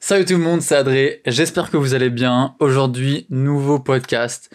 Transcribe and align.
Salut 0.00 0.24
tout 0.24 0.34
le 0.34 0.38
monde, 0.38 0.62
c'est 0.62 0.76
Adré. 0.76 1.20
J'espère 1.26 1.72
que 1.72 1.76
vous 1.76 1.92
allez 1.92 2.08
bien. 2.08 2.54
Aujourd'hui, 2.60 3.26
nouveau 3.30 3.80
podcast. 3.80 4.48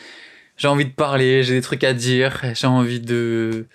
J'ai 0.55 0.69
envie 0.69 0.85
de 0.85 0.91
parler, 0.91 1.43
j'ai 1.43 1.53
des 1.53 1.61
trucs 1.61 1.83
à 1.83 1.93
dire, 1.93 2.41
j'ai 2.53 2.65
envie 2.65 3.01
de 3.01 3.67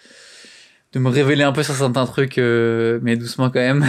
de 0.95 0.99
me 0.99 1.11
révéler 1.11 1.45
un 1.45 1.53
peu 1.53 1.63
sur 1.63 1.75
certains 1.75 2.07
trucs, 2.07 2.39
euh, 2.39 2.99
mais 3.03 3.17
doucement 3.17 3.51
quand 3.51 3.61
même. 3.61 3.85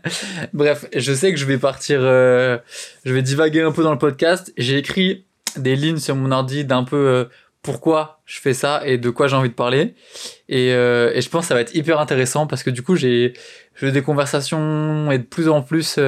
Bref, 0.54 0.86
je 0.96 1.12
sais 1.12 1.30
que 1.30 1.38
je 1.38 1.44
vais 1.44 1.58
partir, 1.58 2.00
euh, 2.02 2.56
je 3.04 3.12
vais 3.12 3.20
divaguer 3.20 3.60
un 3.60 3.72
peu 3.72 3.82
dans 3.82 3.92
le 3.92 3.98
podcast. 3.98 4.50
J'ai 4.56 4.78
écrit 4.78 5.26
des 5.56 5.76
lignes 5.76 5.98
sur 5.98 6.16
mon 6.16 6.32
ordi 6.32 6.64
d'un 6.64 6.82
peu 6.82 6.96
euh, 6.96 7.24
pourquoi 7.60 8.22
je 8.24 8.40
fais 8.40 8.54
ça 8.54 8.80
et 8.86 8.96
de 8.96 9.10
quoi 9.10 9.28
j'ai 9.28 9.36
envie 9.36 9.50
de 9.50 9.54
parler. 9.54 9.94
Et, 10.48 10.68
et, 10.68 11.20
je 11.20 11.28
pense 11.28 11.42
que 11.42 11.48
ça 11.48 11.54
va 11.54 11.60
être 11.60 11.74
hyper 11.74 12.00
intéressant 12.00 12.46
parce 12.46 12.62
que 12.62 12.70
du 12.70 12.82
coup, 12.82 12.96
j'ai 12.96 13.34
des 13.82 14.02
conversations 14.02 15.12
et 15.12 15.18
de 15.18 15.24
plus 15.24 15.50
en 15.50 15.60
plus 15.60 15.98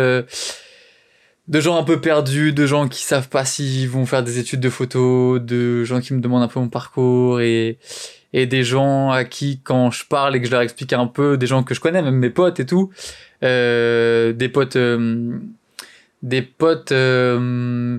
de 1.51 1.61
gens 1.61 1.77
un 1.77 1.83
peu 1.83 2.01
perdus, 2.01 2.53
de 2.53 2.65
gens 2.65 2.89
qui 2.89 3.03
savent 3.03 3.29
pas 3.29 3.45
s'ils 3.45 3.89
vont 3.89 4.07
faire 4.07 4.23
des 4.23 4.39
études 4.39 4.61
de 4.61 4.71
photo, 4.71 5.41
de 5.41 5.83
gens 5.83 6.01
qui 6.01 6.15
me 6.15 6.21
demandent 6.21 6.45
un 6.45 6.49
peu 6.49 6.61
mon 6.61 6.69
parcours 6.69 7.41
et, 7.41 7.77
et 8.33 8.47
des 8.47 8.63
gens 8.63 9.11
à 9.11 9.25
qui 9.25 9.61
quand 9.65 9.91
je 9.91 10.07
parle 10.07 10.37
et 10.37 10.41
que 10.41 10.47
je 10.47 10.53
leur 10.53 10.61
explique 10.61 10.93
un 10.93 11.09
peu, 11.09 11.37
des 11.37 11.49
gens 11.49 11.65
que 11.65 11.75
je 11.75 11.81
connais, 11.81 12.03
même 12.03 12.15
mes 12.15 12.31
potes 12.31 12.61
et 12.61 12.67
tout, 12.67 12.91
euh, 13.43 14.33
des 14.33 14.49
potes, 14.49 14.77
euh, 14.77 15.41
des 16.23 16.43
potes 16.43 16.93
euh, 16.93 17.99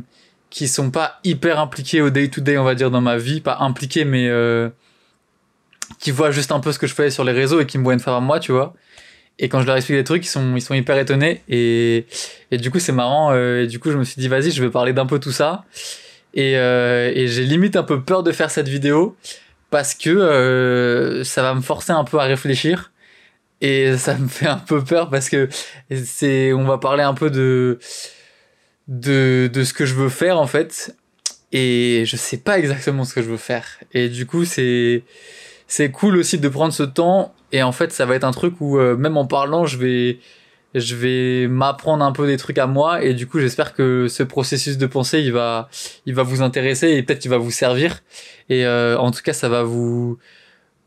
qui 0.50 0.70
sont 0.70 0.90
pas 0.90 1.20
hyper 1.26 1.60
impliqués 1.60 2.02
au 2.02 2.10
day 2.10 2.30
to 2.30 2.40
day, 2.40 2.58
on 2.58 2.64
va 2.64 2.74
dire 2.74 2.90
dans 2.90 3.02
ma 3.02 3.18
vie, 3.18 3.42
pas 3.42 3.58
impliqués 3.60 4.06
mais 4.06 4.30
euh, 4.30 4.70
qui 6.00 6.12
voient 6.12 6.32
juste 6.32 6.54
un 6.54 6.62
peu 6.62 6.72
ce 6.72 6.80
que 6.80 6.88
je 6.88 6.96
fais 6.96 7.10
sur 7.10 7.26
les 7.26 7.34
réseaux 7.34 7.60
et 7.60 7.66
qui 7.66 7.78
me 7.78 7.84
voient 7.84 7.94
une 7.94 8.00
fois 8.00 8.16
à 8.16 8.22
moi, 8.22 8.40
tu 8.40 8.54
vois. 8.54 8.74
Et 9.40 9.50
quand 9.50 9.62
je 9.62 9.66
leur 9.66 9.76
explique 9.76 9.98
des 9.98 10.04
trucs, 10.04 10.26
ils 10.26 10.30
sont, 10.30 10.56
ils 10.56 10.62
sont 10.62 10.74
hyper 10.74 10.98
étonnés. 10.98 11.42
Et, 11.50 12.06
et 12.52 12.58
du 12.58 12.70
coup, 12.70 12.80
c'est 12.80 12.92
marrant. 12.92 13.32
Euh, 13.32 13.64
et 13.64 13.68
du 13.68 13.80
coup, 13.80 13.92
je 13.92 13.98
me 13.98 14.04
suis 14.04 14.20
dit, 14.22 14.28
vas-y, 14.28 14.52
je 14.52 14.64
vais 14.64 14.70
parler 14.70 14.94
d'un 14.94 15.06
peu 15.06 15.20
tout 15.20 15.32
ça. 15.32 15.66
Et, 16.34 16.58
euh, 16.58 17.12
et 17.14 17.28
j'ai 17.28 17.44
limite 17.44 17.76
un 17.76 17.84
peu 17.84 18.02
peur 18.02 18.24
de 18.24 18.32
faire 18.32 18.52
cette 18.52 18.68
vidéo 18.68 19.16
parce 19.70 19.96
que 19.96 20.10
euh, 20.10 21.24
ça 21.24 21.42
va 21.42 21.54
me 21.54 21.62
forcer 21.62 21.92
un 21.92 22.04
peu 22.04 22.20
à 22.20 22.24
réfléchir. 22.24 22.92
Et 23.62 23.98
ça 23.98 24.16
me 24.18 24.28
fait 24.28 24.48
un 24.48 24.58
peu 24.58 24.84
peur 24.84 25.10
parce 25.10 25.30
que 25.30 25.48
c'est, 25.92 26.54
on 26.54 26.64
va 26.64 26.78
parler 26.78 27.04
un 27.04 27.14
peu 27.14 27.30
de, 27.30 27.80
de, 28.88 29.50
de 29.52 29.64
ce 29.64 29.74
que 29.74 29.86
je 29.86 29.94
veux 29.96 30.10
faire 30.10 30.40
en 30.40 30.48
fait. 30.48 30.96
Et 31.52 32.04
je 32.06 32.16
sais 32.16 32.38
pas 32.38 32.58
exactement 32.60 33.04
ce 33.06 33.14
que 33.14 33.22
je 33.22 33.30
veux 33.30 33.38
faire. 33.38 33.66
Et 33.94 34.10
du 34.10 34.26
coup, 34.26 34.46
c'est, 34.46 35.04
c'est 35.68 35.92
cool 35.92 36.18
aussi 36.18 36.38
de 36.38 36.48
prendre 36.50 36.74
ce 36.74 36.84
temps 36.84 37.34
et 37.52 37.64
en 37.64 37.72
fait, 37.72 37.92
ça 37.92 38.06
va 38.06 38.16
être 38.16 38.24
un 38.24 38.32
truc 38.32 38.56
où 38.62 38.78
euh, 38.78 38.96
même 38.96 39.18
en 39.18 39.26
parlant, 39.26 39.66
je 39.66 39.78
vais 39.78 40.20
je 40.74 40.96
vais 40.96 41.48
m'apprendre 41.50 42.04
un 42.06 42.14
peu 42.14 42.26
des 42.28 42.38
trucs 42.38 42.58
à 42.58 42.66
moi. 42.68 43.04
Et 43.04 43.14
du 43.14 43.28
coup, 43.28 43.40
j'espère 43.40 43.74
que 43.74 44.08
ce 44.08 44.24
processus 44.24 44.78
de 44.78 44.86
pensée, 44.86 45.20
il 45.22 45.34
va 45.34 45.70
il 46.06 46.16
va 46.16 46.24
vous 46.24 46.42
intéresser 46.42 46.90
et 46.90 47.04
peut-être 47.04 47.20
qu'il 47.20 47.32
va 47.32 47.38
vous 47.38 47.52
servir. 47.52 48.02
Et 48.50 48.66
euh, 48.66 48.98
en 48.98 49.12
tout 49.12 49.22
cas, 49.22 49.34
ça 49.34 49.50
va 49.50 49.64
vous 49.64 50.18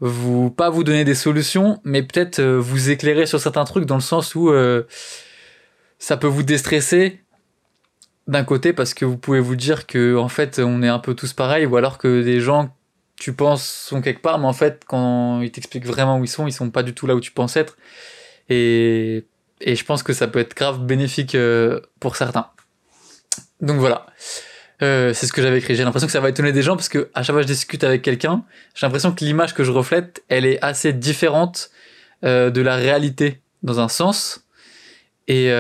vous 0.01 0.51
pas 0.51 0.71
vous 0.71 0.85
donner 0.85 1.05
des 1.05 1.15
solutions, 1.15 1.81
mais 1.85 2.03
peut-être 2.03 2.41
euh, 2.41 2.59
vous 2.59 2.91
éclairer 2.91 3.27
sur 3.27 3.41
certains 3.41 3.65
trucs 3.65 3.87
dans 3.87 3.95
le 3.97 4.01
sens 4.01 4.35
où 4.35 4.53
ça 5.99 6.17
peut 6.17 6.27
vous 6.27 6.43
déstresser 6.43 7.21
d'un 8.27 8.45
côté 8.45 8.73
parce 8.73 8.95
que 8.95 9.05
vous 9.05 9.19
pouvez 9.19 9.41
vous 9.41 9.57
dire 9.57 9.87
que 9.87 10.17
en 10.17 10.29
fait, 10.29 10.59
on 10.59 10.83
est 10.83 10.89
un 10.89 10.99
peu 10.99 11.15
tous 11.15 11.33
pareils 11.33 11.67
ou 11.67 11.77
alors 11.77 11.99
que 11.99 12.23
des 12.23 12.41
gens 12.41 12.75
tu 13.19 13.33
penses 13.33 13.65
sont 13.65 14.03
quelque 14.03 14.21
part, 14.21 14.39
mais 14.39 14.47
en 14.47 14.53
fait, 14.53 14.83
quand 14.87 15.41
ils 15.41 15.51
t'expliquent 15.51 15.87
vraiment 15.87 16.19
où 16.19 16.25
ils 16.25 16.29
sont, 16.29 16.47
ils 16.47 16.53
sont 16.53 16.71
pas 16.71 16.83
du 16.83 16.95
tout 16.95 17.07
là 17.07 17.15
où 17.15 17.21
tu 17.21 17.31
penses 17.31 17.57
être. 17.57 17.77
Et, 18.49 19.25
et 19.61 19.77
je 19.77 19.85
pense 19.85 20.03
que 20.03 20.13
ça 20.13 20.27
peut 20.27 20.41
être 20.41 20.55
grave 20.55 20.81
bénéfique 20.81 21.35
euh, 21.35 21.81
pour 22.01 22.17
certains. 22.17 22.49
Donc 23.61 23.79
voilà. 23.79 24.07
Euh, 24.83 25.15
c'est 25.15 25.27
ce 25.27 25.33
que 25.33 25.41
j'avais 25.41 25.59
écrit. 25.59 25.77
J'ai 25.77 25.85
l'impression 25.85 26.07
que 26.07 26.13
ça 26.13 26.21
va 26.21 26.29
étonner 26.29 26.53
des 26.53 26.63
gens 26.63 26.77
parce 26.77 26.89
que 26.89 27.09
à 27.15 27.23
chaque 27.23 27.35
fois 27.35 27.43
que 27.43 27.49
je 27.49 27.53
discute 27.53 27.85
avec 27.85 28.03
quelqu'un, 28.03 28.45
j'ai 28.75 28.87
l'impression 28.87 29.13
que 29.13 29.25
l'image 29.25 29.55
que 29.55 29.65
je 29.65 29.71
reflète, 29.71 30.23
elle 30.29 30.45
est 30.45 30.63
assez 30.63 30.93
différente 30.93 31.71
euh, 32.25 32.51
de 32.51 32.61
la 32.61 32.75
réalité 32.75 33.41
dans 33.63 33.81
un 33.81 33.89
sens. 33.89 34.45
Et 35.27 35.51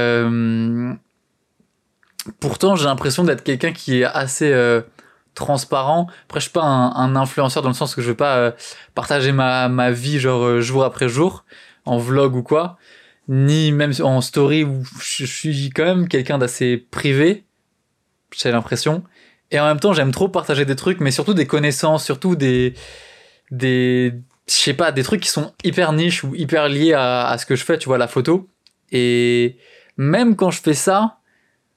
pourtant, 2.38 2.76
j'ai 2.76 2.84
l'impression 2.84 3.24
d'être 3.24 3.42
quelqu'un 3.42 3.72
qui 3.72 4.00
est 4.00 4.04
assez 4.04 4.52
transparent. 5.34 6.06
Après, 6.24 6.40
je 6.40 6.44
suis 6.44 6.52
pas 6.52 6.62
un, 6.62 7.16
influenceur 7.16 7.62
dans 7.62 7.68
le 7.68 7.74
sens 7.74 7.94
que 7.94 8.02
je 8.02 8.08
veux 8.08 8.16
pas 8.16 8.36
euh, 8.36 8.52
partager 8.94 9.32
ma, 9.32 9.68
ma 9.68 9.90
vie 9.90 10.18
genre 10.18 10.44
euh, 10.44 10.60
jour 10.60 10.84
après 10.84 11.08
jour 11.08 11.44
en 11.86 11.98
vlog 11.98 12.34
ou 12.34 12.42
quoi, 12.42 12.78
ni 13.28 13.72
même 13.72 13.92
en 14.02 14.20
story 14.20 14.64
où 14.64 14.82
je, 15.00 15.24
suis 15.26 15.70
quand 15.70 15.84
même 15.84 16.08
quelqu'un 16.08 16.38
d'assez 16.38 16.76
privé. 16.78 17.44
J'ai 18.34 18.50
l'impression. 18.50 19.04
Et 19.50 19.60
en 19.60 19.66
même 19.66 19.80
temps, 19.80 19.92
j'aime 19.92 20.10
trop 20.10 20.28
partager 20.28 20.64
des 20.64 20.76
trucs, 20.76 21.00
mais 21.00 21.10
surtout 21.10 21.34
des 21.34 21.46
connaissances, 21.46 22.04
surtout 22.04 22.36
des 22.36 22.74
des 23.50 24.14
je 24.46 24.52
sais 24.52 24.74
pas 24.74 24.92
des 24.92 25.02
trucs 25.02 25.20
qui 25.22 25.28
sont 25.28 25.52
hyper 25.62 25.92
niches 25.92 26.24
ou 26.24 26.34
hyper 26.34 26.68
liés 26.68 26.92
à, 26.92 27.28
à 27.28 27.38
ce 27.38 27.46
que 27.46 27.56
je 27.56 27.64
fais. 27.64 27.78
Tu 27.78 27.88
vois 27.88 27.98
la 27.98 28.08
photo. 28.08 28.48
Et 28.90 29.58
même 29.96 30.36
quand 30.36 30.50
je 30.50 30.60
fais 30.60 30.74
ça, 30.74 31.18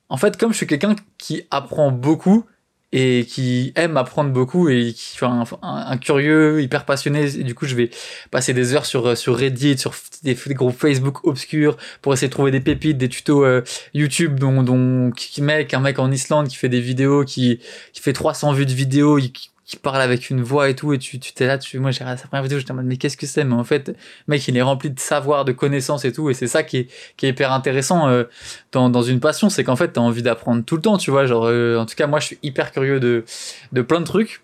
en 0.10 0.18
fait, 0.18 0.38
comme 0.38 0.52
je 0.52 0.58
suis 0.58 0.68
quelqu'un 0.68 0.96
qui 1.18 1.44
apprend 1.52 1.92
beaucoup, 1.92 2.46
et 2.92 3.26
qui 3.28 3.74
aime 3.76 3.98
apprendre 3.98 4.32
beaucoup 4.32 4.70
et 4.70 4.94
qui 4.94 5.18
enfin, 5.22 5.60
un, 5.62 5.98
curieux 5.98 6.62
hyper 6.62 6.86
passionné. 6.86 7.26
Et 7.40 7.44
du 7.44 7.54
coup 7.54 7.66
je 7.66 7.76
vais 7.76 7.90
passer 8.32 8.54
des 8.54 8.74
heures 8.74 8.86
sur 8.86 9.18
sur 9.18 9.38
Reddit 9.38 9.78
sur 9.78 9.94
des, 10.24 10.36
groupes 10.36 10.78
Facebook 10.78 11.26
obscurs 11.26 11.78
pour 12.02 12.14
essayer 12.14 12.28
de 12.28 12.34
trouver 12.34 12.52
des 12.52 12.62
pépites 12.62 12.98
des 12.98 13.10
tutos 13.10 13.44
euh, 13.44 13.64
YouTube 13.94 14.40
dont 14.40 14.64
dont 14.64 15.12
qui 15.12 15.42
mec 15.42 15.74
un 15.74 15.80
mec 15.82 16.00
en 16.00 16.12
Islande 16.12 16.48
qui 16.48 16.56
fait 16.56 16.70
des 16.70 16.82
vidéos 16.82 17.26
qui 17.26 17.60
qui 17.94 18.02
fait 18.02 18.14
300 18.14 18.54
vues 18.54 18.66
de 18.66 18.74
vidéos 18.74 19.18
qui, 19.18 19.52
qui 19.68 19.76
parle 19.76 20.02
avec 20.02 20.30
une 20.30 20.42
voix 20.42 20.70
et 20.70 20.76
tout, 20.76 20.94
et 20.94 20.98
tu, 20.98 21.20
tu 21.20 21.34
t'es 21.34 21.46
là, 21.46 21.58
tu, 21.58 21.78
moi 21.80 21.92
j'ai 21.92 22.00
regardé 22.00 22.22
sa 22.22 22.30
première 22.30 22.44
vidéo, 22.44 22.58
j'étais 22.58 22.72
en 22.72 22.76
mode, 22.76 22.86
mais 22.86 22.96
qu'est-ce 22.96 23.18
que 23.18 23.28
c'est? 23.28 23.44
Mais 23.44 23.54
en 23.54 23.66
fait, 23.66 23.94
mec, 24.30 24.48
il 24.48 24.56
est 24.56 24.62
rempli 24.62 24.90
de 24.90 24.98
savoir, 24.98 25.44
de 25.44 25.52
connaissances 25.52 26.06
et 26.06 26.14
tout, 26.14 26.30
et 26.30 26.34
c'est 26.34 26.48
ça 26.48 26.64
qui 26.64 26.78
est, 26.78 26.88
qui 27.18 27.26
est 27.26 27.30
hyper 27.30 27.52
intéressant 27.52 28.08
euh, 28.08 28.24
dans, 28.72 28.90
dans 28.90 29.02
une 29.02 29.20
passion, 29.20 29.50
c'est 29.50 29.66
qu'en 29.66 29.76
fait, 29.76 29.90
t'as 29.90 30.02
envie 30.02 30.24
d'apprendre 30.24 30.64
tout 30.64 30.78
le 30.78 30.82
temps, 30.82 30.98
tu 30.98 31.12
vois, 31.12 31.26
genre, 31.26 31.48
euh, 31.48 31.78
en 31.78 31.86
tout 31.86 31.96
cas, 31.96 32.08
moi, 32.08 32.22
je 32.22 32.28
suis 32.28 32.40
hyper 32.44 32.72
curieux 32.72 33.02
de, 33.02 33.26
de 33.74 33.82
plein 33.82 34.00
de 34.00 34.06
trucs, 34.06 34.42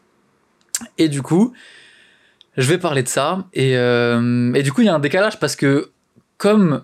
et 0.98 1.08
du 1.08 1.22
coup, 1.22 1.54
je 2.58 2.68
vais 2.68 2.78
parler 2.78 3.02
de 3.02 3.08
ça, 3.08 3.48
et, 3.54 3.78
euh, 3.78 4.54
et 4.54 4.62
du 4.62 4.74
coup, 4.74 4.82
il 4.82 4.88
y 4.88 4.90
a 4.90 4.94
un 4.94 5.00
décalage 5.00 5.40
parce 5.40 5.56
que, 5.56 5.92
comme 6.38 6.84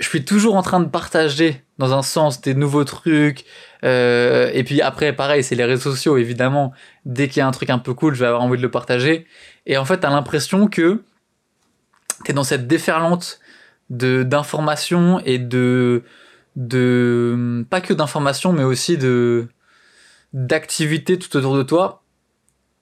je 0.00 0.08
suis 0.08 0.24
toujours 0.24 0.56
en 0.56 0.62
train 0.62 0.80
de 0.80 0.88
partager 0.88 1.62
dans 1.78 1.92
un 1.92 2.02
sens 2.02 2.40
des 2.40 2.54
nouveaux 2.54 2.82
trucs. 2.82 3.44
Et 3.84 4.62
puis 4.66 4.80
après, 4.80 5.12
pareil, 5.12 5.44
c'est 5.44 5.54
les 5.54 5.64
réseaux 5.64 5.90
sociaux, 5.92 6.16
évidemment. 6.16 6.72
Dès 7.04 7.28
qu'il 7.28 7.38
y 7.38 7.40
a 7.40 7.46
un 7.46 7.50
truc 7.50 7.70
un 7.70 7.78
peu 7.78 7.94
cool, 7.94 8.14
je 8.14 8.20
vais 8.20 8.26
avoir 8.26 8.42
envie 8.42 8.56
de 8.56 8.62
le 8.62 8.70
partager. 8.70 9.26
Et 9.66 9.76
en 9.76 9.84
fait, 9.84 9.98
t'as 9.98 10.10
l'impression 10.10 10.68
que 10.68 11.02
t'es 12.24 12.32
dans 12.32 12.44
cette 12.44 12.66
déferlante 12.68 13.40
de 13.90 14.22
d'informations 14.22 15.20
et 15.24 15.38
de 15.38 16.04
de 16.56 17.66
pas 17.70 17.80
que 17.80 17.92
d'informations, 17.92 18.52
mais 18.52 18.64
aussi 18.64 18.98
de 18.98 19.48
d'activités 20.32 21.18
tout 21.18 21.36
autour 21.36 21.56
de 21.56 21.62
toi. 21.62 22.02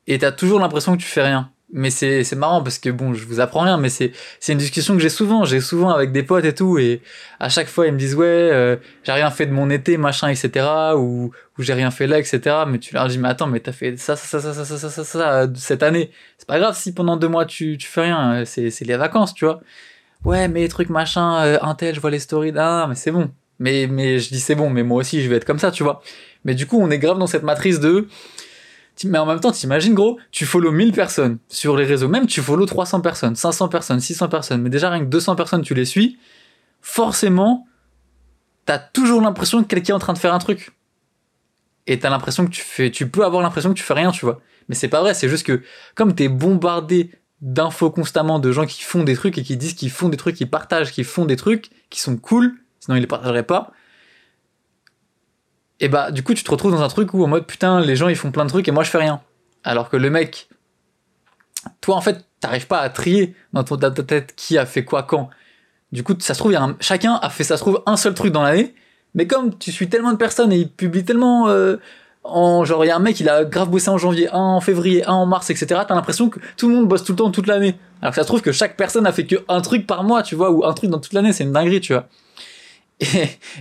Et 0.06 0.18
t'as 0.18 0.32
toujours 0.32 0.60
l'impression 0.60 0.96
que 0.96 1.02
tu 1.02 1.08
fais 1.08 1.22
rien 1.22 1.50
mais 1.72 1.90
c'est 1.90 2.34
marrant 2.34 2.62
parce 2.62 2.78
que 2.78 2.90
bon 2.90 3.14
je 3.14 3.24
vous 3.24 3.40
apprends 3.40 3.60
rien 3.60 3.76
mais 3.76 3.88
c'est 3.88 4.12
c'est 4.40 4.52
une 4.52 4.58
discussion 4.58 4.94
que 4.94 5.00
j'ai 5.00 5.08
souvent. 5.08 5.44
J'ai 5.44 5.60
souvent 5.60 5.90
avec 5.90 6.12
des 6.12 6.22
potes 6.22 6.44
et 6.44 6.54
tout 6.54 6.78
et 6.78 7.00
à 7.38 7.48
chaque 7.48 7.68
fois 7.68 7.86
ils 7.86 7.92
me 7.92 7.98
disent 7.98 8.14
ouais 8.14 8.26
euh, 8.26 8.76
j'ai 9.04 9.12
rien 9.12 9.30
fait 9.30 9.46
de 9.46 9.52
mon 9.52 9.70
été 9.70 9.96
machin 9.96 10.28
etc 10.28 10.66
ou 10.96 11.30
ou 11.58 11.62
j'ai 11.62 11.74
rien 11.74 11.90
fait 11.90 12.06
là 12.06 12.18
etc 12.18 12.64
mais 12.66 12.78
tu 12.78 12.94
leur 12.94 13.06
dis 13.06 13.18
mais 13.18 13.28
attends 13.28 13.46
mais 13.46 13.60
t'as 13.60 13.72
fait 13.72 13.96
ça 13.96 14.16
ça 14.16 14.40
ça 14.40 14.52
ça 14.52 14.64
ça 14.64 14.78
ça 14.78 14.88
ça, 14.88 15.04
ça, 15.04 15.48
cette 15.54 15.82
année. 15.82 16.10
C'est 16.38 16.48
pas 16.48 16.58
grave 16.58 16.76
si 16.76 16.92
pendant 16.92 17.16
deux 17.16 17.28
mois 17.28 17.44
tu 17.46 17.78
tu 17.78 17.86
fais 17.86 18.02
rien. 18.02 18.44
C'est 18.44 18.70
c'est 18.70 18.84
les 18.84 18.96
vacances 18.96 19.34
tu 19.34 19.44
vois. 19.44 19.60
Ouais 20.24 20.48
mais 20.48 20.60
les 20.60 20.68
trucs 20.68 20.90
machin 20.90 21.44
euh, 21.44 21.58
un 21.62 21.74
tel 21.74 21.94
je 21.94 22.00
vois 22.00 22.10
les 22.10 22.18
stories 22.18 22.52
ah 22.56 22.86
mais 22.88 22.94
c'est 22.94 23.12
bon. 23.12 23.30
Mais 23.58 23.86
mais 23.86 24.18
je 24.18 24.30
dis 24.30 24.40
c'est 24.40 24.54
bon 24.54 24.70
mais 24.70 24.82
moi 24.82 24.98
aussi 24.98 25.22
je 25.22 25.28
vais 25.28 25.36
être 25.36 25.44
comme 25.44 25.58
ça 25.58 25.70
tu 25.70 25.82
vois. 25.82 26.02
Mais 26.44 26.54
du 26.54 26.66
coup 26.66 26.80
on 26.80 26.90
est 26.90 26.98
grave 26.98 27.18
dans 27.18 27.26
cette 27.26 27.42
matrice 27.42 27.78
de 27.78 28.08
mais 29.04 29.18
en 29.18 29.26
même 29.26 29.40
temps, 29.40 29.52
t'imagines, 29.52 29.94
gros, 29.94 30.18
tu 30.30 30.46
follow 30.46 30.72
1000 30.72 30.92
personnes 30.92 31.38
sur 31.48 31.76
les 31.76 31.84
réseaux, 31.84 32.08
même 32.08 32.26
tu 32.26 32.42
follow 32.42 32.66
300 32.66 33.00
personnes, 33.00 33.36
500 33.36 33.68
personnes, 33.68 34.00
600 34.00 34.28
personnes, 34.28 34.62
mais 34.62 34.70
déjà 34.70 34.90
rien 34.90 35.00
que 35.00 35.10
200 35.10 35.36
personnes, 35.36 35.62
tu 35.62 35.74
les 35.74 35.84
suis, 35.84 36.18
forcément, 36.80 37.66
t'as 38.66 38.78
toujours 38.78 39.20
l'impression 39.20 39.62
que 39.62 39.68
quelqu'un 39.68 39.94
est 39.94 39.96
en 39.96 40.00
train 40.00 40.12
de 40.12 40.18
faire 40.18 40.34
un 40.34 40.38
truc. 40.38 40.72
Et 41.86 41.98
t'as 41.98 42.10
l'impression 42.10 42.44
que 42.44 42.50
tu 42.50 42.62
fais, 42.62 42.90
tu 42.90 43.08
peux 43.08 43.24
avoir 43.24 43.42
l'impression 43.42 43.70
que 43.70 43.78
tu 43.78 43.82
fais 43.82 43.94
rien, 43.94 44.10
tu 44.10 44.24
vois. 44.24 44.40
Mais 44.68 44.74
c'est 44.74 44.88
pas 44.88 45.00
vrai, 45.00 45.14
c'est 45.14 45.28
juste 45.28 45.46
que, 45.46 45.62
comme 45.94 46.14
t'es 46.14 46.28
bombardé 46.28 47.10
d'infos 47.40 47.90
constamment 47.90 48.38
de 48.38 48.52
gens 48.52 48.66
qui 48.66 48.82
font 48.82 49.02
des 49.02 49.16
trucs 49.16 49.38
et 49.38 49.42
qui 49.42 49.56
disent 49.56 49.74
qu'ils 49.74 49.90
font 49.90 50.08
des 50.08 50.16
trucs, 50.16 50.36
qui 50.36 50.46
partagent, 50.46 50.92
qui 50.92 51.04
font 51.04 51.24
des 51.24 51.36
trucs, 51.36 51.70
qui 51.88 52.00
sont 52.00 52.16
cool, 52.16 52.54
sinon 52.80 52.96
ils 52.96 53.00
les 53.00 53.06
partageraient 53.06 53.46
pas, 53.46 53.72
et 55.80 55.88
bah 55.88 56.10
du 56.10 56.22
coup 56.22 56.34
tu 56.34 56.44
te 56.44 56.50
retrouves 56.50 56.72
dans 56.72 56.82
un 56.82 56.88
truc 56.88 57.14
où 57.14 57.24
en 57.24 57.26
mode 57.26 57.46
putain 57.46 57.80
les 57.80 57.96
gens 57.96 58.08
ils 58.08 58.16
font 58.16 58.30
plein 58.30 58.44
de 58.44 58.50
trucs 58.50 58.68
et 58.68 58.70
moi 58.70 58.84
je 58.84 58.90
fais 58.90 58.98
rien. 58.98 59.20
Alors 59.64 59.88
que 59.90 59.96
le 59.96 60.10
mec, 60.10 60.48
toi 61.80 61.96
en 61.96 62.00
fait 62.00 62.24
t'arrives 62.40 62.66
pas 62.66 62.80
à 62.80 62.88
trier 62.88 63.34
dans 63.52 63.64
ton, 63.64 63.76
tête 63.76 64.34
qui 64.36 64.58
a 64.58 64.66
fait 64.66 64.84
quoi 64.84 65.02
quand. 65.02 65.30
Du 65.92 66.02
coup 66.02 66.14
ça 66.18 66.34
se 66.34 66.38
trouve 66.38 66.52
y 66.52 66.56
a 66.56 66.62
un, 66.62 66.76
chacun 66.80 67.18
a 67.20 67.30
fait 67.30 67.44
ça 67.44 67.56
se 67.56 67.62
trouve 67.62 67.82
un 67.86 67.96
seul 67.96 68.14
truc 68.14 68.32
dans 68.32 68.42
l'année, 68.42 68.74
Mais 69.14 69.26
comme 69.26 69.58
tu 69.58 69.72
suis 69.72 69.88
tellement 69.88 70.12
de 70.12 70.18
personnes 70.18 70.52
et 70.52 70.58
ils 70.58 70.70
publient 70.70 71.04
tellement 71.04 71.48
euh, 71.48 71.76
en 72.22 72.64
genre 72.64 72.84
il 72.84 72.88
y 72.88 72.90
a 72.90 72.96
un 72.96 73.00
mec 73.00 73.18
il 73.20 73.28
a 73.28 73.44
grave 73.44 73.70
bossé 73.70 73.88
en 73.88 73.98
janvier, 73.98 74.28
un 74.30 74.38
en 74.38 74.60
février, 74.60 75.04
un 75.06 75.14
en 75.14 75.26
mars, 75.26 75.50
etc. 75.50 75.82
T'as 75.88 75.94
l'impression 75.94 76.28
que 76.28 76.40
tout 76.56 76.68
le 76.68 76.74
monde 76.74 76.88
bosse 76.88 77.04
tout 77.04 77.12
le 77.12 77.16
temps 77.16 77.30
toute 77.30 77.46
l'année. 77.46 77.76
Alors 78.02 78.12
que 78.12 78.16
ça 78.16 78.22
se 78.22 78.26
trouve 78.26 78.42
que 78.42 78.52
chaque 78.52 78.76
personne 78.76 79.06
a 79.06 79.12
fait 79.12 79.26
que 79.26 79.36
un 79.48 79.60
truc 79.60 79.86
par 79.86 80.04
mois, 80.04 80.22
tu 80.22 80.34
vois, 80.34 80.50
ou 80.50 80.64
un 80.64 80.72
truc 80.72 80.90
dans 80.90 80.98
toute 81.00 81.12
l'année, 81.12 81.32
c'est 81.32 81.44
une 81.44 81.52
dinguerie, 81.52 81.80
tu 81.80 81.92
vois. 81.92 82.06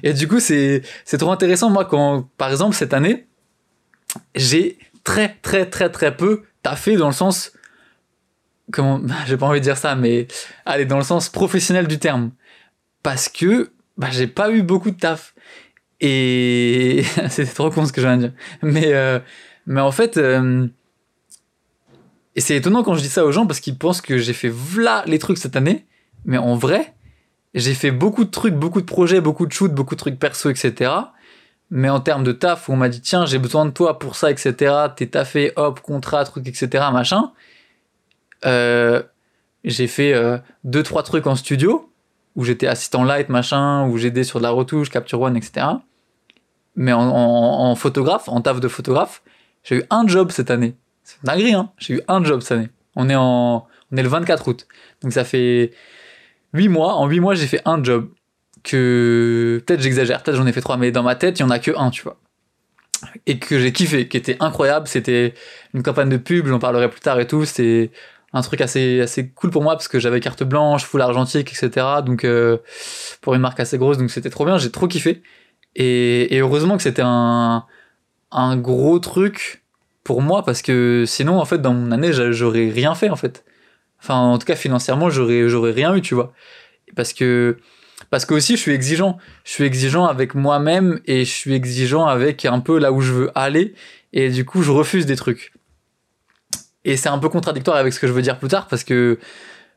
Et, 0.03 0.13
du 0.13 0.27
coup 0.27 0.39
c'est 0.39 0.81
c'est 1.05 1.17
trop 1.17 1.31
intéressant. 1.31 1.69
Moi 1.69 1.85
quand 1.85 2.29
par 2.37 2.51
exemple 2.51 2.75
cette 2.75 2.93
année 2.93 3.27
j'ai 4.35 4.77
très 5.03 5.37
très 5.41 5.65
très 5.65 5.89
très 5.89 6.15
peu 6.15 6.43
taffé 6.61 6.97
dans 6.97 7.07
le 7.07 7.13
sens 7.13 7.51
comment 8.71 9.01
j'ai 9.27 9.37
pas 9.37 9.47
envie 9.47 9.59
de 9.59 9.63
dire 9.63 9.77
ça 9.77 9.95
mais 9.95 10.27
allez 10.65 10.85
dans 10.85 10.97
le 10.97 11.03
sens 11.03 11.29
professionnel 11.29 11.87
du 11.87 11.99
terme. 11.99 12.31
Parce 13.01 13.29
que 13.29 13.71
bah, 13.97 14.09
j'ai 14.11 14.27
pas 14.27 14.51
eu 14.51 14.61
beaucoup 14.61 14.91
de 14.91 14.97
taf. 14.97 15.33
Et 16.01 17.03
c'était 17.29 17.51
trop 17.51 17.69
con 17.69 17.85
ce 17.85 17.93
que 17.93 18.01
je 18.01 18.07
viens 18.07 18.17
de 18.17 18.27
dire. 18.27 18.33
Mais 18.61 18.93
euh, 18.93 19.19
mais 19.65 19.81
en 19.81 19.91
fait 19.91 20.17
euh, 20.17 20.67
et 22.35 22.41
c'est 22.41 22.55
étonnant 22.55 22.83
quand 22.83 22.93
je 22.93 23.01
dis 23.01 23.09
ça 23.09 23.25
aux 23.25 23.31
gens 23.31 23.45
parce 23.45 23.59
qu'ils 23.59 23.77
pensent 23.77 24.01
que 24.01 24.17
j'ai 24.17 24.33
fait 24.33 24.49
v'là 24.49 25.03
les 25.07 25.19
trucs 25.19 25.37
cette 25.37 25.55
année. 25.55 25.85
Mais 26.25 26.37
en 26.37 26.55
vrai 26.55 26.93
j'ai 27.53 27.73
fait 27.73 27.91
beaucoup 27.91 28.25
de 28.25 28.29
trucs 28.29 28.55
beaucoup 28.55 28.81
de 28.81 28.85
projets 28.85 29.21
beaucoup 29.21 29.45
de 29.45 29.51
shoots 29.51 29.73
beaucoup 29.73 29.95
de 29.95 29.99
trucs 29.99 30.19
perso 30.19 30.49
etc 30.49 30.91
mais 31.71 31.89
en 31.89 31.99
termes 31.99 32.23
de 32.23 32.31
taf, 32.31 32.67
où 32.67 32.73
on 32.73 32.75
m'a 32.75 32.89
dit, 32.89 33.01
tiens, 33.01 33.25
j'ai 33.25 33.37
besoin 33.37 33.65
de 33.65 33.71
toi 33.71 33.99
pour 33.99 34.15
ça, 34.15 34.31
etc., 34.31 34.73
t'es 34.95 35.07
taffé, 35.07 35.53
hop, 35.55 35.81
contrat, 35.81 36.23
truc, 36.25 36.47
etc., 36.47 36.85
machin, 36.91 37.31
euh, 38.45 39.03
j'ai 39.63 39.87
fait 39.87 40.13
euh, 40.13 40.37
deux, 40.63 40.83
trois 40.83 41.03
trucs 41.03 41.27
en 41.27 41.35
studio, 41.35 41.91
où 42.35 42.43
j'étais 42.43 42.67
assistant 42.67 43.03
light, 43.03 43.29
machin, 43.29 43.87
où 43.87 43.97
j'aidais 43.97 44.23
sur 44.23 44.39
de 44.39 44.43
la 44.43 44.49
retouche, 44.49 44.89
capture 44.89 45.21
one, 45.21 45.37
etc. 45.37 45.67
Mais 46.75 46.93
en, 46.93 47.75
photographe, 47.75 48.29
en 48.29 48.41
taf 48.41 48.59
de 48.59 48.67
photographe, 48.67 49.21
j'ai 49.63 49.77
eu 49.77 49.83
un 49.89 50.07
job 50.07 50.31
cette 50.31 50.49
année. 50.49 50.75
C'est 51.03 51.23
dinguerie, 51.23 51.53
hein. 51.53 51.71
J'ai 51.77 51.95
eu 51.95 52.01
un 52.07 52.23
job 52.23 52.39
cette 52.41 52.53
année. 52.53 52.69
On 52.95 53.09
est 53.09 53.15
en, 53.15 53.67
on 53.91 53.97
est 53.97 54.03
le 54.03 54.07
24 54.07 54.47
août. 54.47 54.67
Donc 55.01 55.11
ça 55.11 55.25
fait 55.25 55.71
huit 56.53 56.69
mois. 56.69 56.93
En 56.95 57.07
huit 57.07 57.19
mois, 57.19 57.35
j'ai 57.35 57.47
fait 57.47 57.61
un 57.65 57.83
job 57.83 58.09
que 58.63 59.61
peut-être 59.65 59.81
j'exagère, 59.81 60.21
peut-être 60.21 60.37
j'en 60.37 60.45
ai 60.47 60.51
fait 60.51 60.61
trois, 60.61 60.77
mais 60.77 60.91
dans 60.91 61.03
ma 61.03 61.15
tête, 61.15 61.39
il 61.39 61.43
y 61.43 61.45
en 61.45 61.49
a 61.49 61.59
que 61.59 61.71
un, 61.77 61.89
tu 61.89 62.03
vois. 62.03 62.17
Et 63.25 63.39
que 63.39 63.59
j'ai 63.59 63.71
kiffé, 63.71 64.07
qui 64.07 64.17
était 64.17 64.37
incroyable. 64.39 64.87
C'était 64.87 65.33
une 65.73 65.83
campagne 65.83 66.09
de 66.09 66.17
pub, 66.17 66.47
j'en 66.47 66.59
parlerai 66.59 66.89
plus 66.89 66.99
tard 66.99 67.19
et 67.19 67.27
tout. 67.27 67.45
C'était 67.45 67.91
un 68.33 68.41
truc 68.41 68.61
assez, 68.61 69.01
assez 69.01 69.29
cool 69.29 69.51
pour 69.51 69.63
moi 69.63 69.73
parce 69.73 69.87
que 69.87 69.99
j'avais 69.99 70.19
carte 70.19 70.43
blanche, 70.43 70.83
full 70.83 71.01
argentique, 71.01 71.51
etc. 71.51 71.87
Donc, 72.05 72.25
euh, 72.25 72.57
pour 73.21 73.35
une 73.35 73.41
marque 73.41 73.59
assez 73.59 73.77
grosse, 73.77 73.97
donc 73.97 74.11
c'était 74.11 74.29
trop 74.29 74.45
bien, 74.45 74.57
j'ai 74.57 74.71
trop 74.71 74.87
kiffé. 74.87 75.23
Et, 75.75 76.35
et 76.35 76.39
heureusement 76.39 76.75
que 76.75 76.83
c'était 76.83 77.03
un, 77.05 77.65
un 78.31 78.57
gros 78.57 78.99
truc 78.99 79.63
pour 80.03 80.21
moi 80.21 80.43
parce 80.43 80.61
que 80.61 81.05
sinon, 81.07 81.39
en 81.39 81.45
fait, 81.45 81.59
dans 81.59 81.73
mon 81.73 81.91
année, 81.91 82.11
j'aurais 82.11 82.69
rien 82.69 82.95
fait, 82.95 83.09
en 83.09 83.15
fait. 83.15 83.45
Enfin, 84.01 84.15
en 84.15 84.37
tout 84.37 84.45
cas, 84.45 84.55
financièrement, 84.55 85.09
j'aurais, 85.09 85.49
j'aurais 85.49 85.71
rien 85.71 85.95
eu, 85.95 86.01
tu 86.01 86.15
vois. 86.15 86.33
Parce 86.95 87.13
que, 87.13 87.57
parce 88.09 88.25
que 88.25 88.33
aussi 88.33 88.55
je 88.55 88.61
suis 88.61 88.73
exigeant. 88.73 89.17
Je 89.43 89.51
suis 89.51 89.63
exigeant 89.63 90.05
avec 90.05 90.35
moi-même 90.35 90.99
et 91.05 91.25
je 91.25 91.31
suis 91.31 91.53
exigeant 91.53 92.05
avec 92.05 92.45
un 92.45 92.59
peu 92.59 92.79
là 92.79 92.91
où 92.91 93.01
je 93.01 93.11
veux 93.11 93.31
aller 93.35 93.75
et 94.13 94.29
du 94.29 94.45
coup 94.45 94.63
je 94.63 94.71
refuse 94.71 95.05
des 95.05 95.15
trucs. 95.15 95.53
Et 96.85 96.97
c'est 96.97 97.09
un 97.09 97.19
peu 97.19 97.29
contradictoire 97.29 97.77
avec 97.77 97.93
ce 97.93 97.99
que 97.99 98.07
je 98.07 98.13
veux 98.13 98.21
dire 98.21 98.39
plus 98.39 98.47
tard 98.47 98.67
parce 98.67 98.83
que 98.83 99.19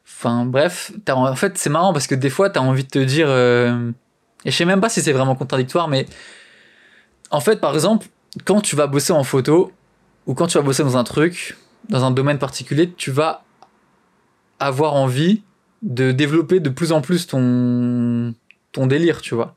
enfin 0.06 0.44
bref, 0.46 0.92
en 1.08 1.34
fait 1.34 1.58
c'est 1.58 1.70
marrant 1.70 1.92
parce 1.92 2.06
que 2.06 2.14
des 2.14 2.30
fois 2.30 2.48
tu 2.48 2.58
as 2.58 2.62
envie 2.62 2.84
de 2.84 2.88
te 2.88 2.98
dire 2.98 3.26
euh, 3.28 3.90
et 4.44 4.50
je 4.50 4.56
sais 4.56 4.64
même 4.64 4.80
pas 4.80 4.88
si 4.88 5.02
c'est 5.02 5.12
vraiment 5.12 5.34
contradictoire 5.34 5.88
mais 5.88 6.06
en 7.30 7.40
fait 7.40 7.60
par 7.60 7.74
exemple 7.74 8.06
quand 8.44 8.60
tu 8.60 8.76
vas 8.76 8.86
bosser 8.86 9.12
en 9.12 9.24
photo 9.24 9.72
ou 10.26 10.34
quand 10.34 10.46
tu 10.46 10.56
vas 10.56 10.64
bosser 10.64 10.84
dans 10.84 10.96
un 10.96 11.04
truc, 11.04 11.56
dans 11.88 12.04
un 12.04 12.10
domaine 12.10 12.38
particulier, 12.38 12.92
tu 12.92 13.10
vas 13.10 13.44
avoir 14.66 14.94
envie 14.94 15.42
de 15.82 16.12
développer 16.12 16.60
de 16.60 16.70
plus 16.70 16.92
en 16.92 17.00
plus 17.00 17.26
ton, 17.26 18.34
ton 18.72 18.86
délire, 18.86 19.20
tu 19.20 19.34
vois. 19.34 19.56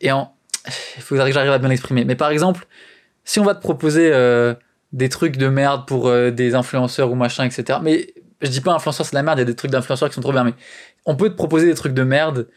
Et 0.00 0.10
en, 0.10 0.34
il 0.96 1.02
faudrait 1.02 1.30
que 1.30 1.34
j'arrive 1.34 1.52
à 1.52 1.58
bien 1.58 1.68
l'exprimer. 1.68 2.04
Mais 2.04 2.16
par 2.16 2.30
exemple, 2.30 2.66
si 3.24 3.40
on 3.40 3.44
va 3.44 3.54
te 3.54 3.60
proposer 3.60 4.10
euh, 4.12 4.54
des 4.92 5.08
trucs 5.08 5.36
de 5.36 5.48
merde 5.48 5.86
pour 5.86 6.08
euh, 6.08 6.30
des 6.30 6.54
influenceurs 6.54 7.10
ou 7.10 7.14
machin, 7.14 7.44
etc. 7.44 7.80
Mais 7.82 8.14
je 8.40 8.48
dis 8.48 8.60
pas 8.60 8.72
influenceur, 8.72 9.04
c'est 9.04 9.14
la 9.14 9.22
merde, 9.22 9.38
il 9.38 9.42
y 9.42 9.42
a 9.42 9.46
des 9.46 9.56
trucs 9.56 9.70
d'influenceurs 9.70 10.08
qui 10.08 10.14
sont 10.14 10.20
trop 10.20 10.32
bien, 10.32 10.44
mais 10.44 10.54
on 11.04 11.16
peut 11.16 11.28
te 11.28 11.34
proposer 11.34 11.66
des 11.66 11.74
trucs 11.74 11.94
de 11.94 12.02
merde 12.04 12.48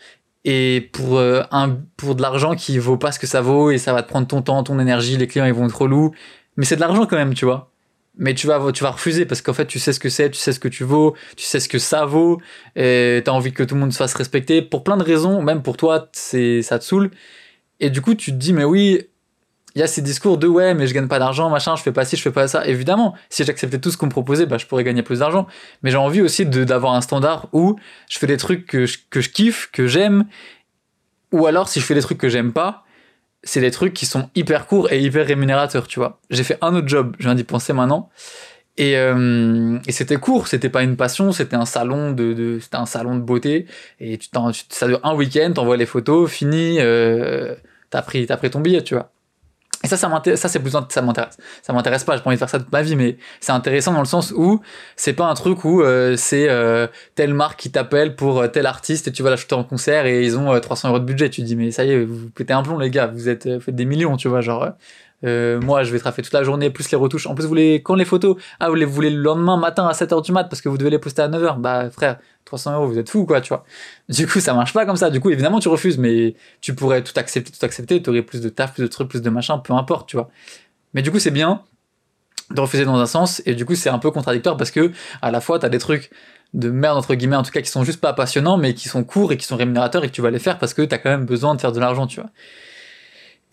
et 0.46 0.90
pour 0.94 1.18
euh, 1.18 1.44
un 1.52 1.78
pour 1.98 2.16
de 2.16 2.22
l'argent 2.22 2.56
qui 2.56 2.78
vaut 2.78 2.98
pas 2.98 3.12
ce 3.12 3.20
que 3.20 3.28
ça 3.28 3.42
vaut 3.42 3.72
et 3.72 3.78
ça 3.78 3.94
va 3.94 4.04
te 4.04 4.08
prendre 4.08 4.28
ton 4.28 4.42
temps, 4.42 4.64
ton 4.64 4.80
énergie, 4.80 5.18
les 5.18 5.28
clients 5.28 5.46
ils 5.46 5.54
vont 5.54 5.66
être 5.66 5.82
relous, 5.82 6.14
mais 6.56 6.66
c'est 6.66 6.76
de 6.76 6.82
l'argent 6.82 7.06
quand 7.06 7.18
même, 7.18 7.34
tu 7.34 7.46
vois 7.46 7.72
mais 8.18 8.34
tu 8.34 8.48
vas 8.48 8.72
tu 8.72 8.84
vas 8.84 8.92
refuser 8.92 9.26
parce 9.26 9.42
qu'en 9.42 9.54
fait 9.54 9.66
tu 9.66 9.80
sais 9.80 9.94
ce 9.94 10.00
que 10.00 10.10
c'est 10.10 10.30
tu 10.32 10.40
sais 10.40 10.52
ce 10.54 10.60
que 10.60 10.68
tu 10.68 10.84
vaux 10.84 11.16
tu 11.36 11.46
sais 11.46 11.60
ce 11.60 11.70
que 11.70 11.80
ça 11.80 12.06
vaut 12.06 12.42
et 12.76 13.22
t'as 13.24 13.32
envie 13.32 13.54
que 13.54 13.64
tout 13.64 13.76
le 13.76 13.82
monde 13.82 13.94
se 13.94 13.98
fasse 13.98 14.14
respecter 14.14 14.62
pour 14.62 14.84
plein 14.84 14.98
de 14.98 15.04
raisons. 15.04 15.42
Même 15.42 15.62
pour 15.62 15.78
toi 15.78 16.10
c'est 16.14 16.62
ça 16.62 16.80
te 16.80 16.84
saoule. 16.84 17.12
Et 17.80 17.90
du 17.90 18.02
coup 18.02 18.16
tu 18.16 18.32
te 18.32 18.38
dis 18.38 18.54
mais 18.54 18.64
oui 18.64 19.02
il 19.76 19.80
y 19.80 19.84
a 19.84 19.88
ces 19.88 20.02
discours 20.02 20.40
de 20.40 20.48
ouais 20.48 20.74
mais 20.74 20.88
je 20.88 20.94
gagne 20.94 21.08
pas 21.08 21.20
d'argent 21.20 21.50
machin 21.50 21.76
je 21.76 21.84
fais 21.84 21.92
pas 21.92 22.06
ci 22.06 22.18
je 22.18 22.22
fais 22.22 22.32
pas 22.32 22.48
ça. 22.48 22.66
Évidemment 22.68 23.14
si 23.30 23.44
j'acceptais 23.44 23.80
tout 23.80 23.92
ce 23.92 23.98
qu'on 23.98 24.08
me 24.08 24.12
proposait 24.12 24.46
bah 24.48 24.58
je 24.58 24.66
pourrais 24.66 24.84
gagner 24.84 25.04
plus 25.04 25.20
d'argent. 25.20 25.46
Mais 25.84 25.92
j'ai 25.92 25.98
envie 25.98 26.22
aussi 26.22 26.46
d'avoir 26.46 26.94
un 26.94 27.02
standard 27.02 27.48
où 27.54 27.78
je 28.10 28.18
fais 28.18 28.28
des 28.28 28.38
trucs 28.38 28.66
que 28.66 28.86
je, 28.86 28.98
que 29.10 29.22
je 29.22 29.30
kiffe 29.30 29.70
que 29.72 29.88
j'aime. 29.88 30.26
Ou 31.32 31.46
alors 31.46 31.68
si 31.68 31.80
je 31.80 31.86
fais 31.86 31.94
des 31.94 32.02
trucs 32.02 32.18
que 32.18 32.30
j'aime 32.30 32.54
pas 32.54 32.86
c'est 33.48 33.62
des 33.62 33.72
trucs 33.72 33.94
qui 33.94 34.06
sont 34.06 34.30
hyper 34.36 34.68
courts 34.68 34.92
et 34.92 35.02
hyper 35.02 35.26
rémunérateurs, 35.26 35.88
tu 35.88 36.00
vois. 36.00 36.20
J'ai 36.30 36.44
fait 36.44 36.58
un 36.62 36.76
autre 36.76 36.88
job, 36.88 37.16
je 37.20 37.26
viens 37.26 37.36
d'y 37.36 37.44
penser 37.44 37.74
maintenant. 37.74 38.10
Et, 38.78 38.96
euh, 38.98 39.80
et 39.88 39.92
c'était 39.92 40.18
court, 40.18 40.48
c'était 40.48 40.70
pas 40.70 40.84
une 40.84 40.98
passion, 40.98 41.32
c'était 41.32 41.56
un 41.56 41.66
salon 41.66 42.12
de, 42.12 42.34
de 42.34 42.60
c'était 42.60 42.78
un 42.78 42.86
salon 42.86 43.16
de 43.16 43.22
beauté. 43.22 43.66
Et 44.00 44.18
tu, 44.18 44.30
ça 44.70 44.88
dure 44.88 45.00
un 45.04 45.16
week-end, 45.16 45.52
t'envoies 45.54 45.78
les 45.78 45.88
photos, 45.88 46.30
fini, 46.30 46.78
euh, 46.80 47.56
t'as 47.90 48.04
pris, 48.04 48.28
t'as 48.28 48.38
pris 48.38 48.52
ton 48.52 48.60
billet, 48.60 48.84
tu 48.84 48.94
vois. 48.94 49.12
Et 49.84 49.88
ça, 49.88 49.96
ça 49.96 50.10
m'intéresse, 50.10 50.40
ça 50.40 50.50
c'est 50.50 50.60
plus, 50.60 50.72
ça 50.72 51.02
m'intéresse. 51.02 51.38
Ça 51.62 51.72
m'intéresse 51.72 52.04
pas, 52.04 52.18
j'ai 52.18 52.24
pas 52.24 52.30
envie 52.30 52.36
de 52.36 52.40
faire 52.40 52.50
ça 52.50 52.58
toute 52.58 52.72
ma 52.72 52.82
vie, 52.82 52.96
mais 52.96 53.18
c'est 53.40 53.52
intéressant 53.52 53.94
dans 53.94 54.00
le 54.00 54.06
sens 54.06 54.34
où 54.36 54.60
c'est 54.96 55.14
pas 55.14 55.26
un 55.26 55.36
truc 55.36 55.66
où 55.66 55.82
euh, 55.82 56.16
c'est 56.18 56.50
euh, 56.50 56.88
telle 57.14 57.34
marque 57.34 57.60
qui 57.60 57.72
t'appelle 57.72 58.16
pour 58.16 58.40
euh, 58.40 58.48
tel 58.48 58.66
artiste 58.66 59.08
et 59.08 59.12
tu 59.12 59.22
vas 59.22 59.30
l'acheter 59.30 59.54
en 59.54 59.64
concert 59.64 60.08
et 60.08 60.24
ils 60.24 60.38
ont 60.38 60.60
300 60.60 60.90
euros 60.90 61.00
de 61.00 61.06
budget. 61.06 61.30
Tu 61.30 61.42
dis, 61.42 61.56
mais 61.56 61.70
ça 61.72 61.86
y 61.86 61.92
est, 61.92 62.04
vous 62.04 62.30
pétez 62.32 62.54
un 62.54 62.64
plomb, 62.64 62.80
les 62.80 62.90
gars, 62.90 63.08
vous 63.08 63.30
êtes, 63.30 63.60
faites 63.60 63.76
des 63.76 63.86
millions, 63.86 64.18
tu 64.18 64.28
vois, 64.28 64.42
genre. 64.42 64.68
Euh, 65.26 65.60
moi, 65.62 65.84
je 65.84 65.92
vais 65.92 66.00
traffer 66.00 66.22
toute 66.22 66.34
la 66.34 66.44
journée, 66.44 66.70
plus 66.70 66.90
les 66.92 66.98
retouches. 66.98 67.26
En 67.26 67.36
plus, 67.36 67.44
vous 67.44 67.50
voulez, 67.50 67.82
quand 67.84 67.96
les 67.96 68.06
photos, 68.06 68.38
ah, 68.60 68.70
vous 68.70 68.76
les 68.76 68.86
voulez 68.86 69.10
le 69.10 69.22
lendemain 69.22 69.58
matin 69.58 69.88
à 69.88 69.94
7h 69.94 70.22
du 70.24 70.32
mat 70.32 70.46
parce 70.46 70.62
que 70.62 70.70
vous 70.70 70.78
devez 70.78 70.92
les 70.92 71.00
poster 71.00 71.22
à 71.22 71.28
9h. 71.28 71.60
Bah, 71.60 71.90
frère, 71.90 72.20
300 72.46 72.76
euros, 72.76 72.88
vous 72.88 73.00
êtes 73.00 73.10
fou, 73.10 73.26
quoi, 73.26 73.42
tu 73.42 73.50
vois. 73.50 73.66
Du 74.10 74.28
coup, 74.28 74.40
ça 74.40 74.54
marche 74.54 74.74
pas 74.74 74.86
comme 74.86 74.96
ça. 74.96 75.10
Du 75.10 75.20
coup, 75.20 75.30
évidemment, 75.30 75.60
tu 75.60 75.70
refuses, 75.70 75.98
mais 75.98 76.36
tu 76.62 76.76
pourrais 76.76 77.04
tout 77.04 77.14
accepter, 77.16 77.52
tout 77.52 77.66
accepter. 77.66 78.02
Tu 78.02 78.10
aurais 78.10 78.22
plus 78.22 78.42
de 78.42 78.50
taf, 78.50 78.74
plus 78.74 78.84
de 78.84 78.88
trucs, 78.88 79.10
plus 79.10 79.22
de 79.22 79.30
machin, 79.30 79.58
peu 79.58 79.74
importe, 79.74 80.10
tu 80.10 80.18
vois. 80.18 80.30
Mais 80.94 81.02
du 81.02 81.12
coup, 81.12 81.20
c'est 81.20 81.32
bien 81.32 81.64
de 82.52 82.62
refuser 82.62 82.86
dans 82.86 82.98
un 82.98 83.06
sens, 83.06 83.42
et 83.46 83.56
du 83.56 83.66
coup, 83.66 83.76
c'est 83.76 83.90
un 83.90 84.00
peu 84.00 84.10
contradictoire 84.12 84.56
parce 84.56 84.72
que, 84.72 84.92
à 85.22 85.32
la 85.32 85.42
fois, 85.42 85.60
t'as 85.60 85.70
des 85.70 85.80
trucs 85.80 86.12
de 86.54 86.70
merde, 86.70 86.98
entre 86.98 87.14
guillemets, 87.16 87.36
en 87.36 87.44
tout 87.44 87.52
cas, 87.52 87.62
qui 87.62 87.70
sont 87.70 87.84
juste 87.84 88.00
pas 88.00 88.14
passionnants, 88.14 88.58
mais 88.58 88.74
qui 88.74 88.88
sont 88.88 89.04
courts 89.04 89.34
et 89.34 89.38
qui 89.38 89.46
sont 89.46 89.58
rémunérateurs 89.58 90.04
et 90.06 90.08
que 90.08 90.14
tu 90.14 90.22
vas 90.22 90.32
les 90.32 90.40
faire 90.40 90.58
parce 90.58 90.74
que 90.74 90.82
t'as 90.84 90.98
quand 90.98 91.10
même 91.10 91.26
besoin 91.26 91.56
de 91.56 91.62
faire 91.62 91.74
de 91.74 91.80
l'argent, 91.80 92.08
tu 92.08 92.22
vois. 92.22 92.30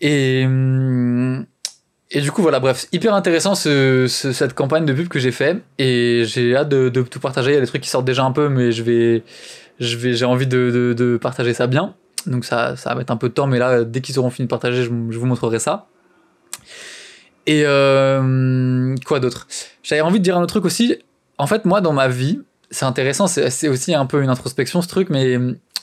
Et, 0.01 0.43
hum, 0.45 1.45
et 2.11 2.21
du 2.21 2.31
coup, 2.31 2.41
voilà, 2.41 2.59
bref, 2.59 2.85
hyper 2.91 3.13
intéressant 3.15 3.55
ce, 3.55 4.07
cette 4.07 4.53
campagne 4.53 4.85
de 4.85 4.93
pub 4.93 5.07
que 5.07 5.19
j'ai 5.19 5.31
fait. 5.31 5.61
Et 5.79 6.23
j'ai 6.25 6.55
hâte 6.55 6.69
de, 6.69 6.89
de, 6.89 7.01
tout 7.01 7.19
partager. 7.19 7.51
Il 7.51 7.53
y 7.55 7.57
a 7.57 7.61
des 7.61 7.67
trucs 7.67 7.81
qui 7.81 7.89
sortent 7.89 8.05
déjà 8.05 8.23
un 8.23 8.31
peu, 8.31 8.47
mais 8.47 8.71
je 8.71 8.83
vais, 8.83 9.23
je 9.79 9.97
vais, 9.97 10.13
j'ai 10.13 10.25
envie 10.25 10.47
de, 10.47 10.71
de, 10.71 10.93
de, 10.93 11.17
partager 11.17 11.53
ça 11.53 11.67
bien. 11.67 11.95
Donc 12.27 12.45
ça, 12.45 12.75
ça 12.75 12.91
va 12.91 12.95
mettre 12.95 13.11
un 13.11 13.17
peu 13.17 13.29
de 13.29 13.33
temps, 13.33 13.47
mais 13.47 13.57
là, 13.57 13.83
dès 13.83 14.01
qu'ils 14.01 14.19
auront 14.19 14.29
fini 14.29 14.45
de 14.45 14.49
partager, 14.49 14.83
je, 14.83 14.89
je 15.09 15.17
vous 15.17 15.25
montrerai 15.25 15.59
ça. 15.59 15.87
Et 17.47 17.63
euh, 17.65 18.95
quoi 19.05 19.19
d'autre? 19.19 19.47
J'avais 19.83 20.01
envie 20.01 20.19
de 20.19 20.23
dire 20.23 20.37
un 20.37 20.41
autre 20.41 20.53
truc 20.53 20.65
aussi. 20.65 20.97
En 21.37 21.47
fait, 21.47 21.65
moi, 21.65 21.81
dans 21.81 21.93
ma 21.93 22.07
vie, 22.07 22.39
c'est 22.71 22.85
intéressant, 22.85 23.27
c'est 23.27 23.67
aussi 23.67 23.93
un 23.93 24.05
peu 24.05 24.21
une 24.23 24.29
introspection 24.29 24.81
ce 24.81 24.87
truc, 24.87 25.09
mais 25.09 25.37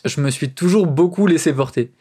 je 0.05 0.21
me 0.21 0.31
suis 0.31 0.51
toujours 0.51 0.87
beaucoup 0.87 1.27
laissé 1.27 1.53
porter. 1.53 1.93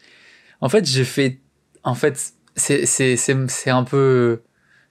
En 0.62 0.70
fait, 0.70 0.86
j'ai 0.86 1.04
fait, 1.04 1.40
en 1.84 1.96
fait, 1.96 2.34
c'est 2.56 3.70
un 3.70 3.84
peu 3.84 4.42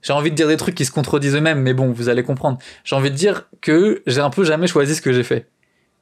j'ai 0.03 0.13
envie 0.13 0.31
de 0.31 0.37
dire 0.37 0.49
des 0.49 0.57
trucs 0.57 0.75
qui 0.75 0.85
se 0.85 0.93
contredisent 0.93 1.37
eux-mêmes, 1.37 1.61
mais 1.61 1.75
bon, 1.75 1.93
vous 1.93 2.09
allez 2.09 2.23
comprendre. 2.23 2.59
J'ai 2.85 2.97
envie 2.97 3.11
de 3.11 3.17
dire 3.17 3.49
que 3.61 4.03
j'ai 4.07 4.21
un 4.21 4.31
peu 4.31 4.45
jamais 4.45 4.67
choisi 4.67 4.95
ce 4.95 5.03
que 5.03 5.13
j'ai 5.13 5.23
fait. 5.23 5.49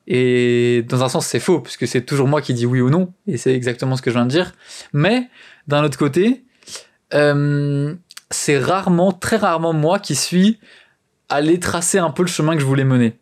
Et 0.06 0.84
dans 0.88 1.02
un 1.02 1.08
sens, 1.08 1.26
c'est 1.26 1.40
faux, 1.40 1.60
puisque 1.60 1.86
c'est 1.86 2.02
toujours 2.02 2.28
moi 2.28 2.40
qui 2.40 2.54
dis 2.54 2.64
oui 2.64 2.80
ou 2.80 2.90
non, 2.90 3.12
et 3.26 3.36
c'est 3.36 3.54
exactement 3.54 3.96
ce 3.96 4.02
que 4.02 4.10
je 4.10 4.16
viens 4.16 4.24
de 4.24 4.30
dire. 4.30 4.54
Mais 4.92 5.28
d'un 5.66 5.84
autre 5.84 5.98
côté, 5.98 6.44
euh, 7.12 7.94
c'est 8.30 8.58
rarement, 8.58 9.12
très 9.12 9.36
rarement 9.36 9.72
moi 9.72 9.98
qui 9.98 10.14
suis 10.14 10.58
allé 11.28 11.58
tracer 11.58 11.98
un 11.98 12.10
peu 12.10 12.22
le 12.22 12.28
chemin 12.28 12.54
que 12.54 12.60
je 12.60 12.66
voulais 12.66 12.84
mener. 12.84 13.18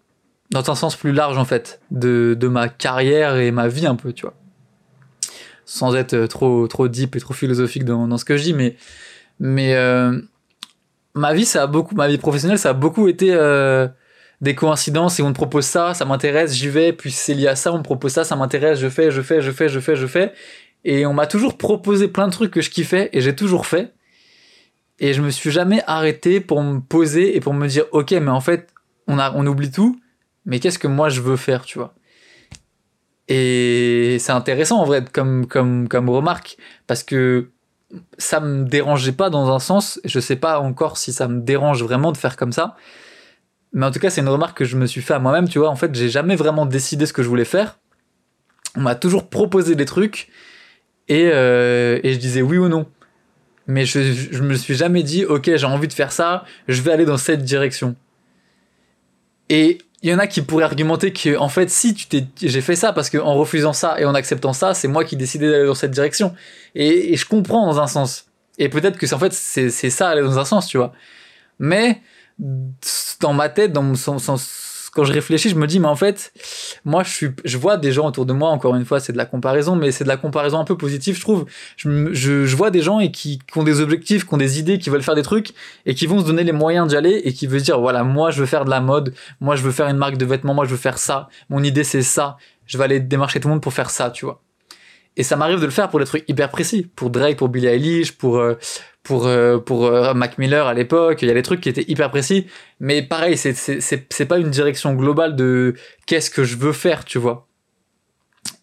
Dans 0.50 0.70
un 0.70 0.76
sens 0.76 0.94
plus 0.94 1.10
large, 1.10 1.38
en 1.38 1.44
fait, 1.44 1.80
de, 1.90 2.36
de 2.38 2.48
ma 2.48 2.68
carrière 2.68 3.36
et 3.36 3.50
ma 3.50 3.66
vie 3.66 3.86
un 3.86 3.96
peu, 3.96 4.12
tu 4.12 4.22
vois. 4.22 4.34
Sans 5.66 5.94
être 5.96 6.26
trop, 6.26 6.66
trop 6.68 6.88
deep 6.88 7.16
et 7.16 7.20
trop 7.20 7.34
philosophique 7.34 7.84
dans, 7.84 8.16
ce 8.16 8.24
que 8.24 8.38
je 8.38 8.44
dis, 8.44 8.54
mais, 8.54 8.76
mais 9.38 9.74
euh, 9.74 10.18
ma 11.14 11.34
vie 11.34 12.18
professionnelle, 12.18 12.58
ça 12.58 12.70
a 12.70 12.72
beaucoup 12.72 13.08
été 13.08 13.30
euh, 13.32 13.88
des 14.40 14.54
coïncidences 14.54 15.18
et 15.18 15.22
on 15.22 15.28
me 15.28 15.34
propose 15.34 15.66
ça, 15.66 15.92
ça 15.92 16.04
m'intéresse, 16.04 16.54
j'y 16.54 16.68
vais, 16.68 16.92
puis 16.92 17.10
c'est 17.10 17.34
lié 17.34 17.48
à 17.48 17.56
ça, 17.56 17.72
on 17.72 17.78
me 17.78 17.82
propose 17.82 18.12
ça, 18.12 18.22
ça 18.24 18.36
m'intéresse, 18.36 18.78
je 18.78 18.88
fais, 18.88 19.10
je 19.10 19.20
fais, 19.20 19.42
je 19.42 19.50
fais, 19.50 19.68
je 19.68 19.80
fais, 19.80 19.96
je 19.96 20.06
fais. 20.06 20.32
Et 20.84 21.04
on 21.04 21.12
m'a 21.12 21.26
toujours 21.26 21.58
proposé 21.58 22.06
plein 22.06 22.28
de 22.28 22.32
trucs 22.32 22.52
que 22.52 22.60
je 22.60 22.70
kiffais 22.70 23.10
et 23.12 23.20
j'ai 23.20 23.34
toujours 23.34 23.66
fait. 23.66 23.92
Et 25.00 25.12
je 25.14 25.20
me 25.20 25.30
suis 25.30 25.50
jamais 25.50 25.82
arrêté 25.86 26.40
pour 26.40 26.62
me 26.62 26.78
poser 26.78 27.36
et 27.36 27.40
pour 27.40 27.54
me 27.54 27.66
dire, 27.66 27.84
ok, 27.90 28.12
mais 28.12 28.30
en 28.30 28.40
fait, 28.40 28.68
on, 29.08 29.18
a, 29.18 29.32
on 29.34 29.46
oublie 29.46 29.70
tout, 29.70 30.00
mais 30.44 30.60
qu'est-ce 30.60 30.78
que 30.78 30.86
moi 30.86 31.08
je 31.08 31.20
veux 31.20 31.36
faire, 31.36 31.64
tu 31.64 31.78
vois? 31.78 31.94
Et 33.28 34.18
c'est 34.20 34.32
intéressant 34.32 34.80
en 34.80 34.84
vrai 34.84 35.04
comme, 35.12 35.46
comme, 35.46 35.88
comme 35.88 36.08
remarque, 36.08 36.56
parce 36.86 37.02
que 37.02 37.50
ça 38.18 38.40
me 38.40 38.64
dérangeait 38.64 39.12
pas 39.12 39.30
dans 39.30 39.52
un 39.52 39.58
sens, 39.58 40.00
je 40.04 40.20
sais 40.20 40.36
pas 40.36 40.60
encore 40.60 40.96
si 40.96 41.12
ça 41.12 41.28
me 41.28 41.40
dérange 41.40 41.82
vraiment 41.82 42.12
de 42.12 42.16
faire 42.16 42.36
comme 42.36 42.52
ça, 42.52 42.76
mais 43.72 43.84
en 43.84 43.90
tout 43.90 43.98
cas, 43.98 44.10
c'est 44.10 44.20
une 44.20 44.28
remarque 44.28 44.56
que 44.58 44.64
je 44.64 44.76
me 44.76 44.86
suis 44.86 45.02
fait 45.02 45.14
à 45.14 45.18
moi-même, 45.18 45.48
tu 45.48 45.58
vois. 45.58 45.68
En 45.68 45.76
fait, 45.76 45.94
j'ai 45.94 46.08
jamais 46.08 46.36
vraiment 46.36 46.66
décidé 46.66 47.04
ce 47.04 47.12
que 47.12 47.22
je 47.22 47.28
voulais 47.28 47.44
faire. 47.44 47.78
On 48.76 48.80
m'a 48.80 48.94
toujours 48.94 49.28
proposé 49.28 49.74
des 49.74 49.84
trucs 49.84 50.28
et, 51.08 51.30
euh, 51.32 52.00
et 52.02 52.14
je 52.14 52.18
disais 52.18 52.42
oui 52.42 52.58
ou 52.58 52.68
non 52.68 52.86
mais 53.66 53.84
je, 53.84 54.12
je 54.12 54.42
me 54.42 54.54
suis 54.54 54.74
jamais 54.74 55.02
dit, 55.02 55.24
ok, 55.24 55.50
j'ai 55.56 55.66
envie 55.66 55.88
de 55.88 55.92
faire 55.92 56.12
ça, 56.12 56.44
je 56.68 56.80
vais 56.82 56.92
aller 56.92 57.04
dans 57.04 57.16
cette 57.16 57.42
direction. 57.42 57.96
Et 59.48 59.78
il 60.06 60.10
y 60.10 60.14
en 60.14 60.20
a 60.20 60.28
qui 60.28 60.40
pourraient 60.40 60.62
argumenter 60.62 61.12
que, 61.12 61.36
en 61.36 61.48
fait, 61.48 61.68
si 61.68 61.92
tu 61.92 62.06
t'es, 62.06 62.28
j'ai 62.40 62.60
fait 62.60 62.76
ça 62.76 62.92
parce 62.92 63.10
qu'en 63.10 63.34
refusant 63.34 63.72
ça 63.72 64.00
et 64.00 64.04
en 64.04 64.14
acceptant 64.14 64.52
ça, 64.52 64.72
c'est 64.72 64.86
moi 64.86 65.04
qui 65.04 65.16
décidais 65.16 65.50
d'aller 65.50 65.66
dans 65.66 65.74
cette 65.74 65.90
direction. 65.90 66.32
Et, 66.76 67.16
je 67.16 67.26
comprends 67.26 67.66
dans 67.66 67.80
un 67.80 67.88
sens. 67.88 68.26
Et 68.56 68.68
peut-être 68.68 68.98
que, 68.98 69.12
en 69.12 69.18
fait, 69.18 69.32
c'est, 69.32 69.68
c'est 69.68 69.90
ça 69.90 70.08
aller 70.08 70.22
dans 70.22 70.38
un 70.38 70.44
sens, 70.44 70.68
tu 70.68 70.76
vois. 70.76 70.92
Mais, 71.58 72.02
dans 72.38 73.32
ma 73.32 73.48
tête, 73.48 73.72
dans 73.72 73.82
mon 73.82 73.96
sens, 73.96 74.28
quand 74.96 75.04
je 75.04 75.12
réfléchis, 75.12 75.50
je 75.50 75.56
me 75.56 75.66
dis, 75.66 75.78
mais 75.78 75.88
en 75.88 75.94
fait, 75.94 76.32
moi, 76.86 77.02
je, 77.02 77.10
suis, 77.10 77.28
je 77.44 77.58
vois 77.58 77.76
des 77.76 77.92
gens 77.92 78.06
autour 78.08 78.24
de 78.24 78.32
moi, 78.32 78.48
encore 78.48 78.74
une 78.76 78.86
fois, 78.86 78.98
c'est 78.98 79.12
de 79.12 79.18
la 79.18 79.26
comparaison, 79.26 79.76
mais 79.76 79.92
c'est 79.92 80.04
de 80.04 80.08
la 80.08 80.16
comparaison 80.16 80.58
un 80.58 80.64
peu 80.64 80.78
positive, 80.78 81.16
je 81.16 81.20
trouve. 81.20 81.44
Je, 81.76 82.14
je, 82.14 82.46
je 82.46 82.56
vois 82.56 82.70
des 82.70 82.80
gens 82.80 82.98
et 82.98 83.10
qui, 83.10 83.38
qui, 83.38 83.58
ont 83.58 83.62
des 83.62 83.80
objectifs, 83.82 84.26
qui 84.26 84.32
ont 84.32 84.38
des 84.38 84.58
idées, 84.58 84.78
qui 84.78 84.88
veulent 84.88 85.02
faire 85.02 85.14
des 85.14 85.22
trucs 85.22 85.52
et 85.84 85.94
qui 85.94 86.06
vont 86.06 86.20
se 86.20 86.24
donner 86.24 86.44
les 86.44 86.52
moyens 86.52 86.88
d'y 86.88 86.96
aller 86.96 87.20
et 87.24 87.34
qui 87.34 87.46
veulent 87.46 87.60
dire, 87.60 87.78
voilà, 87.78 88.04
moi, 88.04 88.30
je 88.30 88.40
veux 88.40 88.46
faire 88.46 88.64
de 88.64 88.70
la 88.70 88.80
mode, 88.80 89.12
moi, 89.38 89.54
je 89.54 89.62
veux 89.62 89.70
faire 89.70 89.88
une 89.88 89.98
marque 89.98 90.16
de 90.16 90.24
vêtements, 90.24 90.54
moi, 90.54 90.64
je 90.64 90.70
veux 90.70 90.78
faire 90.78 90.96
ça, 90.96 91.28
mon 91.50 91.62
idée, 91.62 91.84
c'est 91.84 92.00
ça, 92.00 92.38
je 92.64 92.78
vais 92.78 92.84
aller 92.84 92.98
démarcher 92.98 93.38
tout 93.38 93.48
le 93.48 93.52
monde 93.54 93.62
pour 93.62 93.74
faire 93.74 93.90
ça, 93.90 94.10
tu 94.10 94.24
vois. 94.24 94.45
Et 95.16 95.22
ça 95.22 95.36
m'arrive 95.36 95.60
de 95.60 95.64
le 95.64 95.70
faire 95.70 95.88
pour 95.88 95.98
des 95.98 96.04
trucs 96.04 96.28
hyper 96.28 96.50
précis, 96.50 96.90
pour 96.94 97.08
Drake, 97.10 97.38
pour 97.38 97.48
Billie 97.48 97.68
Eilish, 97.68 98.12
pour, 98.12 98.36
euh, 98.38 98.54
pour, 99.02 99.26
euh, 99.26 99.58
pour 99.58 99.86
euh, 99.86 100.12
Mac 100.12 100.36
Miller 100.36 100.66
à 100.66 100.74
l'époque, 100.74 101.22
il 101.22 101.28
y 101.28 101.30
a 101.30 101.34
des 101.34 101.42
trucs 101.42 101.62
qui 101.62 101.70
étaient 101.70 101.86
hyper 101.88 102.10
précis, 102.10 102.46
mais 102.80 103.02
pareil, 103.02 103.38
c'est, 103.38 103.54
c'est, 103.54 104.26
pas 104.26 104.38
une 104.38 104.50
direction 104.50 104.92
globale 104.92 105.34
de 105.34 105.74
qu'est-ce 106.04 106.30
que 106.30 106.44
je 106.44 106.56
veux 106.56 106.72
faire, 106.72 107.04
tu 107.04 107.18
vois. 107.18 107.46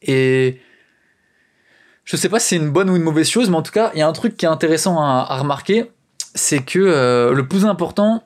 Et 0.03 0.59
je 2.05 2.17
sais 2.17 2.29
pas 2.29 2.39
si 2.39 2.49
c'est 2.49 2.57
une 2.57 2.69
bonne 2.69 2.89
ou 2.89 2.95
une 2.95 3.03
mauvaise 3.03 3.29
chose, 3.29 3.49
mais 3.49 3.57
en 3.57 3.63
tout 3.63 3.71
cas, 3.71 3.89
il 3.95 3.99
y 3.99 4.03
a 4.03 4.07
un 4.07 4.13
truc 4.13 4.37
qui 4.37 4.45
est 4.45 4.49
intéressant 4.49 5.01
à, 5.01 5.25
à 5.27 5.37
remarquer, 5.37 5.85
c'est 6.35 6.63
que 6.63 7.31
le 7.33 7.47
plus 7.47 7.65
important, 7.65 8.23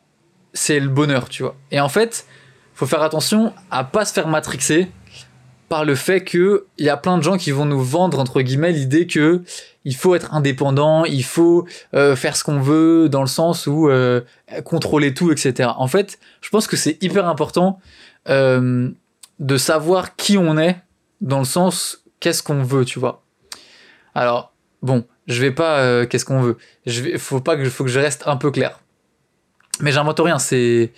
c'est 0.53 0.79
le 0.79 0.89
bonheur, 0.89 1.29
tu 1.29 1.43
vois. 1.43 1.55
Et 1.71 1.79
en 1.79 1.89
fait, 1.89 2.25
faut 2.73 2.85
faire 2.85 3.03
attention 3.03 3.53
à 3.71 3.83
pas 3.83 4.05
se 4.05 4.13
faire 4.13 4.27
matrixer 4.27 4.87
par 5.69 5.85
le 5.85 5.95
fait 5.95 6.23
que 6.23 6.65
il 6.77 6.85
y 6.85 6.89
a 6.89 6.97
plein 6.97 7.17
de 7.17 7.23
gens 7.23 7.37
qui 7.37 7.51
vont 7.51 7.65
nous 7.65 7.81
vendre 7.81 8.19
entre 8.19 8.41
guillemets 8.41 8.71
l'idée 8.71 9.07
que 9.07 9.43
il 9.87 9.95
faut 9.95 10.15
être 10.15 10.33
indépendant, 10.33 11.05
il 11.05 11.23
faut 11.23 11.65
euh, 11.93 12.15
faire 12.17 12.35
ce 12.35 12.43
qu'on 12.43 12.59
veut 12.59 13.07
dans 13.07 13.21
le 13.21 13.27
sens 13.27 13.67
où 13.67 13.89
euh, 13.89 14.19
contrôler 14.65 15.13
tout, 15.13 15.31
etc. 15.31 15.69
En 15.77 15.87
fait, 15.87 16.19
je 16.41 16.49
pense 16.49 16.67
que 16.67 16.75
c'est 16.75 17.01
hyper 17.01 17.25
important 17.25 17.79
euh, 18.27 18.89
de 19.39 19.57
savoir 19.57 20.17
qui 20.17 20.37
on 20.37 20.57
est 20.57 20.77
dans 21.21 21.39
le 21.39 21.45
sens 21.45 22.03
qu'est-ce 22.19 22.43
qu'on 22.43 22.63
veut, 22.63 22.83
tu 22.83 22.99
vois. 22.99 23.23
Alors 24.13 24.53
bon, 24.81 25.05
je 25.27 25.41
vais 25.41 25.51
pas 25.51 26.05
qu'est-ce 26.05 26.25
qu'on 26.25 26.41
veut. 26.41 26.57
Je 26.85 27.17
faut 27.17 27.39
pas 27.39 27.55
que 27.55 27.69
faut 27.69 27.85
que 27.85 27.89
je 27.89 27.99
reste 27.99 28.23
un 28.25 28.35
peu 28.35 28.51
clair. 28.51 28.81
Mais 29.79 29.93
j'invente 29.93 30.19
rien, 30.19 30.37
c'est 30.37 30.91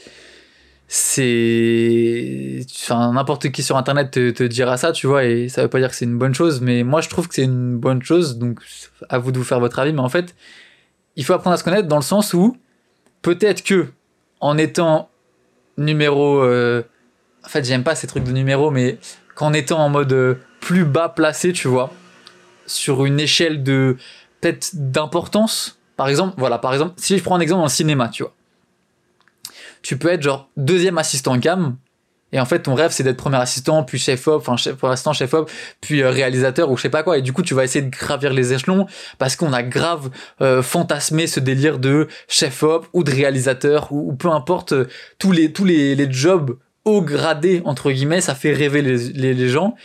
c'est 0.91 2.65
enfin 2.81 3.13
n'importe 3.13 3.51
qui 3.51 3.61
sur 3.61 3.77
internet 3.77 4.09
te, 4.09 4.31
te, 4.31 4.41
dira 4.41 4.75
ça 4.75 4.91
tu 4.91 5.05
vois 5.05 5.23
et 5.23 5.47
ça 5.47 5.61
veut 5.61 5.67
pas 5.67 5.77
dire 5.77 5.89
que 5.89 5.95
c'est 5.95 6.05
une 6.05 6.17
bonne 6.17 6.33
chose 6.33 6.61
mais 6.61 6.81
moi 6.81 6.99
je 7.01 7.09
trouve 7.09 7.27
que 7.27 7.35
c'est 7.35 7.43
une 7.43 7.77
bonne 7.77 8.01
chose 8.01 8.39
donc 8.39 8.59
à 9.07 9.19
vous 9.19 9.31
de 9.31 9.37
vous 9.37 9.43
faire 9.43 9.59
votre 9.59 9.77
avis 9.77 9.93
mais 9.93 9.99
en 9.99 10.09
fait 10.09 10.33
il 11.15 11.23
faut 11.23 11.33
apprendre 11.33 11.53
à 11.53 11.57
se 11.57 11.63
connaître 11.63 11.87
dans 11.87 11.97
le 11.97 12.01
sens 12.01 12.33
où 12.33 12.57
peut-être 13.21 13.63
que 13.63 13.85
en 14.39 14.57
étant 14.57 15.11
numéro 15.77 16.41
euh, 16.41 16.81
en 17.45 17.49
fait 17.49 17.63
j'aime 17.63 17.83
pas 17.83 17.93
ces 17.93 18.07
trucs 18.07 18.23
de 18.23 18.31
numéro 18.31 18.71
mais 18.71 18.97
qu'en 19.35 19.53
étant 19.53 19.77
en 19.77 19.89
mode 19.89 20.11
euh, 20.11 20.35
plus 20.59 20.85
bas 20.85 21.09
placé 21.09 21.53
tu 21.53 21.67
vois 21.67 21.93
sur 22.65 23.05
une 23.05 23.19
échelle 23.19 23.61
de 23.61 23.95
peut-être 24.41 24.71
d'importance 24.73 25.79
par 25.97 26.07
exemple 26.07 26.33
voilà 26.39 26.57
par 26.57 26.73
exemple 26.73 26.93
si 26.97 27.15
je 27.15 27.23
prends 27.23 27.35
un 27.35 27.41
exemple 27.41 27.61
le 27.61 27.69
cinéma 27.69 28.09
tu 28.09 28.23
vois 28.23 28.33
tu 29.81 29.97
peux 29.97 30.09
être 30.09 30.21
genre 30.21 30.49
deuxième 30.57 30.97
assistant 30.97 31.39
cam. 31.39 31.77
Et 32.31 32.39
en 32.39 32.45
fait, 32.45 32.59
ton 32.59 32.75
rêve, 32.75 32.91
c'est 32.91 33.03
d'être 33.03 33.17
premier 33.17 33.37
assistant, 33.37 33.83
puis 33.83 33.97
chef-op, 33.97 34.41
enfin, 34.41 34.55
chef, 34.55 34.75
pour 34.75 34.95
chef-op, 35.13 35.49
puis 35.81 36.03
euh, 36.03 36.11
réalisateur 36.11 36.69
ou 36.69 36.77
je 36.77 36.83
sais 36.83 36.89
pas 36.89 37.01
quoi. 37.01 37.17
Et 37.17 37.21
du 37.21 37.33
coup, 37.33 37.41
tu 37.41 37.55
vas 37.55 37.63
essayer 37.63 37.83
de 37.83 37.89
gravir 37.89 38.33
les 38.33 38.53
échelons 38.53 38.85
parce 39.17 39.35
qu'on 39.35 39.51
a 39.51 39.63
grave 39.63 40.11
euh, 40.41 40.61
fantasmé 40.61 41.25
ce 41.25 41.39
délire 41.39 41.79
de 41.79 42.07
chef-op 42.27 42.87
ou 42.93 43.03
de 43.03 43.11
réalisateur 43.11 43.91
ou, 43.91 44.13
peu 44.13 44.29
importe, 44.29 44.73
euh, 44.73 44.87
tous 45.17 45.31
les, 45.31 46.07
jobs 46.11 46.57
haut 46.85 47.01
gradés, 47.01 47.61
entre 47.65 47.91
guillemets, 47.91 48.21
ça 48.21 48.35
fait 48.35 48.53
rêver 48.53 48.81
les, 48.81 49.33
les 49.33 49.49
gens. 49.49 49.75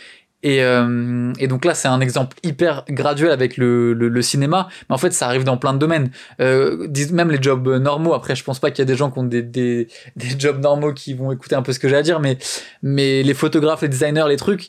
Et, 0.45 0.61
euh, 0.61 1.33
et, 1.39 1.47
donc 1.47 1.65
là, 1.65 1.73
c'est 1.73 1.87
un 1.87 1.99
exemple 2.01 2.37
hyper 2.43 2.85
graduel 2.87 3.31
avec 3.31 3.57
le, 3.57 3.93
le, 3.93 4.09
le, 4.09 4.21
cinéma, 4.21 4.67
mais 4.87 4.93
en 4.93 4.99
fait, 4.99 5.09
ça 5.11 5.25
arrive 5.25 5.43
dans 5.43 5.57
plein 5.57 5.73
de 5.73 5.79
domaines. 5.79 6.11
Euh, 6.39 6.87
même 7.11 7.31
les 7.31 7.41
jobs 7.41 7.67
normaux. 7.67 8.13
Après, 8.13 8.35
je 8.35 8.43
pense 8.43 8.59
pas 8.59 8.69
qu'il 8.69 8.77
y 8.77 8.83
a 8.83 8.85
des 8.85 8.95
gens 8.95 9.09
qui 9.09 9.17
ont 9.17 9.23
des, 9.23 9.41
des, 9.41 9.87
des, 10.15 10.39
jobs 10.39 10.61
normaux 10.61 10.93
qui 10.93 11.15
vont 11.15 11.31
écouter 11.31 11.55
un 11.55 11.63
peu 11.63 11.73
ce 11.73 11.79
que 11.79 11.89
j'ai 11.89 11.95
à 11.95 12.03
dire, 12.03 12.19
mais, 12.19 12.37
mais 12.83 13.23
les 13.23 13.33
photographes, 13.33 13.81
les 13.81 13.87
designers, 13.87 14.25
les 14.29 14.37
trucs, 14.37 14.67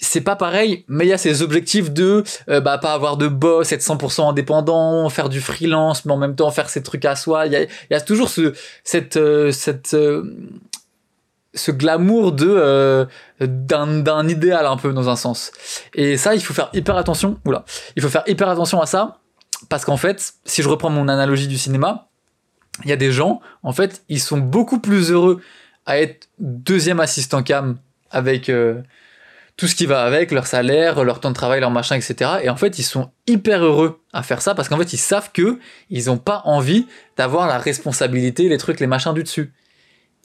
c'est 0.00 0.22
pas 0.22 0.34
pareil, 0.34 0.84
mais 0.88 1.06
il 1.06 1.08
y 1.08 1.12
a 1.12 1.18
ces 1.18 1.40
objectifs 1.42 1.92
de 1.92 2.24
euh, 2.48 2.60
bah, 2.60 2.78
pas 2.78 2.92
avoir 2.92 3.16
de 3.16 3.28
boss, 3.28 3.70
être 3.70 3.80
100% 3.80 4.28
indépendant, 4.28 5.08
faire 5.08 5.28
du 5.28 5.40
freelance, 5.40 6.04
mais 6.04 6.12
en 6.12 6.16
même 6.16 6.34
temps 6.34 6.50
faire 6.50 6.68
ses 6.68 6.82
trucs 6.82 7.04
à 7.04 7.14
soi. 7.14 7.46
Il 7.46 7.52
y 7.52 7.56
a, 7.56 7.62
y 7.90 7.94
a 7.94 8.00
toujours 8.00 8.28
ce, 8.28 8.54
cette, 8.82 9.16
euh, 9.16 9.52
cette 9.52 9.96
ce 11.54 11.70
glamour 11.70 12.32
de 12.32 12.48
euh, 12.48 13.04
d'un 13.40 14.28
idéal 14.28 14.66
un 14.66 14.76
peu 14.76 14.92
dans 14.92 15.08
un 15.08 15.16
sens. 15.16 15.52
Et 15.94 16.16
ça, 16.16 16.34
il 16.34 16.42
faut 16.42 16.54
faire 16.54 16.70
hyper 16.72 16.96
attention. 16.96 17.38
Oula, 17.44 17.64
il 17.96 18.02
faut 18.02 18.08
faire 18.08 18.24
hyper 18.26 18.48
attention 18.48 18.80
à 18.80 18.86
ça 18.86 19.18
parce 19.68 19.84
qu'en 19.84 19.96
fait, 19.96 20.34
si 20.44 20.62
je 20.62 20.68
reprends 20.68 20.90
mon 20.90 21.08
analogie 21.08 21.48
du 21.48 21.58
cinéma, 21.58 22.08
il 22.84 22.90
y 22.90 22.92
a 22.92 22.96
des 22.96 23.12
gens, 23.12 23.40
en 23.62 23.72
fait, 23.72 24.02
ils 24.08 24.20
sont 24.20 24.38
beaucoup 24.38 24.80
plus 24.80 25.10
heureux 25.10 25.40
à 25.84 25.98
être 25.98 26.28
deuxième 26.38 27.00
assistant 27.00 27.42
cam 27.42 27.76
avec 28.10 28.48
euh, 28.48 28.80
tout 29.56 29.66
ce 29.66 29.74
qui 29.74 29.86
va 29.86 30.04
avec, 30.04 30.30
leur 30.30 30.46
salaire, 30.46 31.04
leur 31.04 31.20
temps 31.20 31.30
de 31.30 31.34
travail, 31.34 31.60
leur 31.60 31.70
machin, 31.70 31.96
etc. 31.96 32.30
Et 32.42 32.48
en 32.48 32.56
fait, 32.56 32.78
ils 32.78 32.84
sont 32.84 33.10
hyper 33.26 33.62
heureux 33.62 34.00
à 34.12 34.22
faire 34.22 34.40
ça 34.40 34.54
parce 34.54 34.68
qu'en 34.68 34.78
fait, 34.78 34.92
ils 34.92 34.98
savent 34.98 35.30
que 35.32 35.58
ils 35.90 36.10
ont 36.10 36.18
pas 36.18 36.42
envie 36.44 36.86
d'avoir 37.16 37.46
la 37.46 37.58
responsabilité, 37.58 38.48
les 38.48 38.58
trucs, 38.58 38.80
les 38.80 38.86
machins 38.86 39.12
du 39.12 39.22
dessus. 39.22 39.52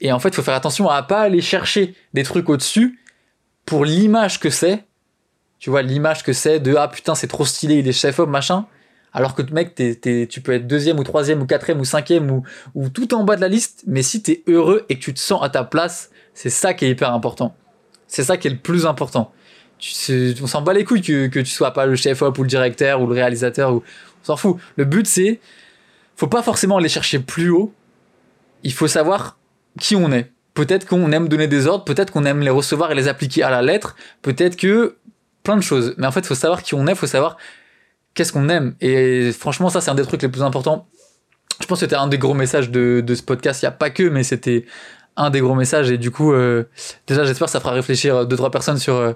Et 0.00 0.12
en 0.12 0.18
fait, 0.18 0.28
il 0.28 0.34
faut 0.34 0.42
faire 0.42 0.54
attention 0.54 0.88
à 0.88 1.02
pas 1.02 1.20
aller 1.20 1.40
chercher 1.40 1.94
des 2.14 2.22
trucs 2.22 2.48
au-dessus 2.48 2.98
pour 3.66 3.84
l'image 3.84 4.40
que 4.40 4.50
c'est. 4.50 4.84
Tu 5.58 5.70
vois, 5.70 5.82
l'image 5.82 6.22
que 6.22 6.32
c'est 6.32 6.60
de 6.60 6.76
ah 6.76 6.88
putain, 6.88 7.14
c'est 7.14 7.26
trop 7.26 7.44
stylé, 7.44 7.76
il 7.76 7.88
est 7.88 7.92
chef-op, 7.92 8.28
machin. 8.28 8.66
Alors 9.12 9.34
que 9.34 9.42
mec, 9.52 9.74
t'es, 9.74 10.26
tu 10.28 10.40
peux 10.40 10.52
être 10.52 10.66
deuxième 10.66 10.98
ou 10.98 11.04
troisième 11.04 11.40
ou 11.42 11.46
quatrième 11.46 11.80
ou 11.80 11.84
cinquième 11.84 12.30
ou, 12.30 12.44
ou 12.74 12.88
tout 12.90 13.14
en 13.14 13.24
bas 13.24 13.36
de 13.36 13.40
la 13.40 13.48
liste, 13.48 13.82
mais 13.86 14.02
si 14.02 14.22
t'es 14.22 14.42
heureux 14.46 14.84
et 14.88 14.96
que 14.98 15.00
tu 15.00 15.14
te 15.14 15.18
sens 15.18 15.42
à 15.42 15.48
ta 15.48 15.64
place, 15.64 16.10
c'est 16.34 16.50
ça 16.50 16.74
qui 16.74 16.84
est 16.84 16.90
hyper 16.90 17.12
important. 17.12 17.56
C'est 18.06 18.22
ça 18.22 18.36
qui 18.36 18.46
est 18.46 18.50
le 18.50 18.58
plus 18.58 18.86
important. 18.86 19.32
On 20.42 20.46
s'en 20.46 20.62
bat 20.62 20.72
les 20.72 20.84
couilles 20.84 21.02
que, 21.02 21.26
que 21.26 21.40
tu 21.40 21.50
sois 21.50 21.72
pas 21.72 21.86
le 21.86 21.96
chef-op 21.96 22.36
ou 22.38 22.42
le 22.42 22.48
directeur 22.48 23.00
ou 23.00 23.06
le 23.06 23.14
réalisateur 23.14 23.72
ou 23.72 23.82
on 24.22 24.24
s'en 24.24 24.36
fout. 24.36 24.56
Le 24.76 24.84
but 24.84 25.06
c'est, 25.06 25.40
faut 26.16 26.26
pas 26.26 26.42
forcément 26.42 26.76
aller 26.76 26.88
chercher 26.88 27.18
plus 27.18 27.50
haut. 27.50 27.72
Il 28.62 28.72
faut 28.72 28.88
savoir 28.88 29.37
qui 29.78 29.96
on 29.96 30.12
est. 30.12 30.32
Peut-être 30.54 30.86
qu'on 30.86 31.12
aime 31.12 31.28
donner 31.28 31.46
des 31.46 31.66
ordres, 31.66 31.84
peut-être 31.84 32.12
qu'on 32.12 32.24
aime 32.24 32.40
les 32.40 32.50
recevoir 32.50 32.90
et 32.90 32.94
les 32.94 33.08
appliquer 33.08 33.42
à 33.42 33.50
la 33.50 33.62
lettre, 33.62 33.94
peut-être 34.22 34.56
que 34.56 34.96
plein 35.44 35.56
de 35.56 35.62
choses. 35.62 35.94
Mais 35.98 36.06
en 36.06 36.12
fait, 36.12 36.20
il 36.20 36.26
faut 36.26 36.34
savoir 36.34 36.62
qui 36.62 36.74
on 36.74 36.86
est, 36.86 36.92
il 36.92 36.96
faut 36.96 37.06
savoir 37.06 37.36
qu'est-ce 38.14 38.32
qu'on 38.32 38.48
aime. 38.48 38.74
Et 38.80 39.32
franchement, 39.32 39.68
ça, 39.68 39.80
c'est 39.80 39.90
un 39.90 39.94
des 39.94 40.02
trucs 40.02 40.22
les 40.22 40.28
plus 40.28 40.42
importants. 40.42 40.88
Je 41.60 41.66
pense 41.66 41.78
que 41.78 41.86
c'était 41.86 41.96
un 41.96 42.08
des 42.08 42.18
gros 42.18 42.34
messages 42.34 42.70
de, 42.70 43.04
ce 43.14 43.22
podcast. 43.22 43.62
Il 43.62 43.66
n'y 43.66 43.68
a 43.68 43.72
pas 43.72 43.90
que, 43.90 44.02
mais 44.02 44.24
c'était 44.24 44.66
un 45.16 45.30
des 45.30 45.40
gros 45.40 45.54
messages. 45.54 45.90
Et 45.90 45.98
du 45.98 46.10
coup, 46.10 46.32
euh, 46.32 46.64
déjà, 47.06 47.24
j'espère 47.24 47.46
que 47.46 47.52
ça 47.52 47.60
fera 47.60 47.72
réfléchir 47.72 48.26
deux, 48.26 48.36
trois 48.36 48.50
personnes 48.50 48.78
sur, 48.78 48.94
euh, 48.96 49.12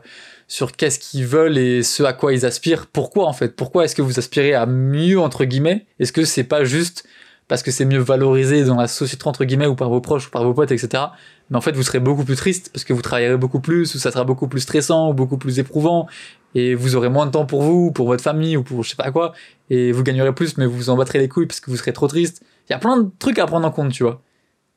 sur 0.48 0.72
qu'est-ce 0.72 0.98
qu'ils 0.98 1.26
veulent 1.26 1.58
et 1.58 1.82
ce 1.82 2.02
à 2.02 2.12
quoi 2.12 2.32
ils 2.32 2.46
aspirent. 2.46 2.86
Pourquoi 2.86 3.26
en 3.26 3.32
fait? 3.32 3.56
Pourquoi 3.56 3.84
est-ce 3.84 3.94
que 3.94 4.02
vous 4.02 4.18
aspirez 4.18 4.54
à 4.54 4.66
mieux 4.66 5.18
entre 5.18 5.44
guillemets? 5.44 5.86
Est-ce 5.98 6.12
que 6.12 6.24
c'est 6.24 6.44
pas 6.44 6.64
juste 6.64 7.04
parce 7.48 7.62
que 7.62 7.70
c'est 7.70 7.84
mieux 7.84 7.98
valorisé 7.98 8.64
dans 8.64 8.76
la 8.76 8.88
société 8.88 9.26
entre 9.26 9.44
guillemets 9.44 9.66
ou 9.66 9.74
par 9.74 9.90
vos 9.90 10.00
proches 10.00 10.28
ou 10.28 10.30
par 10.30 10.44
vos 10.44 10.54
potes, 10.54 10.72
etc. 10.72 11.04
Mais 11.50 11.56
en 11.56 11.60
fait, 11.60 11.72
vous 11.72 11.82
serez 11.82 12.00
beaucoup 12.00 12.24
plus 12.24 12.36
triste 12.36 12.70
parce 12.72 12.84
que 12.84 12.92
vous 12.92 13.02
travaillerez 13.02 13.36
beaucoup 13.36 13.60
plus 13.60 13.94
ou 13.94 13.98
ça 13.98 14.10
sera 14.10 14.24
beaucoup 14.24 14.48
plus 14.48 14.60
stressant 14.60 15.10
ou 15.10 15.14
beaucoup 15.14 15.36
plus 15.36 15.58
éprouvant 15.58 16.06
et 16.54 16.74
vous 16.74 16.96
aurez 16.96 17.08
moins 17.08 17.26
de 17.26 17.30
temps 17.30 17.46
pour 17.46 17.62
vous, 17.62 17.92
pour 17.92 18.06
votre 18.06 18.22
famille 18.22 18.56
ou 18.56 18.62
pour 18.62 18.82
je 18.84 18.90
sais 18.90 18.96
pas 18.96 19.10
quoi 19.10 19.32
et 19.70 19.92
vous 19.92 20.02
gagnerez 20.02 20.34
plus 20.34 20.56
mais 20.56 20.66
vous 20.66 20.76
vous 20.76 20.90
en 20.90 20.96
battrez 20.96 21.18
les 21.18 21.28
couilles 21.28 21.46
parce 21.46 21.60
que 21.60 21.70
vous 21.70 21.76
serez 21.76 21.92
trop 21.92 22.08
triste. 22.08 22.42
Il 22.68 22.72
y 22.72 22.76
a 22.76 22.78
plein 22.78 22.96
de 22.96 23.10
trucs 23.18 23.38
à 23.38 23.46
prendre 23.46 23.66
en 23.66 23.70
compte, 23.70 23.92
tu 23.92 24.02
vois. 24.02 24.22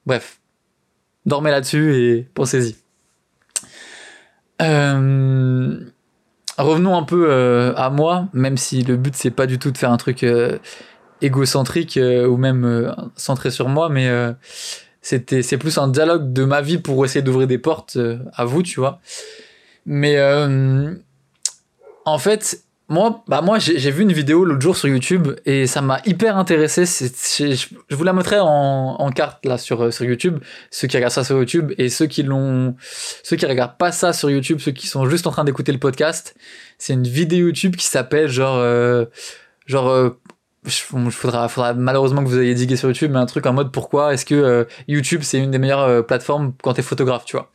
Bref, 0.05 0.39
dormez 1.25 1.51
là-dessus 1.51 1.95
et 1.95 2.27
pensez-y. 2.33 2.75
Euh, 4.61 5.79
revenons 6.57 6.95
un 6.95 7.03
peu 7.03 7.27
euh, 7.29 7.73
à 7.75 7.89
moi, 7.89 8.27
même 8.33 8.57
si 8.57 8.83
le 8.83 8.95
but 8.97 9.15
c'est 9.15 9.31
pas 9.31 9.47
du 9.47 9.59
tout 9.59 9.71
de 9.71 9.77
faire 9.77 9.91
un 9.91 9.97
truc 9.97 10.23
euh, 10.23 10.57
égocentrique 11.21 11.99
ou 11.99 12.37
même 12.37 12.93
centré 13.15 13.51
sur 13.51 13.69
moi, 13.69 13.89
mais 13.89 14.09
c'était 15.01 15.41
c'est 15.41 15.57
plus 15.57 15.77
un 15.77 15.87
dialogue 15.87 16.33
de 16.33 16.43
ma 16.43 16.61
vie 16.61 16.77
pour 16.77 17.03
essayer 17.05 17.21
d'ouvrir 17.21 17.47
des 17.47 17.57
portes 17.57 17.97
à 18.33 18.45
vous, 18.45 18.63
tu 18.63 18.79
vois. 18.79 18.99
Mais 19.85 20.19
en 22.05 22.17
fait, 22.17 22.65
moi, 22.87 23.23
bah 23.27 23.41
moi 23.41 23.57
j'ai 23.57 23.89
vu 23.89 24.03
une 24.03 24.11
vidéo 24.11 24.45
l'autre 24.45 24.61
jour 24.61 24.77
sur 24.77 24.87
YouTube 24.87 25.29
et 25.45 25.65
ça 25.65 25.81
m'a 25.81 26.01
hyper 26.05 26.37
intéressé. 26.37 26.85
Je 26.85 27.95
vous 27.95 28.03
la 28.03 28.13
mettrai 28.13 28.37
en, 28.39 28.47
en 28.47 29.11
carte 29.11 29.43
là 29.43 29.57
sur, 29.57 29.91
sur 29.91 30.05
YouTube, 30.05 30.37
ceux 30.69 30.87
qui 30.87 30.95
regardent 30.95 31.13
ça 31.13 31.23
sur 31.23 31.37
YouTube 31.37 31.73
et 31.79 31.89
ceux 31.89 32.05
qui 32.05 32.21
l'ont, 32.21 32.75
ceux 33.23 33.37
qui 33.37 33.45
regardent 33.47 33.77
pas 33.77 33.91
ça 33.91 34.13
sur 34.13 34.29
YouTube, 34.29 34.59
ceux 34.59 34.71
qui 34.71 34.85
sont 34.85 35.09
juste 35.09 35.25
en 35.25 35.31
train 35.31 35.43
d'écouter 35.43 35.71
le 35.71 35.79
podcast. 35.79 36.35
C'est 36.77 36.93
une 36.93 37.07
vidéo 37.07 37.47
YouTube 37.47 37.75
qui 37.75 37.87
s'appelle 37.87 38.27
genre, 38.27 38.57
euh, 38.57 39.05
genre, 39.65 39.89
euh, 39.89 40.11
faudra, 40.69 41.47
faudra 41.47 41.73
malheureusement 41.73 42.23
que 42.23 42.29
vous 42.29 42.39
ayez 42.39 42.53
digué 42.53 42.75
sur 42.75 42.89
YouTube, 42.89 43.11
mais 43.11 43.19
un 43.19 43.25
truc 43.25 43.45
en 43.45 43.53
mode 43.53 43.71
pourquoi 43.71 44.13
est-ce 44.13 44.25
que 44.25 44.35
euh, 44.35 44.65
YouTube 44.87 45.21
c'est 45.23 45.39
une 45.39 45.51
des 45.51 45.59
meilleures 45.59 45.81
euh, 45.81 46.01
plateformes 46.01 46.53
quand 46.61 46.73
t'es 46.73 46.81
photographe, 46.81 47.25
tu 47.25 47.37
vois? 47.37 47.51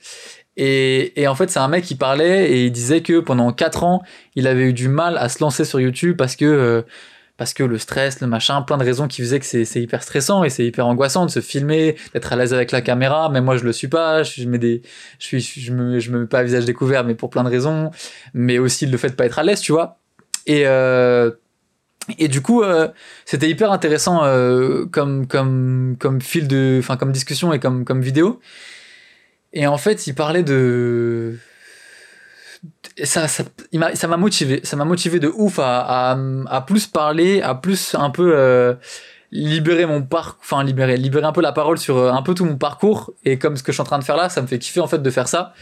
Et, 0.57 1.27
en 1.27 1.35
fait, 1.35 1.49
c'est 1.49 1.59
un 1.59 1.69
mec 1.69 1.85
qui 1.85 1.95
parlait 1.95 2.51
et 2.51 2.67
il 2.67 2.73
disait 2.73 3.01
que 3.01 3.21
pendant 3.21 3.51
4 3.51 3.83
ans, 3.83 4.03
il 4.35 4.47
avait 4.47 4.65
eu 4.65 4.73
du 4.75 4.89
mal 4.89 5.17
à 5.17 5.31
se 5.31 5.43
lancer 5.43 5.65
sur 5.65 5.81
YouTube 5.81 6.19
parce 6.19 6.37
que, 6.37 6.45
euh, 6.45 6.83
parce 7.39 7.55
que 7.55 7.63
le 7.63 7.79
stress, 7.79 8.21
le 8.21 8.27
machin, 8.27 8.61
plein 8.61 8.77
de 8.77 8.85
raisons 8.85 9.09
qui 9.09 9.23
faisaient 9.23 9.41
que 9.41 9.47
c'est 9.47 9.81
hyper 9.81 10.03
stressant 10.03 10.45
et 10.45 10.51
c'est 10.51 10.67
hyper 10.67 10.87
angoissant 10.87 11.25
de 11.25 11.31
se 11.31 11.41
filmer, 11.41 11.97
d'être 12.13 12.31
à 12.31 12.37
l'aise 12.37 12.53
avec 12.53 12.73
la 12.73 12.83
caméra. 12.83 13.31
Mais 13.31 13.41
moi, 13.41 13.57
je 13.57 13.65
le 13.65 13.73
suis 13.73 13.89
pas. 13.89 14.23
Je, 14.23 14.45
mets 14.47 14.59
des, 14.59 14.83
je, 15.19 15.27
suis, 15.27 15.41
je, 15.41 15.73
me, 15.73 15.99
je 15.99 16.11
me 16.11 16.21
mets 16.21 16.27
pas 16.27 16.41
à 16.41 16.43
visage 16.43 16.67
découvert, 16.67 17.05
mais 17.05 17.15
pour 17.15 17.31
plein 17.31 17.45
de 17.45 17.49
raisons. 17.49 17.91
Mais 18.35 18.59
aussi 18.59 18.85
le 18.85 18.99
fait 18.99 19.09
de 19.09 19.15
pas 19.15 19.25
être 19.25 19.39
à 19.39 19.43
l'aise, 19.43 19.61
tu 19.61 19.73
vois? 19.73 19.99
Et, 20.47 20.67
et 22.19 22.29
du 22.29 22.43
coup, 22.43 22.63
euh, 22.63 22.89
c'était 23.25 23.49
hyper 23.49 23.73
intéressant 23.73 24.25
euh, 24.25 24.87
comme, 24.87 25.27
comme, 25.27 25.97
comme 25.99 26.21
fil 26.21 26.49
de, 26.49 26.79
enfin, 26.79 26.97
comme 26.97 27.13
discussion 27.13 27.53
et 27.53 27.59
comme, 27.59 27.85
comme 27.85 28.01
vidéo. 28.01 28.41
Et 29.53 29.67
en 29.67 29.79
fait, 29.79 30.07
il 30.07 30.15
parlait 30.15 30.43
de. 30.43 31.39
Ça, 33.03 33.27
ça, 33.29 33.45
m'a 34.09 34.17
motivé. 34.17 34.61
Ça 34.65 34.77
m'a 34.77 34.85
motivé 34.85 35.19
de 35.19 35.29
ouf 35.29 35.59
à, 35.59 36.17
à, 36.47 36.61
plus 36.61 36.87
parler, 36.87 37.41
à 37.41 37.55
plus 37.55 37.95
un 37.95 38.11
peu 38.11 38.33
euh, 38.37 38.75
libérer 39.33 39.87
mon 39.87 40.03
parcours. 40.03 40.39
Enfin, 40.43 40.63
libérer, 40.63 40.97
libérer 40.97 41.27
un 41.27 41.33
peu 41.33 41.41
la 41.41 41.53
parole 41.53 41.79
sur 41.79 42.13
un 42.13 42.23
peu 42.23 42.35
tout 42.35 42.45
mon 42.45 42.57
parcours. 42.57 43.13
Et 43.25 43.39
comme 43.39 43.57
ce 43.57 43.63
que 43.63 43.73
je 43.73 43.77
suis 43.77 43.83
en 43.83 43.85
train 43.85 43.99
de 43.99 44.05
faire 44.05 44.17
là, 44.17 44.29
ça 44.29 44.43
me 44.43 44.47
fait 44.47 44.59
kiffer 44.59 44.81
en 44.81 44.87
fait 44.87 45.03
de 45.03 45.11
faire 45.11 45.29
ça. 45.29 45.55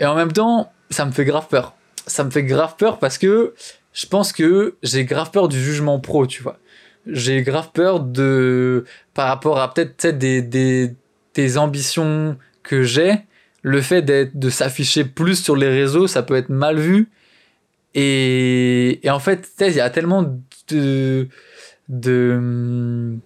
Et 0.00 0.06
en 0.06 0.14
même 0.14 0.32
temps, 0.32 0.72
ça 0.90 1.04
me 1.04 1.10
fait 1.10 1.24
grave 1.24 1.48
peur. 1.48 1.74
Ça 2.06 2.24
me 2.24 2.30
fait 2.30 2.44
grave 2.44 2.76
peur 2.78 2.98
parce 2.98 3.18
que 3.18 3.54
je 3.98 4.06
pense 4.06 4.32
que 4.32 4.76
j'ai 4.84 5.04
grave 5.04 5.32
peur 5.32 5.48
du 5.48 5.60
jugement 5.60 5.98
pro, 5.98 6.24
tu 6.24 6.40
vois. 6.40 6.60
J'ai 7.04 7.42
grave 7.42 7.70
peur 7.74 7.98
de. 7.98 8.84
par 9.12 9.26
rapport 9.26 9.58
à 9.58 9.74
peut-être 9.74 10.16
des, 10.16 10.40
des, 10.40 10.94
des 11.34 11.58
ambitions 11.58 12.38
que 12.62 12.84
j'ai, 12.84 13.24
le 13.62 13.80
fait 13.80 14.02
de 14.02 14.50
s'afficher 14.50 15.04
plus 15.04 15.42
sur 15.42 15.56
les 15.56 15.68
réseaux, 15.68 16.06
ça 16.06 16.22
peut 16.22 16.36
être 16.36 16.48
mal 16.48 16.78
vu. 16.78 17.08
Et, 17.94 19.04
et 19.04 19.10
en 19.10 19.18
fait, 19.18 19.48
il 19.58 19.72
y 19.72 19.80
a 19.80 19.90
tellement 19.90 20.22
de, 20.70 21.26
de, 21.88 23.16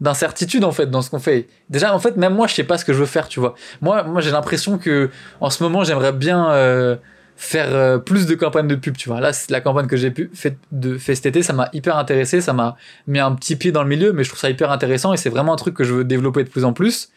en 0.00 0.72
fait 0.72 0.86
dans 0.86 1.02
ce 1.02 1.10
qu'on 1.10 1.18
fait. 1.18 1.48
Déjà 1.70 1.92
en 1.92 1.98
fait 1.98 2.16
même 2.16 2.34
moi 2.34 2.46
je 2.46 2.54
sais 2.54 2.62
pas 2.62 2.78
ce 2.78 2.84
que 2.84 2.92
je 2.92 3.00
veux 3.00 3.06
faire, 3.06 3.26
tu 3.26 3.40
vois. 3.40 3.56
Moi 3.80 4.04
moi 4.04 4.20
j'ai 4.20 4.30
l'impression 4.30 4.78
que 4.78 5.10
en 5.40 5.50
ce 5.50 5.60
moment 5.64 5.82
j'aimerais 5.82 6.12
bien 6.12 6.52
euh, 6.52 6.94
faire 7.40 7.74
euh, 7.74 7.96
plus 7.96 8.26
de 8.26 8.34
campagnes 8.34 8.68
de 8.68 8.74
pub, 8.74 8.98
tu 8.98 9.08
vois. 9.08 9.18
Là 9.18 9.32
la 9.48 9.62
campagne 9.62 9.86
que 9.86 9.96
j'ai 9.96 10.10
pu 10.10 10.30
fait 10.34 10.58
de 10.72 10.98
fait 10.98 11.14
cet 11.14 11.24
été, 11.24 11.42
ça 11.42 11.54
m'a 11.54 11.70
hyper 11.72 11.96
intéressé, 11.96 12.42
ça 12.42 12.52
m'a 12.52 12.76
mis 13.06 13.18
un 13.18 13.34
petit 13.34 13.56
pied 13.56 13.72
dans 13.72 13.82
le 13.82 13.88
milieu, 13.88 14.12
mais 14.12 14.24
je 14.24 14.28
trouve 14.28 14.38
ça 14.38 14.50
hyper 14.50 14.70
intéressant 14.70 15.14
et 15.14 15.16
c'est 15.16 15.30
vraiment 15.30 15.54
un 15.54 15.56
truc 15.56 15.74
que 15.74 15.82
je 15.82 15.94
veux 15.94 16.04
développer 16.04 16.44
de 16.44 16.50
plus 16.50 16.66
en 16.66 16.74
plus. 16.74 17.10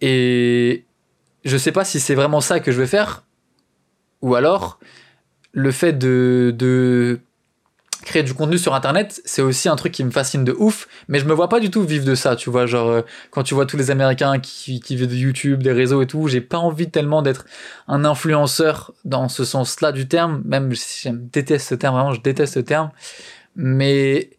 Et 0.00 0.84
je 1.44 1.56
sais 1.56 1.70
pas 1.70 1.84
si 1.84 2.00
c'est 2.00 2.16
vraiment 2.16 2.40
ça 2.40 2.58
que 2.58 2.72
je 2.72 2.80
vais 2.80 2.88
faire, 2.88 3.22
ou 4.20 4.34
alors 4.34 4.80
le 5.52 5.70
fait 5.70 5.92
de, 5.92 6.52
de 6.58 7.20
créer 8.04 8.22
du 8.22 8.34
contenu 8.34 8.58
sur 8.58 8.74
internet, 8.74 9.20
c'est 9.24 9.42
aussi 9.42 9.68
un 9.68 9.76
truc 9.76 9.92
qui 9.92 10.04
me 10.04 10.10
fascine 10.10 10.44
de 10.44 10.54
ouf, 10.58 10.88
mais 11.08 11.18
je 11.18 11.26
me 11.26 11.32
vois 11.32 11.48
pas 11.48 11.60
du 11.60 11.70
tout 11.70 11.82
vivre 11.82 12.04
de 12.04 12.14
ça, 12.14 12.36
tu 12.36 12.50
vois, 12.50 12.66
genre 12.66 12.88
euh, 12.88 13.02
quand 13.30 13.42
tu 13.42 13.54
vois 13.54 13.66
tous 13.66 13.76
les 13.76 13.90
américains 13.90 14.38
qui, 14.38 14.80
qui 14.80 14.96
vivent 14.96 15.08
de 15.08 15.14
YouTube, 15.14 15.62
des 15.62 15.72
réseaux 15.72 16.02
et 16.02 16.06
tout, 16.06 16.26
j'ai 16.28 16.40
pas 16.40 16.58
envie 16.58 16.90
tellement 16.90 17.22
d'être 17.22 17.44
un 17.88 18.04
influenceur 18.04 18.92
dans 19.04 19.28
ce 19.28 19.44
sens-là 19.44 19.92
du 19.92 20.08
terme, 20.08 20.42
même 20.44 20.74
si 20.74 21.08
je 21.08 21.14
déteste 21.14 21.68
ce 21.68 21.74
terme, 21.74 21.94
vraiment 21.94 22.12
je 22.12 22.20
déteste 22.20 22.54
ce 22.54 22.60
terme, 22.60 22.90
mais, 23.56 24.30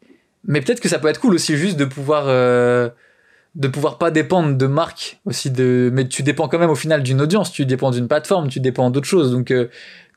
mais 0.46 0.62
peut-être 0.62 0.80
que 0.80 0.90
ça 0.90 1.00
peut 1.00 1.08
être 1.08 1.20
cool 1.20 1.36
aussi 1.36 1.58
juste 1.58 1.78
de 1.78 1.86
pouvoir... 1.86 2.26
Euh, 2.28 2.90
de 3.56 3.68
pouvoir 3.68 3.98
pas 3.98 4.12
dépendre 4.12 4.56
de 4.56 4.66
marques 4.66 5.20
aussi 5.26 5.52
de 5.52 5.90
mais 5.92 6.08
tu 6.08 6.24
dépends 6.24 6.48
quand 6.48 6.58
même 6.58 6.70
au 6.70 6.76
final 6.76 7.04
d'une 7.04 7.20
audience 7.20 7.52
tu 7.52 7.66
dépends 7.66 7.92
d'une 7.92 8.08
plateforme 8.08 8.48
tu 8.48 8.62
dépends 8.62 8.90
d'autres 8.90 9.10
choses 9.10 9.32
donc 9.32 9.52
euh, 9.52 9.68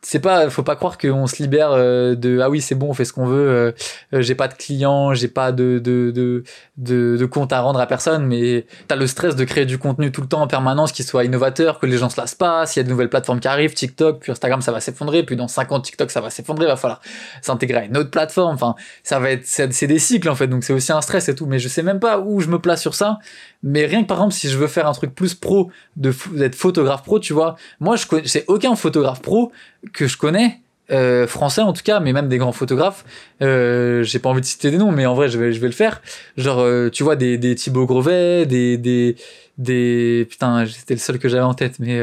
c'est 0.04 0.20
pas 0.20 0.50
faut 0.50 0.62
pas 0.62 0.76
croire 0.76 0.98
qu'on 0.98 1.26
se 1.26 1.42
libère 1.42 1.70
euh, 1.72 2.14
de 2.14 2.38
ah 2.40 2.50
oui 2.50 2.60
c'est 2.60 2.74
bon 2.74 2.90
on 2.90 2.94
fait 2.94 3.04
ce 3.04 3.12
qu'on 3.12 3.26
veut 3.26 3.48
euh, 3.48 3.72
euh, 4.12 4.22
j'ai 4.22 4.34
pas 4.34 4.48
de 4.48 4.54
clients 4.54 5.14
j'ai 5.14 5.28
pas 5.28 5.50
de 5.50 5.78
de, 5.78 6.10
de 6.10 6.44
de 6.76 7.26
compte 7.26 7.52
à 7.52 7.60
rendre 7.60 7.80
à 7.80 7.86
personne 7.86 8.26
mais 8.26 8.66
t'as 8.86 8.96
le 8.96 9.06
stress 9.06 9.34
de 9.34 9.44
créer 9.44 9.64
du 9.64 9.78
contenu 9.78 10.12
tout 10.12 10.20
le 10.20 10.26
temps 10.26 10.42
en 10.42 10.46
permanence 10.46 10.92
qui 10.92 11.02
soit 11.02 11.24
innovateur 11.24 11.78
que 11.78 11.86
les 11.86 11.96
gens 11.96 12.10
se 12.10 12.20
lassent 12.20 12.34
pas 12.34 12.66
s'il 12.66 12.80
y 12.80 12.82
a 12.82 12.84
de 12.84 12.90
nouvelles 12.90 13.08
plateformes 13.08 13.40
qui 13.40 13.48
arrivent 13.48 13.72
TikTok 13.72 14.20
puis 14.20 14.32
Instagram 14.32 14.60
ça 14.60 14.72
va 14.72 14.80
s'effondrer 14.80 15.22
puis 15.22 15.36
dans 15.36 15.48
5 15.48 15.72
ans 15.72 15.80
TikTok 15.80 16.10
ça 16.10 16.20
va 16.20 16.28
s'effondrer 16.28 16.66
va 16.66 16.76
falloir 16.76 17.00
s'intégrer 17.40 17.78
à 17.78 17.84
une 17.84 17.96
autre 17.96 18.10
plateforme. 18.10 18.54
Enfin 18.54 18.74
ça 19.02 19.18
va 19.18 19.30
être 19.30 19.46
c'est 19.46 19.86
des 19.86 19.98
cycles 19.98 20.28
en 20.28 20.34
fait 20.34 20.48
donc 20.48 20.64
c'est 20.64 20.74
aussi 20.74 20.92
un 20.92 21.00
stress 21.00 21.28
et 21.28 21.34
tout 21.34 21.46
mais 21.46 21.58
je 21.58 21.68
sais 21.68 21.82
même 21.82 22.00
pas 22.00 22.18
où 22.18 22.40
je 22.40 22.48
me 22.48 22.58
place 22.58 22.82
sur 22.82 22.94
ça 22.94 23.18
mais 23.64 23.86
rien 23.86 24.02
que 24.02 24.06
par 24.06 24.18
exemple 24.18 24.34
si 24.34 24.48
je 24.48 24.56
veux 24.56 24.68
faire 24.68 24.86
un 24.86 24.92
truc 24.92 25.12
plus 25.14 25.34
pro 25.34 25.70
d'être 25.96 26.54
photographe 26.54 27.02
pro 27.02 27.18
tu 27.18 27.32
vois 27.32 27.56
moi 27.80 27.96
je 27.96 28.04
sais 28.26 28.44
aucun 28.46 28.76
photographe 28.76 29.22
pro 29.22 29.50
que 29.92 30.06
je 30.06 30.16
connais, 30.16 30.60
euh, 30.90 31.26
français 31.26 31.62
en 31.62 31.72
tout 31.72 31.82
cas, 31.82 31.98
mais 32.00 32.12
même 32.12 32.28
des 32.28 32.36
grands 32.36 32.52
photographes. 32.52 33.04
Euh, 33.40 34.02
j'ai 34.02 34.18
pas 34.18 34.28
envie 34.28 34.42
de 34.42 34.46
citer 34.46 34.70
des 34.70 34.76
noms, 34.76 34.92
mais 34.92 35.06
en 35.06 35.14
vrai, 35.14 35.28
je 35.28 35.38
vais, 35.38 35.52
je 35.52 35.60
vais 35.60 35.66
le 35.66 35.72
faire. 35.72 36.02
Genre, 36.36 36.60
euh, 36.60 36.90
tu 36.90 37.02
vois, 37.02 37.16
des, 37.16 37.38
des 37.38 37.54
Thibaut 37.54 37.86
Grovet, 37.86 38.44
des, 38.44 38.76
des, 38.76 39.16
des, 39.56 40.26
putain, 40.28 40.66
c'était 40.66 40.94
le 40.94 41.00
seul 41.00 41.18
que 41.18 41.28
j'avais 41.28 41.42
en 41.42 41.54
tête, 41.54 41.78
mais 41.78 42.00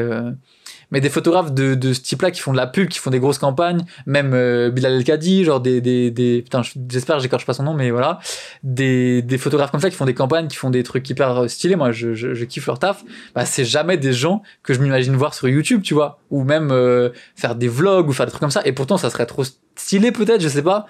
mais 0.92 1.00
des 1.00 1.08
photographes 1.08 1.52
de, 1.52 1.92
ce 1.92 2.00
type-là 2.00 2.30
qui 2.30 2.40
font 2.40 2.52
de 2.52 2.56
la 2.56 2.66
pub, 2.66 2.88
qui 2.88 2.98
font 2.98 3.10
des 3.10 3.18
grosses 3.18 3.38
campagnes, 3.38 3.84
même 4.06 4.32
euh, 4.34 4.70
Bilal 4.70 4.92
El 4.92 5.04
Kadi, 5.04 5.44
genre 5.44 5.60
des, 5.60 5.80
des, 5.80 6.10
des 6.10 6.42
putain, 6.42 6.62
j'espère 6.88 7.16
que 7.16 7.22
j'écorche 7.22 7.46
pas 7.46 7.54
son 7.54 7.64
nom, 7.64 7.74
mais 7.74 7.90
voilà, 7.90 8.20
des, 8.62 9.22
des 9.22 9.38
photographes 9.38 9.70
comme 9.72 9.80
ça 9.80 9.90
qui 9.90 9.96
font 9.96 10.04
des 10.04 10.14
campagnes, 10.14 10.48
qui 10.48 10.56
font 10.56 10.70
des 10.70 10.82
trucs 10.82 11.08
hyper 11.08 11.50
stylés, 11.50 11.76
moi 11.76 11.90
je, 11.92 12.14
je, 12.14 12.34
je 12.34 12.44
kiffe 12.44 12.66
leur 12.66 12.78
taf, 12.78 13.02
bah 13.34 13.46
c'est 13.46 13.64
jamais 13.64 13.96
des 13.96 14.12
gens 14.12 14.42
que 14.62 14.74
je 14.74 14.80
m'imagine 14.80 15.16
voir 15.16 15.34
sur 15.34 15.48
YouTube, 15.48 15.82
tu 15.82 15.94
vois, 15.94 16.20
ou 16.30 16.44
même 16.44 16.70
euh, 16.70 17.08
faire 17.34 17.54
des 17.54 17.68
vlogs 17.68 18.08
ou 18.08 18.12
faire 18.12 18.26
des 18.26 18.30
trucs 18.30 18.42
comme 18.42 18.50
ça, 18.50 18.62
et 18.66 18.72
pourtant 18.72 18.98
ça 18.98 19.08
serait 19.08 19.26
trop 19.26 19.44
stylé 19.74 20.12
peut-être, 20.12 20.42
je 20.42 20.48
sais 20.48 20.62
pas, 20.62 20.86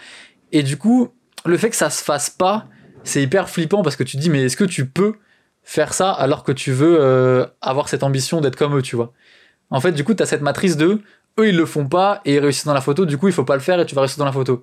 et 0.51 0.65
du 0.65 0.77
coup, 0.77 1.11
le 1.47 1.57
fait 1.57 1.71
que 1.71 1.77
ça 1.77 1.91
se 1.91 2.03
fasse 2.03 2.29
pas, 2.29 2.67
c'est 3.05 3.23
hyper 3.23 3.49
flippant 3.49 3.83
parce 3.83 3.97
que 3.97 4.05
tu 4.05 4.17
te 4.17 4.23
dis, 4.23 4.31
mais 4.31 4.45
est-ce 4.45 4.57
que 4.57 4.65
tu 4.65 4.87
peux 4.87 5.15
faire 5.63 5.95
ça 5.95 6.11
alors 6.11 6.43
que 6.43 6.53
tu 6.53 6.73
veux 6.73 6.99
euh, 7.01 7.47
avoir 7.61 7.89
cette 7.89 8.03
ambition 8.03 8.41
d'être 8.41 8.57
comme 8.57 8.77
eux, 8.77 8.83
tu 8.83 8.97
vois? 8.97 9.13
En 9.71 9.81
fait, 9.81 9.93
du 9.93 10.05
coup, 10.05 10.15
tu 10.15 10.23
as 10.23 10.27
cette 10.27 10.43
matrice 10.43 10.77
de 10.77 11.01
eux, 11.39 11.49
ils 11.49 11.57
le 11.57 11.67
font 11.67 11.87
pas 11.87 12.21
et 12.25 12.35
ils 12.35 12.39
réussissent 12.39 12.67
dans 12.67 12.75
la 12.75 12.81
photo, 12.81 13.07
du 13.07 13.17
coup, 13.19 13.29
il 13.29 13.35
faut 13.35 13.45
pas 13.45 13.55
le 13.55 13.61
faire 13.63 13.81
et 13.81 13.87
tu 13.87 13.95
vas 13.95 14.03
réussir 14.03 14.19
dans 14.19 14.25
la 14.25 14.33
photo. 14.33 14.63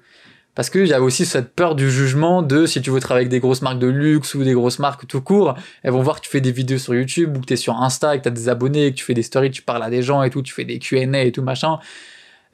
Parce 0.55 0.69
qu'il 0.69 0.87
y 0.87 0.93
a 0.93 1.01
aussi 1.01 1.25
cette 1.25 1.53
peur 1.55 1.75
du 1.75 1.89
jugement 1.89 2.41
de 2.41 2.65
si 2.65 2.81
tu 2.81 2.89
veux 2.89 2.99
travailler 2.99 3.23
avec 3.23 3.31
des 3.31 3.39
grosses 3.39 3.61
marques 3.61 3.79
de 3.79 3.87
luxe 3.87 4.33
ou 4.35 4.43
des 4.43 4.53
grosses 4.53 4.79
marques 4.79 5.07
tout 5.07 5.21
court, 5.21 5.55
elles 5.83 5.91
vont 5.91 6.01
voir 6.01 6.17
que 6.17 6.25
tu 6.25 6.29
fais 6.29 6.41
des 6.41 6.51
vidéos 6.51 6.79
sur 6.79 6.93
YouTube 6.93 7.37
ou 7.37 7.39
que 7.39 7.45
tu 7.45 7.53
es 7.53 7.55
sur 7.55 7.81
Insta 7.81 8.15
et 8.15 8.17
que 8.17 8.23
tu 8.23 8.27
as 8.27 8.31
des 8.31 8.49
abonnés, 8.49 8.91
que 8.91 8.97
tu 8.97 9.05
fais 9.05 9.13
des 9.13 9.23
stories, 9.23 9.51
tu 9.51 9.61
parles 9.61 9.83
à 9.83 9.89
des 9.89 10.01
gens 10.01 10.21
et 10.23 10.29
tout, 10.29 10.41
tu 10.41 10.53
fais 10.53 10.65
des 10.65 10.79
Q&A 10.79 11.23
et 11.23 11.31
tout 11.31 11.43
machin. 11.43 11.79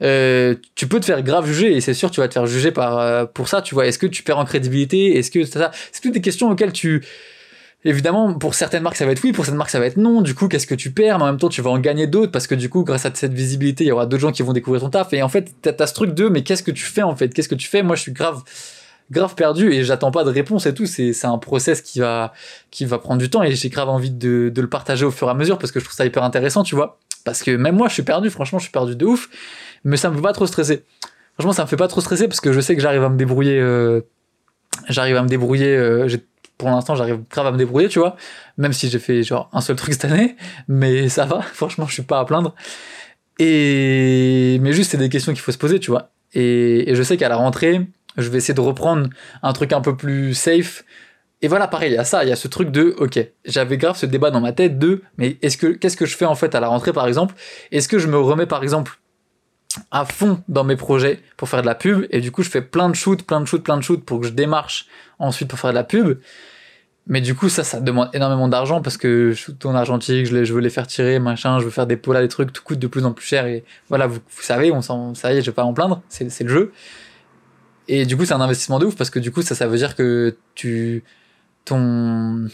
Euh, 0.02 0.54
tu 0.74 0.86
peux 0.86 1.00
te 1.00 1.06
faire 1.06 1.22
grave 1.22 1.46
juger 1.46 1.74
et 1.74 1.80
c'est 1.80 1.94
sûr 1.94 2.10
tu 2.10 2.20
vas 2.20 2.28
te 2.28 2.34
faire 2.34 2.46
juger 2.46 2.70
par 2.70 2.98
euh, 2.98 3.24
pour 3.24 3.48
ça 3.48 3.62
tu 3.62 3.74
vois 3.74 3.86
est-ce 3.86 3.98
que 3.98 4.06
tu 4.06 4.22
perds 4.22 4.38
en 4.38 4.44
crédibilité? 4.44 5.16
Est-ce 5.16 5.30
que 5.30 5.42
c'est 5.44 6.00
toutes 6.02 6.12
des 6.12 6.20
questions 6.20 6.50
auxquelles 6.50 6.72
tu 6.72 7.02
évidemment, 7.86 8.34
pour 8.34 8.54
certaines 8.54 8.82
marques, 8.82 8.96
ça 8.96 9.06
va 9.06 9.12
être 9.12 9.22
oui, 9.22 9.32
pour 9.32 9.44
certaines 9.44 9.58
marques, 9.58 9.70
ça 9.70 9.80
va 9.80 9.86
être 9.86 9.96
non. 9.96 10.20
Du 10.20 10.34
coup, 10.34 10.48
qu'est-ce 10.48 10.66
que 10.66 10.74
tu 10.74 10.90
perds? 10.90 11.18
Mais 11.18 11.24
en 11.24 11.26
même 11.26 11.38
temps, 11.38 11.48
tu 11.48 11.62
vas 11.62 11.70
en 11.70 11.78
gagner 11.78 12.06
d'autres 12.06 12.32
parce 12.32 12.46
que 12.46 12.54
du 12.54 12.68
coup, 12.68 12.84
grâce 12.84 13.06
à 13.06 13.10
cette 13.14 13.32
visibilité, 13.32 13.84
il 13.84 13.88
y 13.88 13.92
aura 13.92 14.06
d'autres 14.06 14.22
gens 14.22 14.32
qui 14.32 14.42
vont 14.42 14.52
découvrir 14.52 14.82
ton 14.82 14.90
taf. 14.90 15.12
Et 15.12 15.22
en 15.22 15.28
fait, 15.28 15.54
t'as 15.62 15.72
as 15.78 15.86
ce 15.86 15.94
truc 15.94 16.14
de, 16.14 16.28
mais 16.28 16.42
qu'est-ce 16.42 16.62
que 16.62 16.70
tu 16.70 16.84
fais 16.84 17.02
en 17.02 17.16
fait? 17.16 17.32
Qu'est-ce 17.32 17.48
que 17.48 17.54
tu 17.54 17.68
fais? 17.68 17.82
Moi, 17.82 17.96
je 17.96 18.02
suis 18.02 18.12
grave, 18.12 18.42
grave 19.10 19.34
perdu 19.34 19.72
et 19.72 19.84
j'attends 19.84 20.10
pas 20.10 20.24
de 20.24 20.30
réponse 20.30 20.66
et 20.66 20.74
tout. 20.74 20.86
C'est 20.86 21.24
un 21.24 21.38
process 21.38 21.80
qui 21.80 22.00
va, 22.00 22.32
qui 22.70 22.84
va 22.84 22.98
prendre 22.98 23.20
du 23.20 23.30
temps 23.30 23.42
et 23.42 23.54
j'ai 23.54 23.68
grave 23.68 23.88
envie 23.88 24.10
de, 24.10 24.52
le 24.54 24.68
partager 24.68 25.04
au 25.04 25.10
fur 25.10 25.28
et 25.28 25.30
à 25.30 25.34
mesure 25.34 25.58
parce 25.58 25.72
que 25.72 25.80
je 25.80 25.84
trouve 25.84 25.96
ça 25.96 26.04
hyper 26.04 26.22
intéressant, 26.22 26.62
tu 26.62 26.74
vois. 26.74 26.98
Parce 27.24 27.42
que 27.42 27.50
même 27.50 27.76
moi, 27.76 27.88
je 27.88 27.94
suis 27.94 28.02
perdu. 28.02 28.30
Franchement, 28.30 28.58
je 28.58 28.64
suis 28.64 28.72
perdu 28.72 28.96
de 28.96 29.04
ouf. 29.04 29.28
Mais 29.84 29.96
ça 29.96 30.10
me 30.10 30.16
fait 30.16 30.22
pas 30.22 30.32
trop 30.32 30.46
stresser. 30.46 30.84
Franchement, 31.34 31.52
ça 31.52 31.62
me 31.62 31.68
fait 31.68 31.76
pas 31.76 31.88
trop 31.88 32.00
stresser 32.00 32.28
parce 32.28 32.40
que 32.40 32.52
je 32.52 32.60
sais 32.60 32.74
que 32.76 32.82
j'arrive 32.82 33.02
à 33.02 33.08
me 33.08 33.16
débrouiller. 33.16 33.60
Euh, 33.60 34.00
j'arrive 34.88 35.16
à 35.16 35.22
me 35.22 35.28
débrouiller. 35.28 35.76
Euh, 35.76 36.08
pour 36.58 36.68
l'instant, 36.70 36.94
j'arrive 36.94 37.20
grave 37.30 37.46
à 37.46 37.52
me 37.52 37.58
débrouiller, 37.58 37.88
tu 37.88 37.98
vois. 37.98 38.16
Même 38.56 38.72
si 38.72 38.88
j'ai 38.88 38.98
fait 38.98 39.22
genre 39.22 39.50
un 39.52 39.60
seul 39.60 39.76
truc 39.76 39.94
cette 39.94 40.06
année, 40.06 40.36
mais 40.68 41.08
ça 41.08 41.26
va. 41.26 41.42
Franchement, 41.52 41.86
je 41.86 41.94
suis 41.94 42.02
pas 42.02 42.20
à 42.20 42.24
plaindre. 42.24 42.54
Et 43.38 44.58
mais 44.62 44.72
juste, 44.72 44.92
c'est 44.92 44.96
des 44.96 45.08
questions 45.08 45.32
qu'il 45.32 45.42
faut 45.42 45.52
se 45.52 45.58
poser, 45.58 45.78
tu 45.78 45.90
vois. 45.90 46.10
Et, 46.32 46.94
je 46.94 47.02
sais 47.02 47.16
qu'à 47.16 47.28
la 47.28 47.36
rentrée, 47.36 47.86
je 48.16 48.28
vais 48.28 48.38
essayer 48.38 48.54
de 48.54 48.60
reprendre 48.60 49.08
un 49.42 49.52
truc 49.52 49.72
un 49.72 49.80
peu 49.80 49.96
plus 49.96 50.34
safe. 50.34 50.84
Et 51.42 51.48
voilà, 51.48 51.68
pareil, 51.68 51.92
il 51.92 51.94
y 51.94 51.98
a 51.98 52.04
ça, 52.04 52.24
il 52.24 52.28
y 52.30 52.32
a 52.32 52.36
ce 52.36 52.48
truc 52.48 52.70
de, 52.70 52.94
ok, 52.98 53.18
j'avais 53.44 53.76
grave 53.76 53.96
ce 53.96 54.06
débat 54.06 54.30
dans 54.30 54.40
ma 54.40 54.52
tête 54.52 54.78
de, 54.78 55.02
mais 55.18 55.36
est-ce 55.42 55.58
que, 55.58 55.66
qu'est-ce 55.66 55.96
que 55.96 56.06
je 56.06 56.16
fais 56.16 56.24
en 56.24 56.34
fait 56.34 56.54
à 56.54 56.60
la 56.60 56.68
rentrée 56.68 56.94
par 56.94 57.06
exemple? 57.06 57.34
Est-ce 57.72 57.88
que 57.88 57.98
je 57.98 58.06
me 58.08 58.18
remets 58.18 58.46
par 58.46 58.62
exemple 58.62 58.98
à 59.90 60.04
fond 60.04 60.42
dans 60.48 60.64
mes 60.64 60.76
projets 60.76 61.20
pour 61.36 61.48
faire 61.48 61.62
de 61.62 61.66
la 61.66 61.74
pub 61.74 62.06
et 62.10 62.20
du 62.20 62.30
coup 62.30 62.42
je 62.42 62.50
fais 62.50 62.62
plein 62.62 62.88
de 62.88 62.94
shoots, 62.94 63.22
plein 63.22 63.40
de 63.40 63.46
shoots, 63.46 63.62
plein 63.62 63.76
de 63.76 63.82
shoots 63.82 64.04
pour 64.04 64.20
que 64.20 64.26
je 64.26 64.32
démarche 64.32 64.86
ensuite 65.18 65.48
pour 65.48 65.58
faire 65.58 65.70
de 65.70 65.76
la 65.76 65.84
pub. 65.84 66.18
Mais 67.08 67.20
du 67.20 67.36
coup, 67.36 67.48
ça, 67.48 67.62
ça 67.62 67.80
demande 67.80 68.10
énormément 68.14 68.48
d'argent 68.48 68.82
parce 68.82 68.96
que 68.96 69.30
je 69.30 69.36
shoot 69.36 69.64
en 69.64 69.76
argentique, 69.76 70.26
je, 70.26 70.44
je 70.44 70.52
veux 70.52 70.60
les 70.60 70.70
faire 70.70 70.88
tirer, 70.88 71.20
machin, 71.20 71.60
je 71.60 71.64
veux 71.64 71.70
faire 71.70 71.86
des 71.86 71.96
polas, 71.96 72.20
des 72.20 72.28
trucs, 72.28 72.52
tout 72.52 72.64
coûte 72.64 72.80
de 72.80 72.88
plus 72.88 73.04
en 73.04 73.12
plus 73.12 73.24
cher. 73.24 73.46
Et 73.46 73.64
voilà, 73.88 74.08
vous, 74.08 74.18
savez, 74.40 74.72
on 74.72 74.82
s'en, 74.82 75.14
ça 75.14 75.32
y 75.32 75.36
est, 75.36 75.40
je 75.40 75.46
vais 75.46 75.54
pas 75.54 75.62
en 75.62 75.72
plaindre, 75.72 76.02
c'est, 76.08 76.28
c'est 76.30 76.42
le 76.42 76.50
jeu. 76.50 76.72
Et 77.86 78.06
du 78.06 78.16
coup, 78.16 78.24
c'est 78.24 78.34
un 78.34 78.40
investissement 78.40 78.80
de 78.80 78.86
ouf 78.86 78.96
parce 78.96 79.10
que 79.10 79.20
du 79.20 79.30
coup, 79.30 79.42
ça, 79.42 79.54
ça 79.54 79.68
veut 79.68 79.76
dire 79.76 79.94
que 79.94 80.36
tu, 80.56 81.04
ton, 81.64 82.48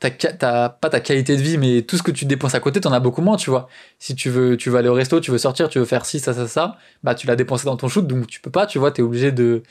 ta, 0.00 0.68
pas 0.68 0.88
ta 0.90 1.00
qualité 1.00 1.36
de 1.36 1.42
vie, 1.42 1.58
mais 1.58 1.82
tout 1.82 1.96
ce 1.96 2.02
que 2.02 2.10
tu 2.10 2.24
dépenses 2.24 2.54
à 2.54 2.60
côté, 2.60 2.80
t'en 2.80 2.92
as 2.92 3.00
beaucoup 3.00 3.22
moins, 3.22 3.36
tu 3.36 3.50
vois. 3.50 3.68
Si 3.98 4.14
tu 4.14 4.30
veux, 4.30 4.56
tu 4.56 4.70
veux 4.70 4.78
aller 4.78 4.88
au 4.88 4.94
resto, 4.94 5.20
tu 5.20 5.30
veux 5.30 5.38
sortir, 5.38 5.68
tu 5.68 5.78
veux 5.78 5.84
faire 5.84 6.06
ci, 6.06 6.20
ça, 6.20 6.32
ça, 6.34 6.46
ça, 6.46 6.76
bah 7.02 7.14
tu 7.14 7.26
l'as 7.26 7.36
dépensé 7.36 7.64
dans 7.64 7.76
ton 7.76 7.88
shoot, 7.88 8.06
donc 8.06 8.26
tu 8.28 8.40
peux 8.40 8.50
pas, 8.50 8.66
tu 8.66 8.78
vois, 8.78 8.92
t'es 8.92 9.02
obligé 9.02 9.32
de, 9.32 9.62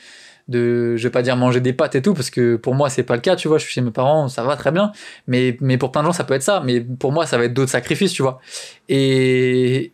de, 0.48 0.96
je 0.96 1.02
vais 1.04 1.10
pas 1.10 1.22
dire 1.22 1.36
manger 1.36 1.60
des 1.60 1.72
pâtes 1.72 1.94
et 1.94 2.02
tout, 2.02 2.14
parce 2.14 2.30
que 2.30 2.56
pour 2.56 2.74
moi 2.74 2.90
c'est 2.90 3.02
pas 3.04 3.14
le 3.14 3.20
cas, 3.22 3.36
tu 3.36 3.48
vois, 3.48 3.58
je 3.58 3.64
suis 3.64 3.72
chez 3.74 3.80
mes 3.80 3.90
parents, 3.90 4.28
ça 4.28 4.42
va 4.42 4.56
très 4.56 4.72
bien, 4.72 4.92
mais, 5.26 5.56
mais 5.60 5.78
pour 5.78 5.92
plein 5.92 6.02
de 6.02 6.06
gens 6.06 6.12
ça 6.12 6.24
peut 6.24 6.34
être 6.34 6.42
ça, 6.42 6.62
mais 6.64 6.80
pour 6.80 7.12
moi 7.12 7.26
ça 7.26 7.38
va 7.38 7.44
être 7.44 7.54
d'autres 7.54 7.70
sacrifices, 7.72 8.12
tu 8.12 8.22
vois. 8.22 8.40
Et 8.88 9.92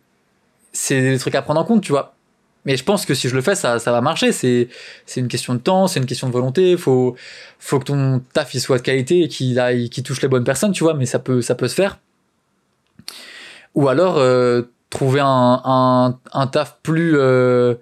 c'est 0.73 1.01
des 1.01 1.17
trucs 1.19 1.35
à 1.35 1.41
prendre 1.41 1.61
en 1.61 1.65
compte, 1.65 1.81
tu 1.83 1.91
vois. 1.91 2.14
Mais 2.65 2.77
je 2.77 2.83
pense 2.83 3.05
que 3.05 3.13
si 3.13 3.29
je 3.29 3.35
le 3.35 3.41
fais, 3.41 3.55
ça, 3.55 3.79
ça 3.79 3.91
va 3.91 4.01
marcher. 4.01 4.31
C'est, 4.31 4.69
c'est 5.05 5.19
une 5.19 5.27
question 5.27 5.53
de 5.53 5.59
temps, 5.59 5.87
c'est 5.87 5.99
une 5.99 6.05
question 6.07 6.27
de 6.27 6.33
volonté. 6.33 6.75
Faut, 6.77 7.15
faut 7.59 7.79
que 7.79 7.85
ton 7.85 8.21
taf 8.33 8.53
il 8.53 8.59
soit 8.59 8.77
de 8.77 8.83
qualité 8.83 9.23
et 9.23 9.27
qu'il 9.27 9.59
aille, 9.59 9.89
qu'il 9.89 10.03
touche 10.03 10.21
les 10.21 10.27
bonnes 10.27 10.43
personnes, 10.43 10.71
tu 10.71 10.83
vois. 10.83 10.95
Mais 10.95 11.05
ça 11.05 11.19
peut, 11.19 11.41
ça 11.41 11.55
peut 11.55 11.67
se 11.67 11.75
faire. 11.75 11.99
Ou 13.75 13.87
alors 13.87 14.17
euh, 14.17 14.63
trouver 14.89 15.19
un, 15.19 15.61
un, 15.63 16.19
un, 16.33 16.47
taf 16.47 16.79
plus 16.81 17.13
euh, 17.17 17.75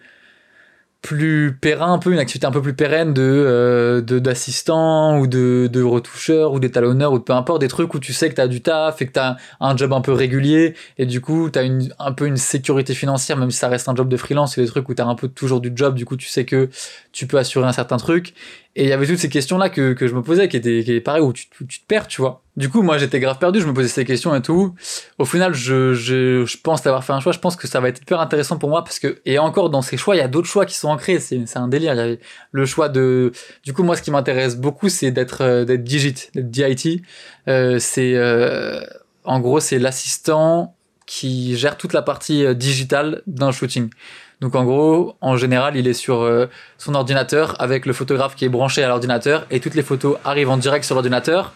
plus 1.04 1.56
périn 1.60 1.92
un 1.92 2.00
peu 2.00 2.14
une 2.14 2.18
activité 2.18 2.48
un 2.48 2.52
peu 2.52 2.62
plus 2.62 2.74
pérenne 2.74 3.14
de 3.14 3.22
euh, 3.22 4.02
d'assistant 4.02 5.20
ou 5.20 5.28
de, 5.28 5.70
de 5.72 5.84
retoucheur 5.84 6.54
ou 6.54 6.60
d'étalonneur 6.60 7.12
ou 7.12 7.20
de 7.20 7.24
peu 7.24 7.34
importe 7.34 7.60
des 7.60 7.68
trucs 7.68 7.94
où 7.94 8.00
tu 8.00 8.14
sais 8.14 8.30
que 8.30 8.36
tu 8.36 8.42
as 8.42 8.48
du 8.48 8.62
taf 8.62 9.02
et 9.02 9.08
que 9.08 9.12
tu 9.12 9.20
as 9.20 9.36
un 9.60 9.76
job 9.76 9.92
un 9.92 10.00
peu 10.00 10.14
régulier 10.14 10.76
et 10.98 11.06
du 11.06 11.20
coup 11.20 11.50
tu 11.52 11.60
as 11.60 11.64
une, 11.64 11.94
un 12.00 12.14
peu 12.14 12.26
une 12.26 12.38
sécurité 12.38 12.94
financière 12.96 13.36
même 13.36 13.52
si 13.52 13.58
ça 13.58 13.68
reste 13.68 13.90
un 13.90 13.96
job 13.96 14.08
de 14.08 14.16
freelance 14.16 14.56
c'est 14.56 14.62
des 14.62 14.68
trucs 14.68 14.88
où 14.88 14.96
tu 14.96 15.02
as 15.02 15.06
un 15.06 15.16
peu 15.16 15.28
toujours 15.28 15.60
du 15.60 15.74
job 15.76 15.94
du 15.94 16.06
coup 16.06 16.16
tu 16.16 16.30
sais 16.30 16.46
que 16.46 16.70
tu 17.12 17.28
peux 17.28 17.38
assurer 17.38 17.68
un 17.68 17.74
certain 17.74 17.98
truc 17.98 18.34
et 18.76 18.84
il 18.84 18.90
y 18.90 18.92
avait 18.92 19.06
toutes 19.06 19.20
ces 19.20 19.30
questions-là 19.30 19.70
que, 19.70 19.94
que 19.94 20.08
je 20.08 20.16
me 20.16 20.24
posais, 20.24 20.48
qui 20.48 20.58
étaient, 20.58 20.84
qui 20.84 21.00
pareil, 21.00 21.22
où 21.22 21.32
tu, 21.32 21.46
tu 21.48 21.80
te 21.80 21.86
perds, 21.88 22.08
tu 22.08 22.22
vois. 22.22 22.42
Du 22.58 22.70
coup, 22.70 22.82
moi, 22.82 22.98
j'étais 22.98 23.20
grave 23.20 23.38
perdu, 23.38 23.62
je 23.62 23.68
me 23.68 23.74
posais 23.74 23.88
ces 23.88 24.04
questions 24.04 24.34
et 24.34 24.42
tout. 24.42 24.74
Au 25.20 25.26
final, 25.26 25.54
je, 25.54 25.94
je, 25.94 26.44
je 26.44 26.58
pense 26.58 26.82
d'avoir 26.82 27.04
fait 27.04 27.14
un 27.14 27.20
choix, 27.20 27.32
je 27.32 27.40
pense 27.40 27.56
que 27.56 27.68
ça 27.68 27.80
va 27.80 27.90
être 27.90 28.02
hyper 28.02 28.20
intéressant 28.20 28.58
pour 28.58 28.70
moi 28.70 28.84
parce 28.84 28.98
que, 28.98 29.22
et 29.26 29.38
encore 29.38 29.70
dans 29.70 29.84
ces 29.84 29.96
choix, 29.96 30.16
il 30.16 30.20
y 30.20 30.24
a 30.24 30.28
d'autres 30.28 30.48
choix 30.48 30.66
qui 30.66 30.76
sont 30.76 30.90
ancrés, 30.90 31.20
c'est, 31.20 31.46
un 31.56 31.68
délire. 31.68 31.94
Il 31.94 31.98
y 31.98 32.00
avait 32.00 32.20
le 32.52 32.66
choix 32.66 32.90
de, 32.90 33.32
du 33.64 33.74
coup, 33.74 33.84
moi, 33.84 33.96
ce 33.96 34.02
qui 34.02 34.10
m'intéresse 34.10 34.58
beaucoup, 34.58 34.90
c'est 34.90 35.12
d'être, 35.12 35.42
euh, 35.42 35.66
d'être 35.66 35.84
digit, 35.84 36.32
d'être 36.34 36.50
DIT. 36.50 37.04
Euh, 37.48 37.78
c'est, 37.78 38.14
euh, 38.16 38.82
en 39.24 39.40
gros, 39.40 39.60
c'est 39.60 39.78
l'assistant 39.78 40.76
qui 41.06 41.58
gère 41.58 41.78
toute 41.78 41.94
la 41.94 42.02
partie 42.02 42.56
digitale 42.56 43.22
d'un 43.28 43.52
shooting. 43.52 43.90
Donc 44.44 44.56
en 44.56 44.66
gros, 44.66 45.16
en 45.22 45.38
général, 45.38 45.78
il 45.78 45.88
est 45.88 45.94
sur 45.94 46.22
euh, 46.22 46.48
son 46.78 46.96
ordinateur 46.96 47.56
avec 47.62 47.86
le 47.86 47.94
photographe 47.94 48.36
qui 48.36 48.44
est 48.44 48.50
branché 48.50 48.84
à 48.84 48.90
l'ordinateur 48.90 49.48
et 49.50 49.62
toutes 49.62 49.74
les 49.74 49.84
photos 49.84 50.18
arrivent 50.26 50.50
en 50.50 50.58
direct 50.58 50.84
sur 50.84 50.96
l'ordinateur. 50.96 51.54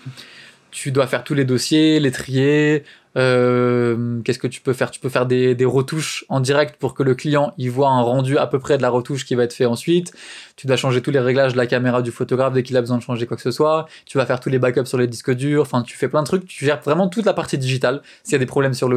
Tu 0.71 0.93
dois 0.93 1.05
faire 1.05 1.25
tous 1.25 1.33
les 1.33 1.43
dossiers, 1.43 1.99
les 1.99 2.11
trier. 2.11 2.85
Euh, 3.17 4.21
Qu'est-ce 4.23 4.39
que 4.39 4.47
tu 4.47 4.61
peux 4.61 4.71
faire? 4.71 4.89
Tu 4.89 5.01
peux 5.01 5.09
faire 5.09 5.25
des, 5.25 5.53
retouches 5.65 6.23
en 6.29 6.39
direct 6.39 6.77
pour 6.79 6.93
que 6.93 7.03
le 7.03 7.13
client 7.13 7.53
y 7.57 7.67
voit 7.67 7.89
un 7.89 8.01
rendu 8.01 8.37
à 8.37 8.47
peu 8.47 8.57
près 8.57 8.77
de 8.77 8.81
la 8.81 8.89
retouche 8.89 9.25
qui 9.25 9.35
va 9.35 9.43
être 9.43 9.51
fait 9.51 9.65
ensuite. 9.65 10.13
Tu 10.55 10.65
dois 10.65 10.77
changer 10.77 11.01
tous 11.01 11.11
les 11.11 11.19
réglages 11.19 11.51
de 11.51 11.57
la 11.57 11.67
caméra 11.67 12.01
du 12.01 12.11
photographe 12.11 12.53
dès 12.53 12.63
qu'il 12.63 12.77
a 12.77 12.79
besoin 12.79 12.99
de 12.99 13.03
changer 13.03 13.25
quoi 13.25 13.35
que 13.35 13.43
ce 13.43 13.51
soit. 13.51 13.87
Tu 14.05 14.17
vas 14.17 14.25
faire 14.25 14.39
tous 14.39 14.49
les 14.49 14.59
backups 14.59 14.87
sur 14.87 14.97
les 14.97 15.07
disques 15.07 15.33
durs. 15.33 15.63
Enfin, 15.63 15.81
tu 15.81 15.97
fais 15.97 16.07
plein 16.07 16.21
de 16.21 16.27
trucs. 16.27 16.47
Tu 16.47 16.63
gères 16.63 16.79
vraiment 16.79 17.09
toute 17.09 17.25
la 17.25 17.33
partie 17.33 17.57
digitale. 17.57 18.01
S'il 18.23 18.31
y 18.31 18.35
a 18.35 18.39
des 18.39 18.45
problèmes 18.45 18.73
sur 18.73 18.89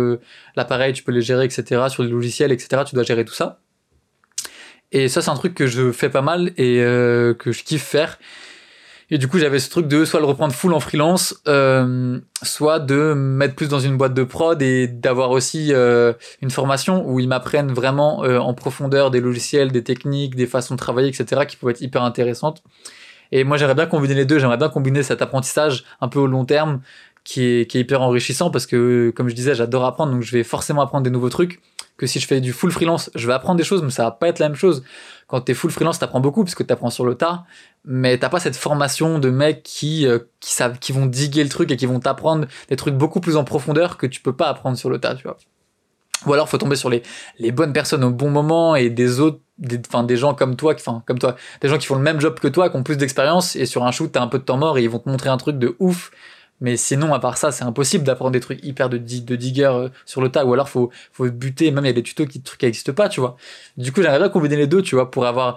l'appareil, 0.55 0.92
tu 0.92 1.03
peux 1.03 1.11
les 1.11 1.22
gérer, 1.22 1.44
etc. 1.44 1.87
Sur 1.88 2.05
les 2.05 2.11
logiciels, 2.11 2.53
etc. 2.53 2.85
Tu 2.87 2.94
dois 2.94 3.03
gérer 3.03 3.24
tout 3.24 3.35
ça. 3.35 3.59
Et 4.92 5.09
ça, 5.09 5.22
c'est 5.22 5.31
un 5.31 5.37
truc 5.37 5.55
que 5.55 5.66
je 5.66 5.92
fais 5.92 6.09
pas 6.09 6.22
mal 6.22 6.53
et 6.57 6.81
euh, 6.81 7.35
que 7.35 7.53
je 7.53 7.62
kiffe 7.62 7.85
faire. 7.85 8.18
Et 9.12 9.18
du 9.18 9.26
coup, 9.26 9.38
j'avais 9.38 9.59
ce 9.59 9.68
truc 9.68 9.88
de 9.88 10.05
soit 10.05 10.20
le 10.20 10.26
reprendre 10.26 10.55
full 10.55 10.72
en 10.72 10.79
freelance, 10.79 11.35
euh, 11.48 12.20
soit 12.44 12.79
de 12.79 13.12
mettre 13.14 13.57
plus 13.57 13.68
dans 13.68 13.81
une 13.81 13.96
boîte 13.96 14.14
de 14.14 14.22
prod 14.22 14.61
et 14.62 14.87
d'avoir 14.87 15.31
aussi 15.31 15.72
euh, 15.72 16.12
une 16.42 16.50
formation 16.50 17.09
où 17.09 17.18
ils 17.18 17.26
m'apprennent 17.26 17.72
vraiment 17.72 18.24
euh, 18.24 18.38
en 18.38 18.55
profondeur 18.55 19.11
des 19.11 19.20
logiciels, 19.20 19.72
des 19.72 19.83
techniques, 19.83 20.37
des 20.37 20.46
façons 20.46 20.74
de 20.74 20.79
travailler, 20.79 21.09
etc., 21.09 21.42
qui 21.48 21.57
peuvent 21.57 21.70
être 21.70 21.81
hyper 21.81 22.05
intéressantes. 22.05 22.62
Et 23.33 23.42
moi, 23.42 23.57
j'aimerais 23.57 23.74
bien 23.74 23.87
combiner 23.87 24.14
les 24.14 24.24
deux. 24.24 24.38
J'aimerais 24.38 24.59
bien 24.59 24.68
combiner 24.68 25.03
cet 25.03 25.22
apprentissage 25.22 25.85
un 26.00 26.07
peu 26.07 26.20
au 26.20 26.29
long 26.29 26.44
terme 26.44 26.81
qui 27.24 27.42
est, 27.42 27.70
qui 27.70 27.79
est 27.79 27.81
hyper 27.81 28.03
enrichissant 28.03 28.50
parce 28.50 28.66
que, 28.66 29.12
comme 29.16 29.29
je 29.29 29.35
disais, 29.35 29.57
j'adore 29.57 29.85
apprendre, 29.85 30.12
donc 30.12 30.22
je 30.22 30.31
vais 30.31 30.44
forcément 30.44 30.83
apprendre 30.83 31.03
des 31.03 31.11
nouveaux 31.11 31.31
trucs 31.31 31.61
que 32.00 32.06
si 32.06 32.18
je 32.18 32.26
fais 32.26 32.40
du 32.40 32.54
full 32.54 32.72
freelance, 32.72 33.10
je 33.14 33.26
vais 33.26 33.34
apprendre 33.34 33.58
des 33.58 33.64
choses, 33.64 33.82
mais 33.82 33.90
ça 33.90 34.04
va 34.04 34.10
pas 34.10 34.28
être 34.28 34.38
la 34.38 34.48
même 34.48 34.56
chose. 34.56 34.82
Quand 35.26 35.42
t'es 35.42 35.52
full 35.52 35.70
freelance, 35.70 35.98
t'apprends 35.98 36.20
beaucoup 36.20 36.44
parce 36.44 36.54
que 36.54 36.62
t'apprends 36.62 36.88
sur 36.88 37.04
le 37.04 37.14
tas, 37.14 37.44
mais 37.84 38.16
t'as 38.16 38.30
pas 38.30 38.40
cette 38.40 38.56
formation 38.56 39.18
de 39.18 39.28
mecs 39.28 39.62
qui 39.62 40.06
euh, 40.06 40.18
qui 40.40 40.54
savent, 40.54 40.78
qui 40.78 40.92
vont 40.92 41.04
diguer 41.04 41.42
le 41.42 41.50
truc 41.50 41.70
et 41.70 41.76
qui 41.76 41.84
vont 41.84 42.00
t'apprendre 42.00 42.46
des 42.70 42.76
trucs 42.76 42.94
beaucoup 42.94 43.20
plus 43.20 43.36
en 43.36 43.44
profondeur 43.44 43.98
que 43.98 44.06
tu 44.06 44.22
peux 44.22 44.34
pas 44.34 44.48
apprendre 44.48 44.78
sur 44.78 44.88
le 44.88 44.98
tas, 44.98 45.14
tu 45.14 45.24
vois. 45.24 45.36
Ou 46.24 46.32
alors 46.32 46.48
faut 46.48 46.56
tomber 46.56 46.76
sur 46.76 46.88
les 46.88 47.02
les 47.38 47.52
bonnes 47.52 47.74
personnes 47.74 48.02
au 48.02 48.10
bon 48.10 48.30
moment 48.30 48.76
et 48.76 48.88
des 48.88 49.20
autres 49.20 49.40
des, 49.58 49.78
des 49.78 50.16
gens 50.16 50.32
comme 50.32 50.56
toi, 50.56 50.72
enfin, 50.74 51.02
comme 51.06 51.18
toi, 51.18 51.36
des 51.60 51.68
gens 51.68 51.76
qui 51.76 51.86
font 51.86 51.96
le 51.96 52.02
même 52.02 52.18
job 52.18 52.40
que 52.40 52.48
toi, 52.48 52.70
qui 52.70 52.76
ont 52.76 52.82
plus 52.82 52.96
d'expérience, 52.96 53.56
et 53.56 53.66
sur 53.66 53.84
un 53.84 53.90
shoot, 53.90 54.10
t'as 54.10 54.22
un 54.22 54.26
peu 54.26 54.38
de 54.38 54.44
temps 54.44 54.56
mort, 54.56 54.78
et 54.78 54.82
ils 54.82 54.88
vont 54.88 55.00
te 55.00 55.08
montrer 55.10 55.28
un 55.28 55.36
truc 55.36 55.58
de 55.58 55.76
ouf, 55.78 56.12
mais 56.61 56.77
sinon, 56.77 57.14
à 57.14 57.18
part 57.18 57.38
ça, 57.38 57.53
c'est 57.53 57.64
impossible 57.64 58.05
d'apprendre 58.05 58.33
des 58.33 58.40
trucs 58.40 58.64
hyper 58.64 58.88
de, 58.88 58.99
de 58.99 59.37
digger 59.37 59.64
euh, 59.64 59.88
sur 60.05 60.20
le 60.20 60.29
tas, 60.29 60.44
ou 60.44 60.53
alors 60.53 60.68
faut, 60.68 60.90
faut 61.12 61.31
buter, 61.31 61.70
même 61.70 61.85
il 61.85 61.88
y 61.88 61.90
a 61.90 61.94
des 61.94 62.03
tutos 62.03 62.27
qui, 62.27 62.42
trucs 62.42 62.61
qui 62.61 62.66
n'existent 62.66 62.92
pas, 62.92 63.09
tu 63.09 63.20
vois. 63.20 63.37
Du 63.77 63.92
coup, 63.92 64.03
j'aimerais 64.03 64.18
bien 64.18 64.29
combiner 64.29 64.57
les 64.57 64.66
deux, 64.66 64.83
tu 64.83 64.94
vois, 64.94 65.11
pour 65.11 65.27
avoir 65.27 65.57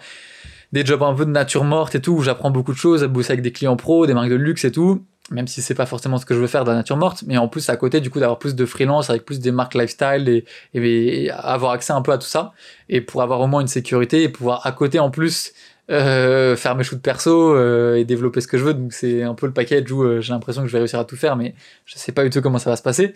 des 0.71 0.85
jobs 0.85 1.03
un 1.03 1.13
peu 1.13 1.25
de 1.25 1.31
nature 1.31 1.63
morte 1.63 1.95
et 1.95 2.01
tout, 2.01 2.13
où 2.13 2.21
j'apprends 2.21 2.51
beaucoup 2.51 2.73
de 2.73 2.77
choses, 2.77 3.03
à 3.03 3.07
bosser 3.07 3.33
avec 3.33 3.43
des 3.43 3.51
clients 3.51 3.75
pros, 3.75 4.07
des 4.07 4.13
marques 4.13 4.29
de 4.29 4.35
luxe 4.35 4.65
et 4.65 4.71
tout, 4.71 5.03
même 5.29 5.47
si 5.47 5.61
c'est 5.61 5.75
pas 5.75 5.85
forcément 5.85 6.17
ce 6.17 6.25
que 6.25 6.33
je 6.33 6.39
veux 6.39 6.47
faire 6.47 6.63
de 6.63 6.71
nature 6.71 6.97
morte, 6.97 7.23
mais 7.27 7.37
en 7.37 7.47
plus, 7.47 7.69
à 7.69 7.75
côté, 7.77 8.01
du 8.01 8.09
coup, 8.09 8.19
d'avoir 8.19 8.39
plus 8.39 8.55
de 8.55 8.65
freelance 8.65 9.09
avec 9.09 9.25
plus 9.25 9.39
des 9.39 9.51
marques 9.51 9.75
lifestyle 9.75 10.27
et, 10.29 10.45
et, 10.73 11.31
avoir 11.31 11.73
accès 11.73 11.93
un 11.93 12.01
peu 12.01 12.11
à 12.11 12.17
tout 12.17 12.27
ça, 12.27 12.53
et 12.89 13.01
pour 13.01 13.21
avoir 13.21 13.41
au 13.41 13.47
moins 13.47 13.61
une 13.61 13.67
sécurité 13.67 14.23
et 14.23 14.29
pouvoir 14.29 14.65
à 14.65 14.71
côté, 14.71 14.99
en 14.99 15.11
plus, 15.11 15.53
euh, 15.91 16.55
faire 16.55 16.75
mes 16.75 16.83
shoots 16.83 17.01
perso 17.01 17.55
euh, 17.55 17.95
et 17.95 18.05
développer 18.05 18.41
ce 18.41 18.47
que 18.47 18.57
je 18.57 18.63
veux. 18.63 18.73
Donc 18.73 18.93
c'est 18.93 19.23
un 19.23 19.33
peu 19.33 19.47
le 19.47 19.53
package 19.53 19.91
où 19.91 20.03
euh, 20.03 20.21
j'ai 20.21 20.31
l'impression 20.31 20.61
que 20.61 20.67
je 20.67 20.73
vais 20.73 20.79
réussir 20.79 20.99
à 20.99 21.05
tout 21.05 21.17
faire, 21.17 21.35
mais 21.35 21.55
je 21.85 21.97
sais 21.97 22.11
pas 22.11 22.23
du 22.23 22.29
tout 22.29 22.41
comment 22.41 22.59
ça 22.59 22.69
va 22.69 22.75
se 22.75 22.81
passer. 22.81 23.13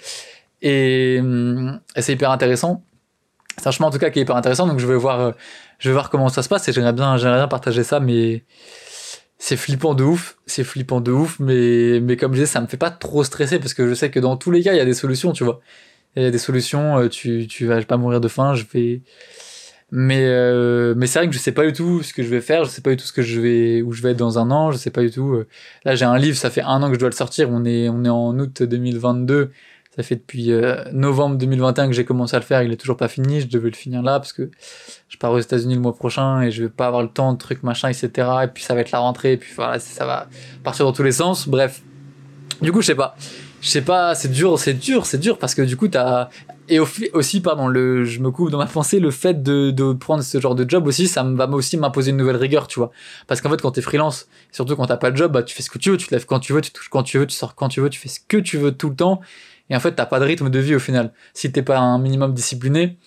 Et, 0.62 1.22
et 1.96 2.02
c'est 2.02 2.14
hyper 2.14 2.32
intéressant. 2.32 2.84
C'est 3.58 3.68
un 3.68 3.72
chemin 3.72 3.88
en 3.88 3.92
tout 3.92 4.00
cas 4.00 4.10
qui 4.10 4.20
est 4.20 4.24
hyper 4.24 4.36
intéressant. 4.36 4.68
Donc 4.68 4.80
je 4.80 4.88
vais 4.88 4.96
voir, 4.96 5.34
je 5.80 5.90
vais 5.90 5.94
voir 5.94 6.10
comment 6.10 6.30
ça 6.30 6.44
se 6.44 6.50
passe 6.50 6.68
et 6.68 6.74
j'aimerais 6.74 6.94
bien, 6.94 7.18
j'aimerais 7.18 7.38
bien 7.38 7.48
partager 7.48 7.84
ça, 7.84 8.00
mais 8.00 8.44
c'est 9.40 9.58
flippant 9.58 9.94
de 9.94 10.04
ouf, 10.04 10.38
c'est 10.46 10.64
flippant 10.64 11.00
de 11.00 11.12
ouf, 11.12 11.40
mais, 11.40 12.00
mais 12.02 12.18
comme 12.18 12.34
je 12.34 12.40
disais, 12.40 12.52
ça 12.52 12.60
me 12.60 12.68
fait 12.68 12.78
pas 12.78 12.90
trop 12.90 13.24
stresser 13.24 13.60
parce 13.60 13.74
que 13.74 13.88
je 13.88 13.94
sais 13.94 14.10
que 14.12 14.20
dans 14.20 14.36
tous 14.36 14.52
les 14.52 14.64
cas, 14.64 14.74
il 14.74 14.78
y 14.78 14.82
a 14.82 14.86
des 14.86 14.94
solutions, 14.96 15.32
tu 15.32 15.44
vois. 15.44 15.62
Il 16.16 16.24
y 16.24 16.26
a 16.26 16.32
des 16.32 16.40
solutions, 16.40 17.08
tu, 17.10 17.46
tu 17.48 17.68
vas 17.68 17.82
pas 17.84 17.98
mourir 17.98 18.20
de 18.20 18.28
faim, 18.28 18.56
je 18.56 18.64
vais, 18.74 19.02
Mais, 19.92 20.26
euh, 20.26 20.94
mais 20.98 21.08
c'est 21.08 21.20
vrai 21.20 21.30
que 21.30 21.34
je 21.34 21.40
sais 21.40 21.54
pas 21.54 21.66
du 21.66 21.72
tout 21.72 22.04
ce 22.04 22.14
que 22.14 22.22
je 22.22 22.28
vais 22.28 22.42
faire, 22.42 22.66
je 22.66 22.70
sais 22.70 22.82
pas 22.82 22.90
du 22.90 22.98
tout 22.98 23.06
ce 23.06 23.14
que 23.14 23.22
je 23.22 23.40
vais, 23.40 23.82
où 23.82 23.94
je 23.94 24.02
vais 24.02 24.12
être 24.12 24.18
dans 24.18 24.38
un 24.38 24.52
an, 24.52 24.72
je 24.72 24.78
sais 24.78 24.92
pas 24.92 25.02
du 25.02 25.12
tout. 25.12 25.34
Euh. 25.34 25.48
Là, 25.86 25.96
j'ai 25.96 26.04
un 26.04 26.18
livre, 26.18 26.36
ça 26.36 26.50
fait 26.50 26.62
un 26.62 26.84
an 26.84 26.90
que 26.90 26.96
je 26.96 27.00
dois 27.00 27.10
le 27.10 27.16
sortir, 27.16 27.50
on 27.50 27.64
est, 27.64 27.88
on 27.88 28.04
est 28.04 28.10
en 28.10 28.38
août 28.38 28.64
2022. 28.64 29.52
Ça 29.96 30.04
fait 30.04 30.18
depuis 30.18 30.52
euh, 30.52 30.84
novembre 30.92 31.38
2021 31.38 31.88
que 31.88 31.94
j'ai 31.94 32.06
commencé 32.06 32.36
à 32.36 32.40
le 32.40 32.46
faire, 32.46 32.62
il 32.64 32.72
est 32.72 32.78
toujours 32.78 32.98
pas 32.98 33.08
fini, 33.08 33.42
je 33.42 33.48
devais 33.48 33.70
le 33.70 33.76
finir 33.76 34.04
là 34.04 34.20
parce 34.20 34.34
que 34.34 34.52
je 35.08 35.18
pars 35.18 35.32
aux 35.32 35.40
États-Unis 35.40 35.76
le 35.76 35.82
mois 35.82 35.96
prochain 35.96 36.42
et 36.42 36.52
je 36.52 36.64
vais 36.64 36.70
pas 36.70 36.86
avoir 36.88 37.02
le 37.02 37.10
temps 37.10 37.32
de 37.34 37.38
trucs 37.38 37.64
machin, 37.64 37.88
etc. 37.88 38.30
Et 38.44 38.48
puis 38.48 38.64
ça 38.64 38.76
va 38.76 38.82
être 38.82 38.92
la 38.92 39.00
rentrée, 39.00 39.34
et 39.34 39.38
puis 39.38 39.54
voilà, 39.56 39.80
ça 39.80 40.06
va 40.06 40.28
partir 40.64 40.86
dans 40.86 40.94
tous 40.94 41.04
les 41.04 41.14
sens. 41.14 41.48
Bref. 41.48 41.82
Du 42.62 42.72
coup, 42.72 42.82
je 42.82 42.88
sais 42.88 42.96
pas. 42.96 43.16
Je 43.62 43.70
sais 43.70 43.82
pas, 43.82 44.14
c'est 44.16 44.32
dur, 44.32 44.60
c'est 44.60 44.74
dur, 44.74 45.06
c'est 45.06 45.18
dur 45.18 45.40
parce 45.40 45.56
que 45.56 45.62
du 45.62 45.78
coup, 45.78 45.88
t'as 45.88 46.30
et 46.70 46.80
aussi, 46.80 47.42
pardon, 47.42 47.72
je 47.74 48.20
me 48.20 48.30
coupe 48.32 48.52
dans 48.52 48.58
ma 48.58 48.66
pensée, 48.66 49.00
le 49.00 49.12
fait 49.12 49.42
de, 49.42 49.94
prendre 49.94 50.24
ce 50.24 50.40
genre 50.40 50.56
de 50.56 50.70
job 50.70 50.86
aussi, 50.88 51.08
ça 51.08 51.24
va 51.24 51.48
aussi 51.50 51.78
m'imposer 51.78 52.12
une 52.12 52.18
nouvelle 52.18 52.36
rigueur, 52.36 52.68
tu 52.68 52.80
vois. 52.80 52.92
Parce 53.28 53.42
qu'en 53.42 53.50
fait, 53.50 53.62
quand 53.62 53.72
t'es 53.72 53.82
freelance, 53.82 54.28
surtout 54.52 54.76
quand 54.76 54.88
t'as 54.88 54.98
pas 54.98 55.12
de 55.12 55.18
job, 55.18 55.32
bah, 55.32 55.44
tu 55.44 55.56
fais 55.56 55.64
ce 55.64 55.70
que 55.70 55.78
tu 55.78 55.92
veux, 55.92 55.98
tu 55.98 56.08
te 56.08 56.14
lèves 56.14 56.26
quand 56.26 56.40
tu 56.40 56.54
veux, 56.54 56.62
tu 56.62 56.72
touches 56.72 56.90
quand 56.90 57.04
tu 57.04 57.18
veux, 57.18 57.26
tu 57.26 57.36
sors 57.36 57.56
quand 57.56 57.70
tu 57.70 57.82
veux, 57.82 57.90
tu 57.90 58.00
fais 58.00 58.10
ce 58.10 58.20
que 58.20 58.38
tu 58.38 58.58
veux 58.58 58.72
tout 58.72 58.90
le 58.90 58.96
temps. 58.96 59.22
Et 59.70 59.76
en 59.76 59.80
fait, 59.80 59.94
t'as 59.94 60.06
pas 60.06 60.20
de 60.20 60.26
rythme 60.26 60.50
de 60.50 60.60
vie 60.60 60.76
au 60.76 60.80
final. 60.80 61.14
Si 61.34 61.52
t'es 61.52 61.62
pas 61.62 61.78
un 61.80 62.00
minimum 62.00 62.34
discipliné. 62.34 62.98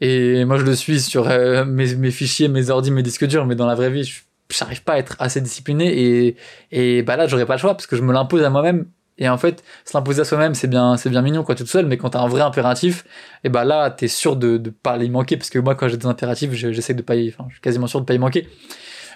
Et 0.00 0.44
moi, 0.44 0.58
je 0.58 0.64
le 0.64 0.74
suis 0.74 1.00
sur 1.00 1.28
euh, 1.28 1.64
mes, 1.64 1.94
mes, 1.94 2.10
fichiers, 2.10 2.48
mes 2.48 2.70
ordi, 2.70 2.90
mes 2.90 3.02
disques 3.02 3.26
durs, 3.26 3.46
mais 3.46 3.54
dans 3.54 3.66
la 3.66 3.74
vraie 3.74 3.90
vie, 3.90 4.10
j'arrive 4.50 4.82
pas 4.82 4.94
à 4.94 4.98
être 4.98 5.16
assez 5.20 5.40
discipliné. 5.40 6.26
Et, 6.26 6.36
et 6.70 7.02
bah 7.02 7.16
là, 7.16 7.26
j'aurais 7.26 7.46
pas 7.46 7.54
le 7.54 7.60
choix 7.60 7.74
parce 7.74 7.86
que 7.86 7.96
je 7.96 8.02
me 8.02 8.12
l'impose 8.12 8.42
à 8.42 8.50
moi-même 8.50 8.86
et 9.18 9.28
en 9.28 9.38
fait, 9.38 9.62
s'imposer 9.84 10.22
à 10.22 10.24
soi-même, 10.24 10.54
c'est 10.54 10.66
bien, 10.66 10.96
c'est 10.96 11.08
bien 11.08 11.22
mignon 11.22 11.44
es 11.48 11.54
tout 11.54 11.66
seul, 11.66 11.86
mais 11.86 11.96
quand 11.96 12.10
tu 12.10 12.16
as 12.16 12.20
un 12.20 12.28
vrai 12.28 12.40
impératif, 12.40 13.04
et 13.44 13.48
ben 13.48 13.64
là, 13.64 13.90
tu 13.90 14.06
es 14.06 14.08
sûr 14.08 14.36
de 14.36 14.58
ne 14.58 14.70
pas 14.70 14.96
y 14.96 15.08
manquer, 15.08 15.36
parce 15.36 15.50
que 15.50 15.58
moi, 15.58 15.74
quand 15.74 15.88
j'ai 15.88 15.96
des 15.96 16.06
impératifs, 16.06 16.52
j'essaie 16.52 16.94
de 16.94 17.02
pas 17.02 17.14
y, 17.14 17.28
enfin, 17.28 17.44
je 17.48 17.54
suis 17.54 17.60
quasiment 17.60 17.86
sûr 17.86 18.00
de 18.00 18.06
pas 18.06 18.14
y 18.14 18.18
manquer. 18.18 18.48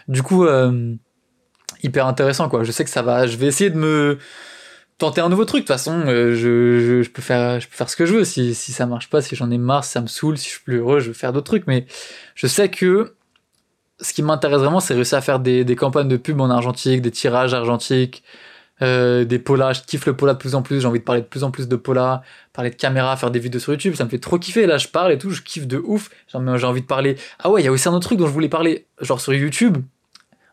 Du 0.06 0.22
coup, 0.22 0.44
euh, 0.46 0.94
hyper 1.82 2.06
intéressant, 2.06 2.48
quoi. 2.48 2.62
Je 2.62 2.70
sais 2.70 2.84
que 2.84 2.90
ça 2.90 3.02
va, 3.02 3.26
je 3.26 3.36
vais 3.36 3.46
essayer 3.46 3.70
de 3.70 3.76
me 3.76 4.18
tenter 4.98 5.20
un 5.20 5.28
nouveau 5.28 5.44
truc. 5.44 5.62
De 5.62 5.66
toute 5.66 5.74
façon, 5.74 6.02
euh, 6.06 6.34
je, 6.34 7.02
je, 7.02 7.10
peux 7.10 7.22
faire, 7.22 7.60
je 7.60 7.68
peux 7.68 7.74
faire 7.74 7.90
ce 7.90 7.96
que 7.96 8.06
je 8.06 8.14
veux. 8.14 8.24
Si, 8.24 8.54
si 8.54 8.72
ça 8.72 8.86
marche 8.86 9.10
pas, 9.10 9.20
si 9.22 9.36
j'en 9.36 9.50
ai 9.50 9.58
marre, 9.58 9.84
si 9.84 9.92
ça 9.92 10.00
me 10.00 10.06
saoule, 10.06 10.38
si 10.38 10.46
je 10.46 10.54
suis 10.54 10.62
plus 10.62 10.78
heureux, 10.78 11.00
je 11.00 11.08
vais 11.08 11.14
faire 11.14 11.32
d'autres 11.32 11.46
trucs. 11.46 11.66
Mais 11.66 11.86
je 12.34 12.46
sais 12.46 12.68
que 12.68 13.14
ce 14.00 14.12
qui 14.12 14.22
m'intéresse 14.22 14.60
vraiment, 14.60 14.80
c'est 14.80 14.94
réussir 14.94 15.18
à 15.18 15.20
faire 15.20 15.40
des, 15.40 15.64
des 15.64 15.76
campagnes 15.76 16.08
de 16.08 16.16
pub 16.16 16.40
en 16.40 16.50
argentique, 16.50 17.02
des 17.02 17.10
tirages 17.10 17.54
argentiques, 17.54 18.22
euh, 18.82 19.24
des 19.24 19.38
polas, 19.38 19.72
je 19.72 19.80
kiffe 19.82 20.06
le 20.06 20.16
pola 20.16 20.34
de 20.34 20.38
plus 20.38 20.54
en 20.54 20.62
plus, 20.62 20.80
j'ai 20.80 20.86
envie 20.86 21.00
de 21.00 21.04
parler 21.04 21.22
de 21.22 21.26
plus 21.26 21.44
en 21.44 21.50
plus 21.50 21.68
de 21.68 21.76
pola, 21.76 22.22
parler 22.52 22.70
de 22.70 22.76
caméra, 22.76 23.16
faire 23.16 23.30
des 23.30 23.40
vidéos 23.40 23.60
sur 23.60 23.72
YouTube, 23.72 23.94
ça 23.94 24.04
me 24.04 24.08
fait 24.08 24.18
trop 24.18 24.38
kiffer, 24.38 24.66
là 24.66 24.78
je 24.78 24.88
parle 24.88 25.12
et 25.12 25.18
tout, 25.18 25.30
je 25.30 25.42
kiffe 25.42 25.66
de 25.66 25.78
ouf, 25.78 26.10
j'ai 26.28 26.38
envie 26.38 26.82
de 26.82 26.86
parler, 26.86 27.16
ah 27.40 27.50
ouais, 27.50 27.62
il 27.62 27.64
y 27.64 27.68
a 27.68 27.72
aussi 27.72 27.88
un 27.88 27.92
autre 27.92 28.06
truc 28.06 28.18
dont 28.18 28.26
je 28.26 28.32
voulais 28.32 28.48
parler, 28.48 28.86
genre 29.00 29.20
sur 29.20 29.34
YouTube, 29.34 29.78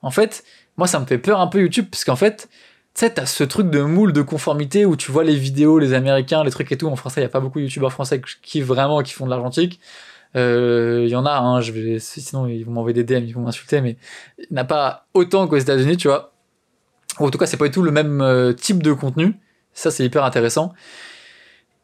en 0.02 0.12
fait, 0.12 0.44
moi 0.78 0.88
ça 0.88 1.00
me 1.00 1.06
fait 1.06 1.18
peur 1.18 1.40
un 1.40 1.48
peu 1.48 1.62
YouTube, 1.62 1.86
parce 1.92 2.04
qu'en 2.04 2.16
fait, 2.16 2.50
tu 2.96 3.02
sais, 3.02 3.14
t'as 3.14 3.26
ce 3.26 3.44
truc 3.44 3.70
de 3.70 3.82
moule 3.82 4.14
de 4.14 4.22
conformité 4.22 4.86
où 4.86 4.96
tu 4.96 5.12
vois 5.12 5.24
les 5.24 5.36
vidéos, 5.36 5.80
les 5.80 5.94
américains, 5.94 6.44
les 6.44 6.52
trucs 6.52 6.72
et 6.72 6.78
tout, 6.78 6.88
en 6.88 6.96
français, 6.96 7.22
il 7.22 7.24
y 7.24 7.28
a 7.28 7.30
pas 7.30 7.42
beaucoup 7.42 7.60
de 7.60 7.66
youtubeurs 7.66 7.92
français 7.92 8.22
qui 8.22 8.36
kiffent 8.42 8.66
vraiment, 8.66 9.04
qui 9.04 9.14
font 9.14 9.26
de 9.26 9.32
l'argentique, 9.32 9.80
euh, 10.36 11.04
il 11.06 11.10
y 11.10 11.16
en 11.16 11.26
a, 11.26 11.38
hein, 11.38 11.62
je 11.62 11.72
vais, 11.72 12.00
sinon 12.00 12.48
ils 12.48 12.64
vont 12.64 12.72
m'envoyer 12.72 13.04
des 13.04 13.04
DM, 13.04 13.26
ils 13.26 13.34
vont 13.34 13.42
m'insulter, 13.42 13.82
mais 13.82 13.98
il 14.38 14.48
n'y 14.52 14.58
en 14.58 14.62
a 14.62 14.66
pas 14.66 15.08
autant 15.14 15.48
qu'aux 15.48 15.58
États-Unis, 15.58 15.98
tu 15.98 16.08
vois 16.08 16.35
en 17.20 17.30
tout 17.30 17.38
cas, 17.38 17.46
c'est 17.46 17.58
pas 17.58 17.66
du 17.66 17.72
tout 17.72 17.84
le 17.84 17.92
même 17.92 18.22
euh, 18.22 18.54
type 18.54 18.84
de 18.84 18.94
contenu. 18.94 19.36
Ça, 19.74 19.92
c'est 19.92 20.06
hyper 20.06 20.24
intéressant. 20.24 20.74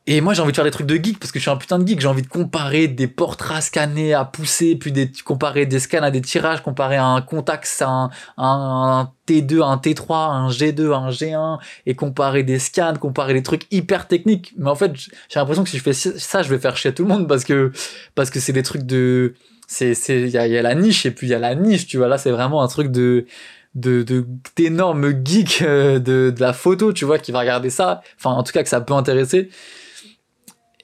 Et 0.07 0.19
moi, 0.19 0.33
j'ai 0.33 0.41
envie 0.41 0.51
de 0.51 0.55
faire 0.55 0.65
des 0.65 0.71
trucs 0.71 0.87
de 0.87 0.95
geek 0.95 1.19
parce 1.19 1.31
que 1.31 1.37
je 1.37 1.43
suis 1.43 1.51
un 1.51 1.57
putain 1.57 1.77
de 1.77 1.87
geek. 1.87 2.01
J'ai 2.01 2.07
envie 2.07 2.23
de 2.23 2.27
comparer 2.27 2.87
des 2.87 3.07
portraits 3.07 3.61
scannés 3.61 4.15
à 4.15 4.25
pousser, 4.25 4.75
puis 4.75 4.91
comparer 5.23 5.67
des 5.67 5.79
scans 5.79 6.01
à 6.01 6.09
des 6.09 6.21
tirages, 6.21 6.63
comparer 6.63 6.97
un 6.97 7.21
Contax 7.21 7.83
à 7.83 8.09
un, 8.37 9.11
T2, 9.27 9.61
un 9.61 9.77
T3, 9.77 10.13
un 10.31 10.49
G2, 10.49 10.91
un 10.91 11.11
G1, 11.11 11.59
et 11.85 11.93
comparer 11.93 12.41
des 12.41 12.57
scans, 12.57 12.95
comparer 12.95 13.33
des 13.33 13.43
trucs 13.43 13.67
hyper 13.69 14.07
techniques. 14.07 14.53
Mais 14.57 14.71
en 14.71 14.75
fait, 14.75 14.91
j'ai 14.95 15.39
l'impression 15.39 15.63
que 15.63 15.69
si 15.69 15.77
je 15.77 15.83
fais 15.83 15.93
ça, 15.93 16.41
je 16.41 16.49
vais 16.49 16.57
faire 16.57 16.75
chier 16.77 16.93
tout 16.95 17.03
le 17.03 17.09
monde 17.09 17.27
parce 17.27 17.43
que 17.43 17.71
parce 18.15 18.31
que 18.31 18.39
c'est 18.39 18.53
des 18.53 18.63
trucs 18.63 18.83
de, 18.83 19.35
c'est 19.67 19.93
c'est 19.93 20.21
il 20.23 20.29
y 20.29 20.37
a 20.37 20.61
la 20.63 20.73
niche 20.73 21.05
et 21.05 21.11
puis 21.11 21.27
il 21.27 21.29
y 21.29 21.35
a 21.35 21.39
la 21.39 21.53
niche. 21.53 21.85
Tu 21.85 21.97
vois 21.97 22.07
là, 22.07 22.17
c'est 22.17 22.31
vraiment 22.31 22.63
un 22.63 22.67
truc 22.67 22.91
de 22.91 23.27
de 23.75 24.25
d'énormes 24.57 25.13
geeks 25.25 25.61
euh, 25.61 25.99
de, 25.99 26.29
de 26.35 26.41
la 26.41 26.53
photo, 26.53 26.91
tu 26.93 27.05
vois, 27.05 27.19
qui 27.19 27.31
va 27.31 27.39
regarder 27.39 27.69
ça. 27.69 28.01
Enfin, 28.17 28.31
en 28.31 28.43
tout 28.43 28.51
cas, 28.51 28.63
que 28.63 28.69
ça 28.69 28.81
peut 28.81 28.93
intéresser. 28.93 29.49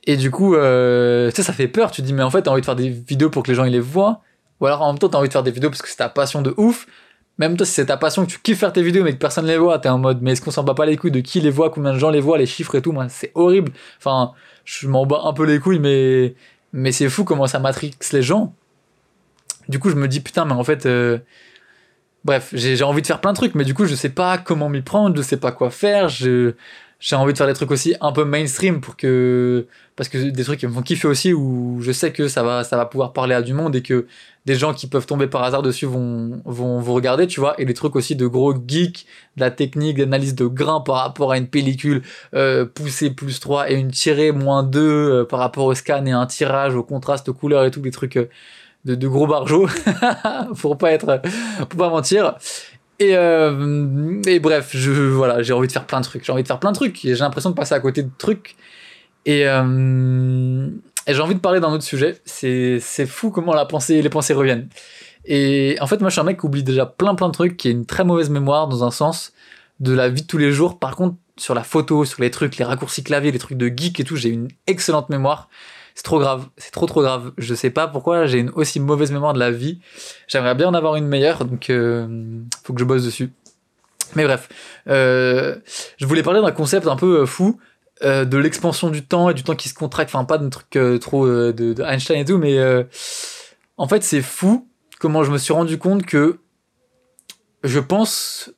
Et 0.06 0.16
du 0.16 0.32
coup, 0.32 0.56
euh, 0.56 1.30
tu 1.30 1.36
sais, 1.36 1.44
ça 1.44 1.54
fait 1.54 1.68
peur. 1.68 1.92
Tu 1.92 2.02
te 2.02 2.08
dis, 2.08 2.14
mais 2.14 2.24
en 2.24 2.30
fait, 2.30 2.44
t'as 2.44 2.52
envie 2.52 2.62
de 2.62 2.66
faire 2.66 2.78
des 2.78 2.90
vidéos 2.90 3.30
pour 3.30 3.44
que 3.44 3.50
les 3.50 3.56
gens 3.56 3.66
ils 3.66 3.74
les 3.74 3.80
voient. 3.82 4.22
Ou 4.60 4.66
alors 4.66 4.82
en 4.82 4.88
même 4.88 5.00
temps, 5.00 5.10
t'as 5.10 5.18
envie 5.18 5.28
de 5.28 5.34
faire 5.34 5.44
des 5.44 5.52
vidéos 5.52 5.70
parce 5.70 5.82
que 5.82 5.90
c'est 5.90 5.98
ta 5.98 6.10
passion 6.10 6.42
de 6.42 6.54
ouf. 6.58 6.88
Même 7.38 7.56
toi, 7.56 7.66
si 7.66 7.74
c'est 7.74 7.88
ta 7.88 7.98
passion 7.98 8.26
que 8.26 8.32
tu 8.32 8.40
kiffes 8.40 8.60
faire 8.60 8.74
tes 8.74 8.82
vidéos 8.82 9.04
mais 9.04 9.14
que 9.14 9.20
personne 9.20 9.46
les 9.46 9.58
voit, 9.58 9.78
t'es 9.78 9.90
en 9.90 10.00
mode, 10.00 10.24
mais 10.24 10.32
est-ce 10.32 10.42
qu'on 10.42 10.50
s'en 10.50 10.64
bat 10.64 10.74
pas 10.74 10.88
les 10.88 10.98
couilles 10.98 11.12
de 11.12 11.20
qui 11.20 11.40
les 11.40 11.52
voit, 11.52 11.70
combien 11.70 11.94
de 11.94 12.00
gens 12.00 12.10
les 12.10 12.20
voient, 12.20 12.40
les 12.40 12.48
chiffres 12.48 12.74
et 12.74 12.82
tout. 12.82 12.92
Moi, 12.92 13.10
c'est 13.10 13.32
horrible. 13.36 13.72
Enfin, 14.00 14.32
je 14.66 14.88
m'en 14.88 15.06
bats 15.06 15.22
un 15.26 15.34
peu 15.34 15.44
les 15.46 15.60
couilles, 15.60 15.80
mais, 15.80 16.36
mais 16.74 16.92
c'est 16.92 17.10
fou 17.10 17.26
comment 17.26 17.46
ça 17.46 17.60
matrixe 17.60 18.12
les 18.12 18.24
gens. 18.24 18.56
Du 19.70 19.78
coup, 19.78 19.90
je 19.90 19.96
me 19.96 20.08
dis, 20.08 20.22
putain, 20.22 20.46
mais 20.46 20.54
en 20.54 20.64
fait, 20.64 20.86
euh, 20.86 21.20
Bref, 22.28 22.50
j'ai 22.52 22.84
envie 22.84 23.02
de 23.02 23.08
faire 23.08 23.22
plein 23.22 23.32
de 23.32 23.38
trucs, 23.38 23.56
mais 23.56 23.64
du 23.64 23.74
coup, 23.74 23.86
je 23.86 23.96
sais 23.96 24.10
pas 24.10 24.38
comment 24.38 24.68
m'y 24.68 24.82
prendre, 24.82 25.16
je 25.16 25.22
sais 25.22 25.38
pas 25.38 25.54
quoi 25.54 25.70
faire. 25.70 26.10
j'ai 26.10 26.54
envie 27.14 27.32
de 27.32 27.38
faire 27.38 27.48
des 27.48 27.54
trucs 27.54 27.72
aussi 27.72 27.96
un 28.02 28.12
peu 28.12 28.26
mainstream 28.26 28.82
pour 28.82 28.98
que 28.98 29.66
parce 29.96 30.10
que 30.10 30.18
des 30.18 30.44
trucs 30.44 30.60
qui 30.60 30.68
me 30.68 30.74
font 30.74 30.82
kiffer 30.82 31.08
aussi 31.08 31.32
où 31.32 31.78
je 31.82 31.94
sais 31.94 32.12
que 32.12 32.28
ça 32.28 32.44
va 32.44 32.66
ça 32.66 32.76
va 32.76 32.86
pouvoir 32.86 33.14
parler 33.14 33.34
à 33.34 33.42
du 33.42 33.54
monde 33.54 33.78
et 33.78 33.82
que 33.82 34.08
des 34.46 34.56
gens 34.56 34.74
qui 34.74 34.88
peuvent 34.88 35.06
tomber 35.06 35.28
par 35.28 35.44
hasard 35.44 35.62
dessus 35.62 35.86
vont 35.86 36.42
vont 36.44 36.80
vous 36.82 36.94
regarder 36.94 37.28
tu 37.28 37.40
vois 37.40 37.56
et 37.62 37.66
des 37.66 37.74
trucs 37.74 37.96
aussi 37.96 38.16
de 38.18 38.28
gros 38.28 38.54
geeks 38.54 39.06
de 39.38 39.42
la 39.42 39.52
technique 39.52 39.98
d'analyse 39.98 40.36
de 40.36 40.48
grains 40.48 40.82
par 40.82 40.96
rapport 40.96 41.32
à 41.32 41.38
une 41.38 41.48
pellicule 41.48 42.02
euh, 42.34 42.66
poussée 42.66 43.10
plus 43.12 43.40
3 43.40 43.72
et 43.72 43.76
une 43.76 43.92
tirée 43.92 44.32
moins 44.34 44.64
2 44.64 44.80
euh, 44.82 45.24
par 45.24 45.40
rapport 45.40 45.66
au 45.66 45.76
scan 45.76 46.06
et 46.06 46.12
un 46.12 46.26
tirage 46.26 46.76
au 46.76 46.84
contraste 46.84 47.32
couleur 47.32 47.64
et 47.64 47.72
tout 47.72 47.80
des 47.80 47.92
trucs 47.92 48.18
euh, 48.18 48.30
de, 48.86 49.08
gros 49.08 49.28
barjots 49.28 49.68
pour 50.60 50.78
pas 50.78 50.92
être 50.92 51.22
pour 51.70 51.78
pas 51.78 51.90
mentir. 51.90 52.36
Et, 53.00 53.16
euh, 53.16 54.22
et 54.26 54.40
bref 54.40 54.72
je 54.74 54.92
voilà 54.92 55.44
j'ai 55.44 55.54
envie 55.54 55.68
de 55.68 55.72
faire 55.72 55.86
plein 55.86 56.00
de 56.00 56.06
trucs. 56.06 56.24
J'ai 56.24 56.32
envie 56.32 56.44
de 56.44 56.48
faire 56.48 56.60
plein 56.60 56.72
de 56.72 56.76
trucs. 56.76 57.00
J'ai 57.02 57.16
l'impression 57.16 57.50
de 57.50 57.56
passer 57.56 57.76
à 57.76 57.80
côté 57.80 58.04
de 58.04 58.12
trucs. 58.18 58.56
Et, 59.26 59.44
euh, 59.46 60.70
et 61.06 61.14
j'ai 61.14 61.22
envie 61.22 61.36
de 61.36 61.40
parler 61.40 61.60
d'un 61.60 61.72
autre 61.72 61.84
sujet. 61.84 62.20
C'est 62.26 62.80
c'est 62.80 63.06
fou 63.06 63.30
comment 63.30 63.54
la 63.54 63.66
pensée 63.66 64.02
les 64.02 64.10
pensées 64.10 64.34
reviennent. 64.34 64.70
Et 65.26 65.78
en 65.82 65.88
fait 65.88 66.00
moi 66.00 66.10
je 66.10 66.14
suis 66.14 66.22
un 66.22 66.26
mec 66.26 66.40
qui 66.40 66.46
oublie 66.46 66.64
déjà 66.64 66.86
plein 66.86 67.16
plein 67.16 67.28
de 67.28 67.34
trucs 67.34 67.58
qui 67.58 67.68
a 67.68 67.72
une 67.72 67.86
très 67.86 68.04
mauvaise 68.04 68.30
mémoire 68.30 68.68
dans 68.68 68.84
un 68.84 68.92
sens 68.92 69.34
de 69.80 69.94
la 69.94 70.10
vie 70.10 70.22
de 70.22 70.28
tous 70.28 70.38
les 70.38 70.52
jours. 70.52 70.80
Par 70.80 70.96
contre 70.96 71.18
sur 71.38 71.54
la 71.54 71.64
photo 71.64 72.04
sur 72.06 72.22
les 72.22 72.32
trucs 72.32 72.58
les 72.58 72.66
raccourcis 72.66 73.04
clavier 73.04 73.32
les 73.32 73.40
trucs 73.40 73.58
de 73.58 73.68
geek 73.68 74.00
et 74.00 74.04
tout 74.04 74.16
j'ai 74.16 74.30
une 74.30 74.48
excellente 74.66 75.10
mémoire 75.10 75.50
c'est 75.98 76.04
trop 76.04 76.20
grave, 76.20 76.46
c'est 76.58 76.70
trop 76.70 76.86
trop 76.86 77.02
grave. 77.02 77.32
Je 77.40 77.56
sais 77.56 77.72
pas 77.72 77.88
pourquoi 77.88 78.28
j'ai 78.28 78.38
une 78.38 78.52
aussi 78.52 78.80
mauvaise 78.80 79.12
mémoire 79.12 79.34
de 79.34 79.40
la 79.40 79.50
vie. 79.50 79.80
J'aimerais 80.28 80.54
bien 80.54 80.68
en 80.68 80.76
avoir 80.76 80.96
une 80.96 81.08
meilleure, 81.08 81.44
donc 81.44 81.72
euh, 81.72 82.40
faut 82.64 82.74
que 82.74 82.80
je 82.80 82.86
bosse 82.86 83.04
dessus. 83.04 83.32
Mais 84.16 84.24
bref, 84.26 84.48
euh, 84.88 85.56
je 85.98 86.06
voulais 86.06 86.22
parler 86.22 86.40
d'un 86.40 86.52
concept 86.52 86.86
un 86.86 86.98
peu 86.98 87.22
euh, 87.22 87.26
fou, 87.26 87.60
de 88.04 88.38
l'expansion 88.38 88.92
du 88.92 89.08
temps 89.08 89.32
et 89.32 89.34
du 89.34 89.42
temps 89.42 89.56
qui 89.56 89.70
se 89.70 89.74
contracte. 89.74 90.14
Enfin, 90.14 90.24
pas 90.24 90.38
de 90.38 90.48
trucs 90.50 91.02
trop 91.02 91.26
de, 91.26 91.52
de, 91.52 91.82
Einstein 91.82 92.20
et 92.20 92.26
tout, 92.26 92.38
mais 92.38 92.60
en 93.78 93.88
fait, 93.88 94.04
c'est 94.04 94.22
fou 94.22 94.68
comment 95.00 95.24
je 95.24 95.32
me 95.32 95.40
suis 95.40 95.54
rendu 95.54 95.80
compte 95.80 96.06
que 96.06 96.38
je 97.64 97.80
pense 97.80 98.52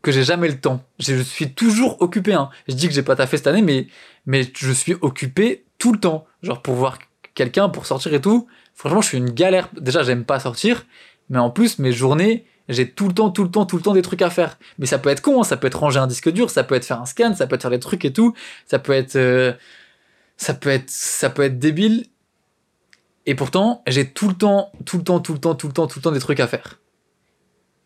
que 0.00 0.12
j'ai 0.12 0.24
jamais 0.24 0.48
le 0.48 0.58
temps. 0.58 0.82
Je 0.98 1.20
suis 1.20 1.52
toujours 1.52 2.00
occupé. 2.00 2.32
Hein. 2.32 2.48
Je 2.68 2.74
dis 2.74 2.88
que 2.88 2.94
j'ai 2.94 3.02
pas 3.02 3.16
taffé 3.16 3.36
cette 3.36 3.48
année, 3.48 3.60
mais 3.60 3.86
mais 4.24 4.50
je 4.56 4.72
suis 4.72 4.94
occupé 5.02 5.65
tout 5.78 5.92
le 5.92 5.98
temps. 5.98 6.26
Genre 6.42 6.62
pour 6.62 6.74
voir 6.74 6.98
quelqu'un, 7.34 7.68
pour 7.68 7.86
sortir 7.86 8.12
et 8.14 8.20
tout. 8.20 8.48
Franchement, 8.74 9.00
je 9.00 9.08
suis 9.08 9.18
une 9.18 9.30
galère. 9.30 9.68
Déjà, 9.78 10.02
j'aime 10.02 10.24
pas 10.24 10.40
sortir, 10.40 10.84
mais 11.28 11.38
en 11.38 11.50
plus, 11.50 11.78
mes 11.78 11.92
journées, 11.92 12.46
j'ai 12.68 12.90
tout 12.90 13.08
le 13.08 13.14
temps, 13.14 13.30
tout 13.30 13.44
le 13.44 13.50
temps, 13.50 13.64
tout 13.66 13.76
le 13.76 13.82
temps 13.82 13.94
des 13.94 14.02
trucs 14.02 14.22
à 14.22 14.30
faire. 14.30 14.58
Mais 14.78 14.86
ça 14.86 14.98
peut 14.98 15.08
être 15.08 15.22
con, 15.22 15.40
hein. 15.40 15.44
ça 15.44 15.56
peut 15.56 15.66
être 15.66 15.78
ranger 15.78 16.00
un 16.00 16.06
disque 16.06 16.30
dur, 16.30 16.50
ça 16.50 16.64
peut 16.64 16.74
être 16.74 16.84
faire 16.84 17.00
un 17.00 17.06
scan, 17.06 17.34
ça 17.34 17.46
peut 17.46 17.54
être 17.54 17.62
faire 17.62 17.70
des 17.70 17.80
trucs 17.80 18.04
et 18.04 18.12
tout. 18.12 18.34
Ça 18.66 18.78
peut 18.78 18.92
être, 18.92 19.16
euh, 19.16 19.52
ça 20.36 20.54
peut 20.54 20.70
être, 20.70 20.90
ça 20.90 21.30
peut 21.30 21.42
être 21.42 21.58
débile. 21.58 22.06
Et 23.26 23.34
pourtant, 23.34 23.82
j'ai 23.86 24.10
tout 24.10 24.28
le 24.28 24.34
temps, 24.34 24.72
tout 24.84 24.98
le 24.98 25.04
temps, 25.04 25.20
tout 25.20 25.32
le 25.32 25.38
temps, 25.38 25.54
tout 25.54 25.66
le 25.66 25.72
temps, 25.72 25.86
tout 25.86 25.98
le 25.98 26.02
temps 26.02 26.12
des 26.12 26.20
trucs 26.20 26.40
à 26.40 26.46
faire. 26.46 26.80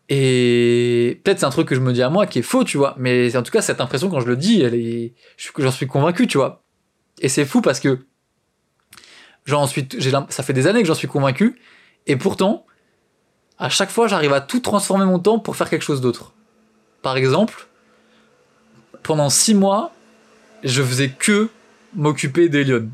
Et 0.09 1.21
peut-être 1.23 1.39
c'est 1.39 1.45
un 1.45 1.51
truc 1.51 1.67
que 1.69 1.75
je 1.75 1.79
me 1.79 1.93
dis 1.93 2.01
à 2.01 2.09
moi 2.09 2.27
qui 2.27 2.39
est 2.39 2.43
faux, 2.43 2.63
tu 2.63 2.77
vois. 2.77 2.95
Mais 2.97 3.35
en 3.37 3.43
tout 3.43 3.51
cas, 3.51 3.61
cette 3.61 3.81
impression 3.81 4.09
quand 4.09 4.19
je 4.19 4.27
le 4.27 4.35
dis, 4.35 4.61
elle 4.61 4.75
est, 4.75 5.13
j'en 5.57 5.71
suis 5.71 5.87
convaincu, 5.87 6.27
tu 6.27 6.37
vois. 6.37 6.60
Et 7.19 7.29
c'est 7.29 7.45
fou 7.45 7.61
parce 7.61 7.79
que 7.79 7.99
ça 9.47 10.43
fait 10.43 10.53
des 10.53 10.67
années 10.67 10.81
que 10.81 10.87
j'en 10.87 10.95
suis 10.95 11.07
convaincu, 11.07 11.59
et 12.07 12.15
pourtant, 12.15 12.65
à 13.57 13.69
chaque 13.69 13.89
fois, 13.89 14.07
j'arrive 14.07 14.33
à 14.33 14.41
tout 14.41 14.59
transformer 14.59 15.05
mon 15.05 15.19
temps 15.19 15.39
pour 15.39 15.55
faire 15.55 15.69
quelque 15.69 15.83
chose 15.83 16.01
d'autre. 16.01 16.33
Par 17.01 17.17
exemple, 17.17 17.67
pendant 19.03 19.29
six 19.29 19.53
mois, 19.53 19.91
je 20.63 20.81
faisais 20.83 21.09
que 21.09 21.49
m'occuper 21.95 22.49
d'Elion. 22.49 22.89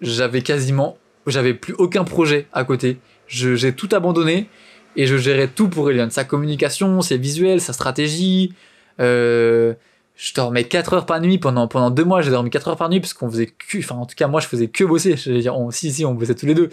J'avais 0.00 0.42
quasiment, 0.42 0.98
j'avais 1.26 1.54
plus 1.54 1.74
aucun 1.74 2.04
projet 2.04 2.46
à 2.52 2.64
côté. 2.64 2.98
j'ai 3.26 3.72
tout 3.74 3.88
abandonné 3.92 4.48
et 4.96 5.06
je 5.06 5.16
gérais 5.16 5.48
tout 5.48 5.68
pour 5.68 5.90
Elion. 5.90 6.10
Sa 6.10 6.24
communication, 6.24 7.00
ses 7.02 7.18
visuels, 7.18 7.60
sa 7.60 7.72
stratégie. 7.72 8.54
Euh, 9.00 9.74
je 10.18 10.34
dormais 10.34 10.64
4 10.64 10.94
heures 10.94 11.06
par 11.06 11.20
nuit 11.20 11.38
pendant, 11.38 11.68
pendant 11.68 11.90
deux 11.90 12.04
mois. 12.04 12.22
J'ai 12.22 12.32
dormi 12.32 12.50
4 12.50 12.68
heures 12.68 12.76
par 12.76 12.90
nuit 12.90 12.98
parce 12.98 13.14
qu'on 13.14 13.30
faisait 13.30 13.46
que, 13.46 13.78
enfin, 13.78 13.94
en 13.94 14.04
tout 14.04 14.16
cas, 14.16 14.26
moi, 14.26 14.40
je 14.40 14.48
faisais 14.48 14.66
que 14.66 14.82
bosser. 14.82 15.16
Je 15.16 15.30
veux 15.30 15.38
dire, 15.38 15.56
si, 15.70 15.92
si, 15.92 16.04
on 16.04 16.14
bossait 16.14 16.34
tous 16.34 16.46
les 16.46 16.54
deux. 16.54 16.70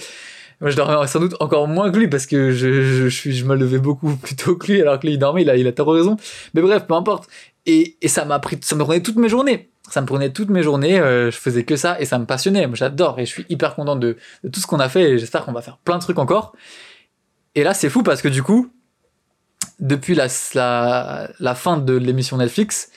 Moi, 0.62 0.72
je 0.72 0.76
dormais 0.76 1.06
sans 1.06 1.20
doute 1.20 1.36
encore 1.40 1.68
moins 1.68 1.92
que 1.92 1.98
lui 2.00 2.08
parce 2.08 2.26
que 2.26 2.52
je, 2.52 3.08
je, 3.08 3.32
je, 3.32 3.46
me 3.46 3.56
levais 3.56 3.78
beaucoup 3.78 4.16
plus 4.22 4.36
tôt 4.36 4.56
que 4.56 4.72
lui 4.72 4.82
alors 4.82 5.00
que 5.00 5.06
lui, 5.06 5.14
il 5.14 5.20
dormait, 5.20 5.44
il 5.44 5.50
a, 5.52 5.58
il 5.58 5.68
a 5.68 5.72
trop 5.72 5.92
raison. 5.92 6.18
Mais 6.56 6.62
bref, 6.62 6.88
peu 6.88 6.96
importe. 6.96 7.30
Et, 7.68 7.98
et 8.02 8.08
ça 8.08 8.26
m'a 8.26 8.40
pris, 8.40 8.58
ça 8.62 8.76
me 8.76 8.84
prenait 8.84 9.02
toutes 9.02 9.18
mes 9.18 9.30
journées. 9.30 9.70
Ça 9.92 10.02
me 10.02 10.08
prenait 10.08 10.32
toutes 10.32 10.50
mes 10.50 10.64
journées, 10.64 11.00
euh, 11.00 11.30
je 11.30 11.38
faisais 11.38 11.64
que 11.64 11.76
ça 11.76 12.02
et 12.02 12.06
ça 12.06 12.18
me 12.18 12.26
passionnait. 12.26 12.66
Moi, 12.66 12.76
j'adore 12.76 13.20
et 13.20 13.26
je 13.28 13.30
suis 13.30 13.46
hyper 13.50 13.76
content 13.76 13.96
de, 13.96 14.18
de 14.44 14.50
tout 14.50 14.60
ce 14.60 14.66
qu'on 14.66 14.80
a 14.80 14.90
fait 14.90 15.12
et 15.12 15.18
j'espère 15.20 15.46
qu'on 15.46 15.52
va 15.52 15.62
faire 15.62 15.78
plein 15.78 15.98
de 15.98 16.02
trucs 16.02 16.18
encore. 16.18 16.54
Et 17.54 17.64
là, 17.64 17.76
c'est 17.76 17.90
fou 17.90 18.02
parce 18.02 18.24
que 18.24 18.28
du 18.28 18.42
coup, 18.42 18.72
depuis 19.80 20.16
la, 20.16 20.28
la 21.40 21.56
fin 21.56 21.78
de 21.78 21.94
l'émission 21.94 22.38
Netflix, 22.38 22.90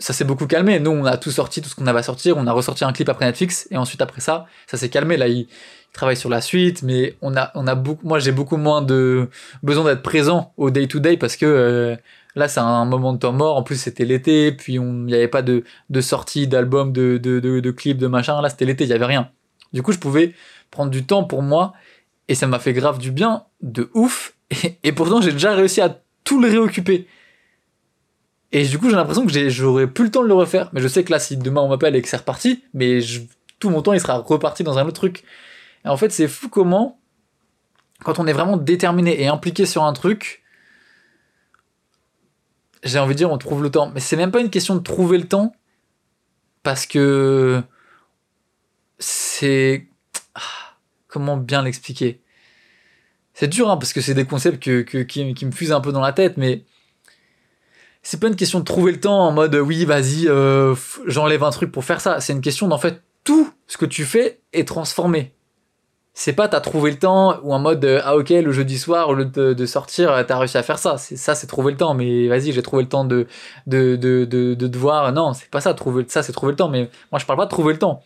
ça 0.00 0.12
s'est 0.12 0.24
beaucoup 0.24 0.46
calmé. 0.46 0.80
Nous, 0.80 0.90
on 0.90 1.04
a 1.04 1.16
tout 1.16 1.30
sorti, 1.30 1.62
tout 1.62 1.68
ce 1.68 1.76
qu'on 1.76 1.86
avait 1.86 2.00
à 2.00 2.02
sortir. 2.02 2.36
On 2.36 2.46
a 2.46 2.52
ressorti 2.52 2.84
un 2.84 2.92
clip 2.92 3.08
après 3.08 3.26
Netflix 3.26 3.68
et 3.70 3.76
ensuite 3.76 4.02
après 4.02 4.20
ça, 4.20 4.46
ça 4.66 4.76
s'est 4.76 4.88
calmé. 4.88 5.16
Là, 5.16 5.28
il, 5.28 5.46
travaille 5.92 6.16
sur 6.16 6.30
la 6.30 6.40
suite, 6.40 6.82
mais 6.82 7.16
on 7.20 7.36
a, 7.36 7.74
beaucoup, 7.74 8.06
moi, 8.06 8.18
j'ai 8.18 8.32
beaucoup 8.32 8.56
moins 8.56 8.82
de 8.82 9.28
besoin 9.62 9.84
d'être 9.84 10.02
présent 10.02 10.52
au 10.56 10.70
day 10.70 10.86
to 10.86 11.00
day 11.00 11.16
parce 11.16 11.36
que 11.36 11.46
euh, 11.46 11.96
là, 12.36 12.48
c'est 12.48 12.60
un 12.60 12.84
moment 12.84 13.12
de 13.12 13.18
temps 13.18 13.32
mort. 13.32 13.56
En 13.56 13.62
plus, 13.62 13.76
c'était 13.76 14.04
l'été, 14.04 14.52
puis 14.52 14.74
il 14.74 14.82
n'y 14.82 15.14
avait 15.14 15.28
pas 15.28 15.42
de, 15.42 15.64
de 15.90 16.00
sortie 16.00 16.46
d'album, 16.46 16.92
de, 16.92 17.18
de, 17.18 17.40
de, 17.40 17.70
clips, 17.70 17.98
de 17.98 18.06
machin. 18.06 18.40
Là, 18.40 18.48
c'était 18.48 18.64
l'été, 18.64 18.84
il 18.84 18.90
y 18.90 18.92
avait 18.92 19.06
rien. 19.06 19.30
Du 19.72 19.82
coup, 19.82 19.92
je 19.92 19.98
pouvais 19.98 20.34
prendre 20.70 20.90
du 20.90 21.04
temps 21.04 21.24
pour 21.24 21.42
moi 21.42 21.72
et 22.28 22.34
ça 22.34 22.46
m'a 22.46 22.58
fait 22.58 22.72
grave 22.72 22.98
du 22.98 23.10
bien, 23.10 23.44
de 23.60 23.90
ouf. 23.94 24.34
Et 24.84 24.92
pourtant, 24.92 25.20
j'ai 25.20 25.32
déjà 25.32 25.54
réussi 25.54 25.80
à 25.80 26.00
tout 26.24 26.40
le 26.40 26.48
réoccuper. 26.48 27.06
Et 28.52 28.66
du 28.66 28.78
coup, 28.78 28.90
j'ai 28.90 28.96
l'impression 28.96 29.26
que 29.26 29.48
j'aurais 29.48 29.86
plus 29.86 30.04
le 30.04 30.10
temps 30.10 30.22
de 30.22 30.28
le 30.28 30.34
refaire. 30.34 30.70
Mais 30.72 30.80
je 30.80 30.88
sais 30.88 31.04
que 31.04 31.12
là, 31.12 31.18
si 31.18 31.36
demain 31.36 31.60
on 31.60 31.68
m'appelle 31.68 31.94
et 31.94 32.02
que 32.02 32.08
c'est 32.08 32.16
reparti, 32.16 32.64
mais 32.74 33.00
tout 33.58 33.70
mon 33.70 33.82
temps, 33.82 33.92
il 33.92 34.00
sera 34.00 34.18
reparti 34.18 34.64
dans 34.64 34.78
un 34.78 34.82
autre 34.86 34.94
truc. 34.94 35.24
Et 35.84 35.88
en 35.88 35.96
fait, 35.96 36.10
c'est 36.10 36.28
fou 36.28 36.48
comment, 36.48 37.00
quand 38.02 38.18
on 38.18 38.26
est 38.26 38.32
vraiment 38.32 38.56
déterminé 38.56 39.22
et 39.22 39.28
impliqué 39.28 39.66
sur 39.66 39.84
un 39.84 39.92
truc, 39.92 40.42
j'ai 42.82 42.98
envie 42.98 43.14
de 43.14 43.18
dire, 43.18 43.30
on 43.30 43.38
trouve 43.38 43.62
le 43.62 43.70
temps. 43.70 43.90
Mais 43.94 44.00
c'est 44.00 44.16
même 44.16 44.32
pas 44.32 44.40
une 44.40 44.50
question 44.50 44.74
de 44.74 44.80
trouver 44.80 45.18
le 45.18 45.28
temps, 45.28 45.52
parce 46.62 46.86
que 46.86 47.62
c'est. 48.98 49.86
Ah, 50.34 50.76
comment 51.08 51.36
bien 51.36 51.62
l'expliquer? 51.62 52.20
C'est 53.32 53.48
dur, 53.48 53.70
hein, 53.70 53.76
parce 53.76 53.92
que 53.92 54.00
c'est 54.00 54.14
des 54.14 54.26
concepts 54.26 54.62
que, 54.62 55.02
qui, 55.02 55.34
qui 55.34 55.46
me 55.46 55.52
fusent 55.52 55.72
un 55.72 55.80
peu 55.80 55.92
dans 55.92 56.00
la 56.00 56.12
tête, 56.12 56.36
mais 56.36 56.64
c'est 58.02 58.18
pas 58.18 58.28
une 58.28 58.36
question 58.36 58.60
de 58.60 58.64
trouver 58.64 58.92
le 58.92 59.00
temps 59.00 59.26
en 59.26 59.32
mode 59.32 59.54
oui 59.54 59.84
vas-y 59.84 60.26
euh, 60.26 60.74
j'enlève 61.06 61.42
un 61.44 61.50
truc 61.50 61.70
pour 61.70 61.84
faire 61.84 62.00
ça. 62.00 62.20
C'est 62.20 62.32
une 62.32 62.40
question 62.40 62.68
d'en 62.68 62.78
fait 62.78 63.02
tout 63.24 63.50
ce 63.66 63.76
que 63.76 63.84
tu 63.86 64.04
fais 64.04 64.40
est 64.52 64.66
transformé. 64.66 65.34
C'est 66.14 66.32
pas 66.32 66.48
t'as 66.48 66.60
trouvé 66.60 66.90
le 66.90 66.98
temps 66.98 67.38
ou 67.42 67.52
en 67.52 67.58
mode 67.58 67.84
euh, 67.84 68.00
ah 68.04 68.16
ok 68.16 68.30
le 68.30 68.52
jeudi 68.52 68.78
soir 68.78 69.08
au 69.10 69.14
lieu 69.14 69.26
de, 69.26 69.52
de 69.52 69.66
sortir 69.66 70.24
t'as 70.26 70.38
réussi 70.38 70.56
à 70.56 70.62
faire 70.62 70.78
ça. 70.78 70.96
C'est 70.96 71.16
ça 71.16 71.34
c'est 71.34 71.46
trouver 71.46 71.72
le 71.72 71.76
temps. 71.76 71.94
Mais 71.94 72.26
vas-y 72.28 72.52
j'ai 72.52 72.62
trouvé 72.62 72.84
le 72.84 72.88
temps 72.88 73.04
de 73.04 73.26
de 73.66 73.96
de 73.96 74.24
de, 74.24 74.54
de 74.54 74.66
te 74.66 74.78
voir. 74.78 75.12
Non 75.12 75.34
c'est 75.34 75.50
pas 75.50 75.60
ça 75.60 75.74
trouver 75.74 76.04
ça 76.08 76.22
c'est 76.22 76.32
trouver 76.32 76.52
le 76.52 76.56
temps. 76.56 76.70
Mais 76.70 76.90
moi 77.12 77.18
je 77.18 77.26
parle 77.26 77.38
pas 77.38 77.44
de 77.44 77.50
trouver 77.50 77.74
le 77.74 77.78
temps. 77.78 78.02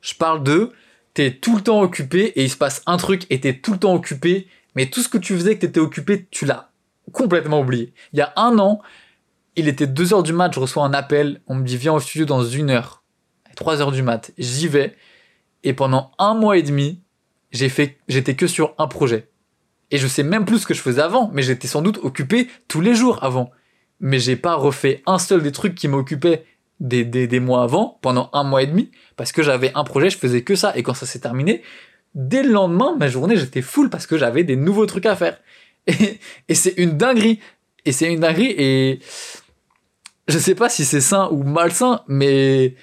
Je 0.00 0.14
parle 0.14 0.42
de 0.42 0.72
t'es 1.14 1.30
tout 1.30 1.54
le 1.54 1.62
temps 1.62 1.80
occupé 1.80 2.32
et 2.34 2.42
il 2.42 2.50
se 2.50 2.56
passe 2.56 2.82
un 2.86 2.96
truc 2.96 3.26
et 3.30 3.40
t'es 3.40 3.54
tout 3.54 3.72
le 3.72 3.78
temps 3.78 3.94
occupé. 3.94 4.48
Mais 4.74 4.86
tout 4.86 5.00
ce 5.00 5.08
que 5.08 5.18
tu 5.18 5.34
faisais 5.34 5.54
que 5.54 5.60
t'étais 5.60 5.80
occupé 5.80 6.26
tu 6.30 6.44
l'as 6.44 6.70
complètement 7.12 7.60
oublié. 7.60 7.92
Il 8.12 8.18
y 8.18 8.22
a 8.22 8.32
un 8.36 8.58
an 8.58 8.80
il 9.56 9.68
était 9.68 9.86
2 9.86 10.14
heures 10.14 10.22
du 10.22 10.32
mat, 10.32 10.52
je 10.54 10.60
reçois 10.60 10.84
un 10.84 10.94
appel, 10.94 11.40
on 11.46 11.54
me 11.54 11.64
dit 11.64 11.76
viens 11.76 11.92
au 11.92 12.00
studio 12.00 12.24
dans 12.24 12.44
une 12.44 12.70
heure. 12.70 13.02
3 13.56 13.80
heures 13.80 13.92
du 13.92 14.02
mat, 14.02 14.32
j'y 14.38 14.68
vais. 14.68 14.96
Et 15.64 15.74
pendant 15.74 16.10
un 16.18 16.34
mois 16.34 16.56
et 16.56 16.62
demi, 16.62 17.02
j'ai 17.52 17.68
fait, 17.68 17.98
j'étais 18.08 18.34
que 18.34 18.46
sur 18.46 18.74
un 18.78 18.88
projet. 18.88 19.28
Et 19.90 19.98
je 19.98 20.06
sais 20.06 20.22
même 20.22 20.46
plus 20.46 20.60
ce 20.60 20.66
que 20.66 20.74
je 20.74 20.80
faisais 20.80 21.02
avant, 21.02 21.30
mais 21.32 21.42
j'étais 21.42 21.68
sans 21.68 21.82
doute 21.82 21.98
occupé 22.02 22.48
tous 22.66 22.80
les 22.80 22.94
jours 22.94 23.22
avant. 23.22 23.50
Mais 24.00 24.18
j'ai 24.18 24.36
pas 24.36 24.54
refait 24.54 25.02
un 25.06 25.18
seul 25.18 25.42
des 25.42 25.52
trucs 25.52 25.74
qui 25.74 25.86
m'occupaient 25.86 26.46
des, 26.80 27.04
des, 27.04 27.28
des, 27.28 27.40
mois 27.40 27.62
avant, 27.62 27.98
pendant 28.02 28.30
un 28.32 28.42
mois 28.42 28.62
et 28.62 28.66
demi, 28.66 28.90
parce 29.16 29.30
que 29.30 29.42
j'avais 29.42 29.70
un 29.74 29.84
projet, 29.84 30.10
je 30.10 30.18
faisais 30.18 30.42
que 30.42 30.56
ça. 30.56 30.76
Et 30.76 30.82
quand 30.82 30.94
ça 30.94 31.06
s'est 31.06 31.20
terminé, 31.20 31.62
dès 32.14 32.42
le 32.42 32.50
lendemain, 32.50 32.96
ma 32.98 33.08
journée, 33.08 33.36
j'étais 33.36 33.62
full 33.62 33.90
parce 33.90 34.06
que 34.06 34.16
j'avais 34.16 34.44
des 34.44 34.56
nouveaux 34.56 34.86
trucs 34.86 35.06
à 35.06 35.14
faire. 35.14 35.38
Et, 35.88 36.20
et 36.48 36.54
c'est 36.54 36.74
une 36.76 36.96
dinguerie. 36.96 37.40
Et 37.84 37.90
c'est 37.90 38.12
une 38.12 38.20
dinguerie. 38.20 38.54
Et 38.56 39.00
je 40.28 40.38
sais 40.38 40.54
pas 40.54 40.68
si 40.68 40.84
c'est 40.84 41.00
sain 41.00 41.28
ou 41.30 41.42
malsain, 41.42 42.02
mais 42.08 42.74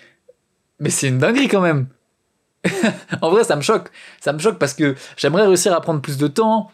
c'est 0.87 1.07
une 1.07 1.19
dinguerie 1.19 1.47
quand 1.47 1.61
même. 1.61 1.87
en 3.21 3.29
vrai, 3.29 3.43
ça 3.43 3.55
me 3.55 3.61
choque. 3.61 3.89
Ça 4.19 4.33
me 4.33 4.39
choque 4.39 4.57
parce 4.59 4.73
que 4.73 4.95
j'aimerais 5.17 5.45
réussir 5.45 5.73
à 5.73 5.81
prendre 5.81 6.01
plus 6.01 6.17
de 6.17 6.27
temps, 6.27 6.71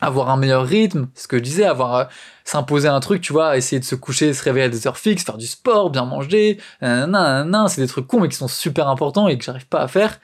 avoir 0.00 0.30
un 0.30 0.36
meilleur 0.36 0.66
rythme, 0.66 1.08
ce 1.14 1.26
que 1.28 1.36
je 1.38 1.42
disais, 1.42 1.64
avoir 1.64 1.94
euh, 1.94 2.04
s'imposer 2.44 2.88
un 2.88 3.00
truc, 3.00 3.20
tu 3.20 3.32
vois, 3.32 3.56
essayer 3.56 3.80
de 3.80 3.84
se 3.84 3.94
coucher, 3.94 4.32
se 4.32 4.42
réveiller 4.42 4.66
à 4.66 4.68
des 4.68 4.86
heures 4.86 4.96
fixes, 4.96 5.24
faire 5.24 5.36
du 5.36 5.46
sport, 5.46 5.90
bien 5.90 6.04
manger, 6.04 6.58
nan, 6.80 7.66
c'est 7.68 7.80
des 7.80 7.88
trucs 7.88 8.06
cons 8.06 8.20
mais 8.20 8.28
qui 8.28 8.36
sont 8.36 8.48
super 8.48 8.88
importants 8.88 9.28
et 9.28 9.36
que 9.36 9.44
j'arrive 9.44 9.66
pas 9.66 9.80
à 9.82 9.88
faire. 9.88 10.20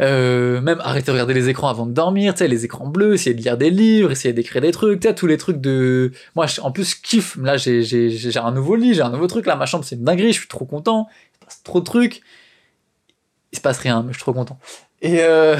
Euh, 0.00 0.60
même 0.60 0.80
arrêter 0.80 1.06
de 1.06 1.12
regarder 1.12 1.32
les 1.32 1.48
écrans 1.48 1.68
avant 1.68 1.86
de 1.86 1.92
dormir, 1.92 2.34
tu 2.34 2.40
sais, 2.40 2.48
les 2.48 2.66
écrans 2.66 2.86
bleus, 2.86 3.14
essayer 3.14 3.34
de 3.34 3.40
lire 3.40 3.56
des 3.56 3.70
livres, 3.70 4.10
essayer 4.10 4.34
d'écrire 4.34 4.60
des 4.60 4.70
trucs, 4.70 5.00
tu 5.00 5.08
sais, 5.08 5.14
tous 5.14 5.26
les 5.26 5.38
trucs 5.38 5.60
de... 5.60 6.12
Moi, 6.34 6.46
en 6.60 6.70
plus, 6.70 6.96
je 6.96 7.02
kiffe. 7.02 7.36
Là, 7.36 7.56
j'ai, 7.56 8.36
un 8.36 8.52
nouveau 8.52 8.76
lit, 8.76 8.92
j'ai 8.92 9.02
un 9.02 9.10
nouveau 9.10 9.26
truc. 9.26 9.46
Là, 9.46 9.56
ma 9.56 9.64
chambre, 9.64 9.84
c'est 9.84 9.96
une 9.96 10.04
dinguerie, 10.04 10.32
je 10.32 10.40
suis 10.40 10.48
trop 10.48 10.66
content. 10.66 11.08
Il 11.10 11.34
se 11.34 11.44
passe 11.46 11.62
trop 11.62 11.80
de 11.80 11.84
trucs. 11.84 12.20
Il 13.52 13.56
se 13.56 13.62
passe 13.62 13.78
rien, 13.78 14.02
mais 14.02 14.12
je 14.12 14.18
suis 14.18 14.22
trop 14.22 14.34
content. 14.34 14.58
Et, 15.00 15.20
euh... 15.20 15.56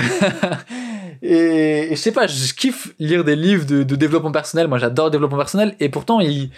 et, 1.22 1.88
je 1.90 1.96
sais 1.96 2.12
pas, 2.12 2.26
je 2.26 2.52
kiffe 2.52 2.92
lire 2.98 3.24
des 3.24 3.36
livres 3.36 3.64
de, 3.64 3.82
développement 3.82 4.32
personnel. 4.32 4.68
Moi, 4.68 4.76
j'adore 4.76 5.06
le 5.06 5.12
développement 5.12 5.38
personnel. 5.38 5.74
Et 5.80 5.88
pourtant, 5.88 6.20
il, 6.20 6.30
il 6.30 6.50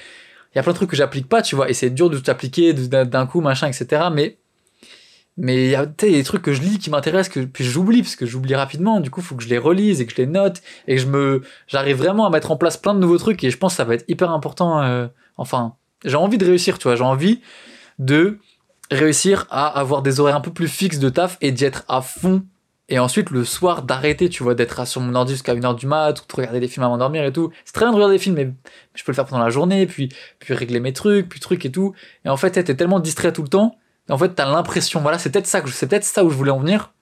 y 0.57 0.59
a 0.59 0.63
plein 0.65 0.73
de 0.73 0.77
trucs 0.77 0.91
que 0.91 0.97
j'applique 0.97 1.29
pas, 1.29 1.43
tu 1.43 1.55
vois. 1.55 1.71
Et 1.71 1.75
c'est 1.75 1.91
dur 1.91 2.11
de 2.11 2.19
t'appliquer 2.19 2.73
d'un 2.73 3.27
coup, 3.27 3.41
machin, 3.41 3.69
etc. 3.69 4.09
Mais 4.13 4.39
mais 5.41 5.67
il 5.67 5.71
y 5.71 5.77
a 5.77 5.87
des 5.87 6.25
trucs 6.25 6.43
que 6.43 6.53
je 6.53 6.61
lis 6.61 6.79
qui 6.79 6.91
m'intéressent 6.91 7.33
que 7.33 7.41
puis 7.41 7.65
j'oublie 7.65 8.03
parce 8.03 8.17
que 8.17 8.27
j'oublie 8.27 8.57
rapidement. 8.57 8.99
Du 8.99 9.09
coup 9.11 9.23
faut 9.23 9.37
que 9.37 9.43
je 9.45 9.49
les 9.49 9.57
relise 9.57 10.01
et 10.01 10.07
que 10.07 10.13
je 10.13 10.17
les 10.17 10.27
note 10.27 10.61
et 10.89 10.97
que 10.97 11.01
je 11.01 11.07
me 11.07 11.43
j'arrive 11.69 11.97
vraiment 11.97 12.27
à 12.27 12.31
mettre 12.31 12.51
en 12.51 12.57
place 12.57 12.77
plein 12.77 12.93
de 12.93 12.99
nouveaux 12.99 13.19
trucs 13.19 13.43
et 13.45 13.51
je 13.51 13.57
pense 13.57 13.75
que 13.75 13.77
ça 13.77 13.85
va 13.85 13.95
être 13.95 14.05
hyper 14.09 14.33
important 14.33 14.83
euh, 14.83 15.07
enfin 15.37 15.75
j'ai 16.05 16.17
envie 16.17 16.39
de 16.39 16.45
réussir 16.45 16.79
tu 16.79 16.89
vois. 16.89 16.97
J'ai 16.97 17.05
envie 17.05 17.41
de 18.01 18.39
réussir 18.91 19.47
à 19.51 19.67
avoir 19.67 20.03
des 20.03 20.19
horaires 20.19 20.37
un 20.37 20.41
peu 20.41 20.53
plus 20.53 20.67
fixes 20.67 20.99
de 20.99 21.09
taf 21.09 21.39
et 21.41 21.53
d'y 21.53 21.65
être 21.65 21.85
à 21.89 22.03
fond 22.03 22.43
et 22.89 22.99
ensuite 22.99 23.31
le 23.31 23.45
soir 23.45 23.83
d'arrêter 23.83 24.29
tu 24.29 24.43
vois 24.43 24.57
d'être 24.57 24.89
sur 24.89 25.01
mon 25.01 25.15
ordi 25.15 25.35
jusqu'à 25.35 25.55
1h 25.55 25.77
du 25.77 25.87
mat 25.87 26.21
ou 26.21 26.27
de 26.27 26.35
regarder 26.35 26.59
des 26.59 26.69
films 26.69 26.85
avant 26.85 26.95
de 26.95 27.01
dormir 27.01 27.23
et 27.25 27.33
tout. 27.33 27.53
C'est 27.65 27.75
très 27.75 27.85
bien 27.85 27.93
de 27.93 27.97
regarder 27.97 28.17
des 28.17 28.23
films 28.23 28.35
mais 28.35 28.51
je 28.95 29.05
peux 29.05 29.13
le 29.13 29.15
faire 29.17 29.27
pendant 29.27 29.45
la 29.45 29.51
journée 29.51 29.87
puis 29.87 30.09
puis 30.41 30.53
régler 30.53 30.81
mes 30.81 30.93
trucs 30.93 31.29
puis 31.29 31.39
trucs 31.39 31.65
et 31.65 31.71
tout. 31.71 31.95
Et 32.25 32.29
en 32.29 32.37
fait 32.37 32.51
t'es 32.51 32.75
tellement 32.75 32.99
distrait 32.99 33.33
tout 33.33 33.43
le 33.43 33.49
temps 33.49 33.77
en 34.09 34.19
fait, 34.19 34.31
t'as 34.31 34.47
l'impression, 34.47 35.01
voilà, 35.01 35.19
c'est 35.19 35.31
peut-être 35.31 35.47
ça 35.47 35.61
que 35.61 35.71
c'est 35.71 35.87
peut-être 35.87 36.05
ça 36.05 36.25
où 36.25 36.31
je 36.31 36.35
voulais 36.37 36.51
en 36.51 36.59
venir. 36.59 36.93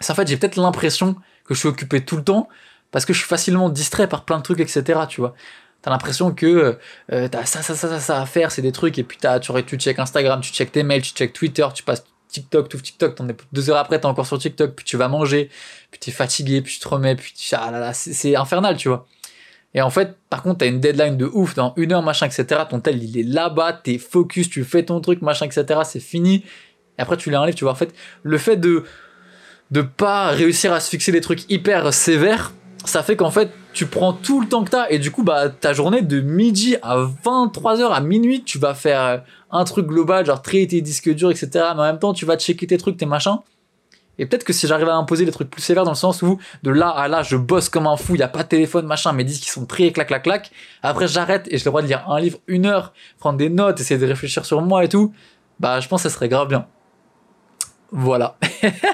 C'est 0.00 0.12
en 0.12 0.16
fait, 0.16 0.26
j'ai 0.26 0.36
peut-être 0.36 0.56
l'impression 0.56 1.14
que 1.44 1.54
je 1.54 1.60
suis 1.60 1.68
occupé 1.68 2.04
tout 2.04 2.16
le 2.16 2.24
temps 2.24 2.48
parce 2.90 3.04
que 3.04 3.12
je 3.12 3.18
suis 3.18 3.28
facilement 3.28 3.68
distrait 3.68 4.08
par 4.08 4.24
plein 4.24 4.38
de 4.38 4.42
trucs, 4.42 4.60
etc. 4.60 5.00
Tu 5.08 5.20
vois. 5.20 5.34
T'as 5.82 5.90
l'impression 5.90 6.32
que 6.32 6.78
euh, 7.12 7.28
t'as 7.28 7.44
ça, 7.44 7.62
ça, 7.62 7.74
ça, 7.74 7.88
ça, 7.88 8.00
ça 8.00 8.20
à 8.20 8.26
faire, 8.26 8.52
c'est 8.52 8.62
des 8.62 8.72
trucs, 8.72 8.98
et 8.98 9.02
puis 9.02 9.18
t'as, 9.20 9.40
tu, 9.40 9.52
tu 9.64 9.76
check 9.76 9.98
Instagram, 9.98 10.40
tu 10.40 10.52
check 10.52 10.70
tes 10.70 10.84
mails, 10.84 11.02
tu 11.02 11.12
check 11.12 11.32
Twitter, 11.32 11.66
tu 11.74 11.82
passes 11.82 12.04
TikTok, 12.28 12.68
tout 12.68 12.78
TikTok, 12.78 13.16
t'en 13.16 13.28
es 13.28 13.36
deux 13.52 13.68
heures 13.68 13.76
après, 13.76 13.98
t'es 13.98 14.06
encore 14.06 14.26
sur 14.26 14.38
TikTok, 14.38 14.74
puis 14.74 14.84
tu 14.84 14.96
vas 14.96 15.08
manger, 15.08 15.50
puis 15.90 16.00
t'es 16.00 16.12
fatigué, 16.12 16.62
puis 16.62 16.74
tu 16.74 16.80
te 16.80 16.88
remets, 16.88 17.16
puis 17.16 17.32
tu, 17.36 17.54
ah 17.54 17.70
là 17.70 17.80
là, 17.80 17.92
c'est 17.92 18.36
infernal, 18.36 18.76
tu 18.76 18.88
vois. 18.88 19.06
Et 19.74 19.80
en 19.80 19.90
fait, 19.90 20.16
par 20.28 20.42
contre, 20.42 20.58
t'as 20.58 20.66
une 20.66 20.80
deadline 20.80 21.16
de 21.16 21.26
ouf 21.26 21.54
dans 21.54 21.72
une 21.76 21.92
heure, 21.92 22.02
machin, 22.02 22.26
etc. 22.26 22.62
Ton 22.68 22.80
tel, 22.80 23.02
il 23.02 23.18
est 23.18 23.22
là-bas, 23.22 23.72
t'es 23.72 23.98
focus, 23.98 24.50
tu 24.50 24.64
fais 24.64 24.84
ton 24.84 25.00
truc, 25.00 25.22
machin, 25.22 25.46
etc. 25.46 25.80
C'est 25.84 26.00
fini. 26.00 26.44
Et 26.98 27.02
après, 27.02 27.16
tu 27.16 27.30
les 27.30 27.36
enlèves, 27.36 27.54
tu 27.54 27.64
vois. 27.64 27.72
En 27.72 27.76
fait, 27.76 27.94
le 28.22 28.36
fait 28.36 28.56
de, 28.56 28.84
de 29.70 29.80
pas 29.80 30.28
réussir 30.28 30.72
à 30.72 30.80
se 30.80 30.90
fixer 30.90 31.10
des 31.10 31.22
trucs 31.22 31.50
hyper 31.50 31.92
sévères, 31.94 32.52
ça 32.84 33.02
fait 33.02 33.16
qu'en 33.16 33.30
fait, 33.30 33.50
tu 33.72 33.86
prends 33.86 34.12
tout 34.12 34.40
le 34.42 34.48
temps 34.48 34.64
que 34.64 34.70
t'as. 34.70 34.90
Et 34.90 34.98
du 34.98 35.10
coup, 35.10 35.22
bah, 35.22 35.48
ta 35.48 35.72
journée 35.72 36.02
de 36.02 36.20
midi 36.20 36.76
à 36.82 36.96
23h 37.24 37.92
à 37.92 38.00
minuit, 38.00 38.42
tu 38.44 38.58
vas 38.58 38.74
faire 38.74 39.22
un 39.50 39.64
truc 39.64 39.86
global, 39.86 40.26
genre 40.26 40.42
trier 40.42 40.66
tes 40.66 40.82
disques 40.82 41.14
durs, 41.14 41.30
etc. 41.30 41.48
Mais 41.52 41.80
en 41.80 41.84
même 41.84 41.98
temps, 41.98 42.12
tu 42.12 42.26
vas 42.26 42.36
checker 42.36 42.66
tes 42.66 42.76
trucs, 42.76 42.98
tes 42.98 43.06
machins. 43.06 43.38
Et 44.18 44.26
peut-être 44.26 44.44
que 44.44 44.52
si 44.52 44.66
j'arrive 44.66 44.88
à 44.88 44.94
imposer 44.94 45.24
des 45.24 45.32
trucs 45.32 45.50
plus 45.50 45.62
sévères 45.62 45.84
dans 45.84 45.92
le 45.92 45.96
sens 45.96 46.22
où 46.22 46.38
de 46.62 46.70
là 46.70 46.88
à 46.88 47.08
là 47.08 47.22
je 47.22 47.36
bosse 47.36 47.68
comme 47.68 47.86
un 47.86 47.96
fou, 47.96 48.14
il 48.14 48.18
y 48.20 48.22
a 48.22 48.28
pas 48.28 48.42
de 48.42 48.48
téléphone, 48.48 48.86
machin, 48.86 49.12
mes 49.12 49.24
disques 49.24 49.44
qui 49.44 49.50
sont 49.50 49.64
triés, 49.64 49.92
clac, 49.92 50.08
clac, 50.08 50.22
clac. 50.22 50.50
Après 50.82 51.08
j'arrête 51.08 51.46
et 51.48 51.58
j'ai 51.58 51.64
le 51.64 51.70
droit 51.70 51.82
de 51.82 51.86
lire 51.86 52.08
un 52.08 52.20
livre 52.20 52.38
une 52.46 52.66
heure, 52.66 52.92
prendre 53.18 53.38
des 53.38 53.48
notes, 53.48 53.80
essayer 53.80 53.98
de 53.98 54.06
réfléchir 54.06 54.44
sur 54.44 54.60
moi 54.60 54.84
et 54.84 54.88
tout. 54.88 55.12
Bah 55.60 55.80
je 55.80 55.88
pense 55.88 56.02
que 56.02 56.08
ça 56.08 56.14
serait 56.14 56.28
grave 56.28 56.48
bien. 56.48 56.66
Voilà. 57.90 58.38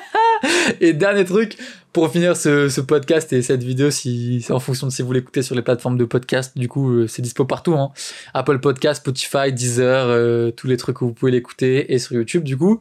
et 0.80 0.92
dernier 0.92 1.24
truc, 1.24 1.56
pour 1.92 2.10
finir 2.10 2.36
ce, 2.36 2.68
ce, 2.68 2.80
podcast 2.80 3.32
et 3.32 3.42
cette 3.42 3.62
vidéo, 3.62 3.90
si 3.90 4.42
c'est 4.42 4.52
en 4.52 4.60
fonction 4.60 4.88
de 4.88 4.92
si 4.92 5.02
vous 5.02 5.12
l'écoutez 5.12 5.42
sur 5.42 5.54
les 5.54 5.62
plateformes 5.62 5.96
de 5.96 6.04
podcast, 6.04 6.56
du 6.58 6.68
coup, 6.68 6.90
euh, 6.90 7.06
c'est 7.06 7.22
dispo 7.22 7.44
partout, 7.44 7.74
hein. 7.74 7.92
Apple 8.34 8.58
Podcast, 8.58 9.00
Spotify, 9.00 9.52
Deezer, 9.52 10.06
euh, 10.08 10.50
tous 10.50 10.66
les 10.66 10.76
trucs 10.76 11.00
où 11.00 11.06
vous 11.06 11.12
pouvez 11.12 11.32
l'écouter, 11.32 11.92
et 11.92 11.98
sur 11.98 12.14
YouTube, 12.14 12.42
du 12.42 12.56
coup. 12.56 12.80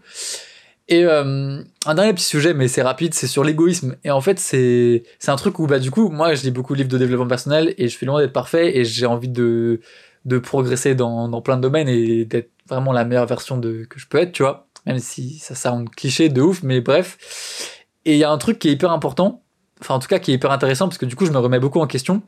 Et 0.90 1.04
euh, 1.04 1.62
un 1.86 1.96
dernier 1.96 2.14
petit 2.14 2.24
sujet, 2.24 2.54
mais 2.54 2.68
c'est 2.68 2.82
rapide, 2.82 3.14
c'est 3.14 3.28
sur 3.28 3.44
l'égoïsme. 3.44 3.98
Et 4.04 4.12
en 4.12 4.22
fait, 4.22 4.40
c'est 4.40 5.04
c'est 5.20 5.32
un 5.32 5.36
truc 5.36 5.60
où, 5.60 5.68
bah, 5.68 5.80
du 5.80 5.92
coup, 5.92 6.10
moi, 6.10 6.34
je 6.34 6.44
lis 6.44 6.52
beaucoup 6.52 6.74
de 6.74 6.78
livres 6.78 6.90
de 6.90 6.98
développement 6.98 7.28
personnel 7.28 7.74
et 7.78 7.90
je 7.90 7.96
suis 7.96 8.06
loin 8.06 8.22
d'être 8.22 8.34
parfait 8.34 8.78
et 8.78 8.86
j'ai 8.86 9.06
envie 9.06 9.28
de, 9.28 9.82
de 10.26 10.38
progresser 10.38 10.96
dans, 10.96 11.28
dans 11.28 11.42
plein 11.42 11.58
de 11.58 11.62
domaines 11.62 11.90
et 11.90 12.24
d'être 12.24 12.52
vraiment 12.70 12.94
la 12.94 13.04
meilleure 13.04 13.26
version 13.26 13.58
de 13.58 13.86
que 13.90 14.00
je 14.00 14.08
peux 14.08 14.18
être, 14.18 14.32
tu 14.32 14.44
vois. 14.44 14.68
Même 14.86 15.00
si 15.00 15.38
ça 15.40 15.56
sound 15.56 15.90
cliché 15.90 16.30
de 16.30 16.42
ouf, 16.42 16.64
mais 16.64 16.80
bref. 16.80 17.18
Et 18.06 18.14
il 18.14 18.20
y 18.20 18.24
a 18.24 18.32
un 18.32 18.38
truc 18.38 18.58
qui 18.58 18.70
est 18.70 18.72
hyper 18.72 18.92
important, 18.92 19.44
enfin, 19.82 19.96
en 19.96 20.00
tout 20.00 20.08
cas, 20.08 20.20
qui 20.20 20.32
est 20.32 20.36
hyper 20.36 20.52
intéressant 20.52 20.88
parce 20.88 20.98
que 20.98 21.06
du 21.06 21.18
coup, 21.18 21.26
je 21.26 21.32
me 21.32 21.40
remets 21.40 21.60
beaucoup 21.60 21.82
en 21.82 21.88
question. 21.88 22.22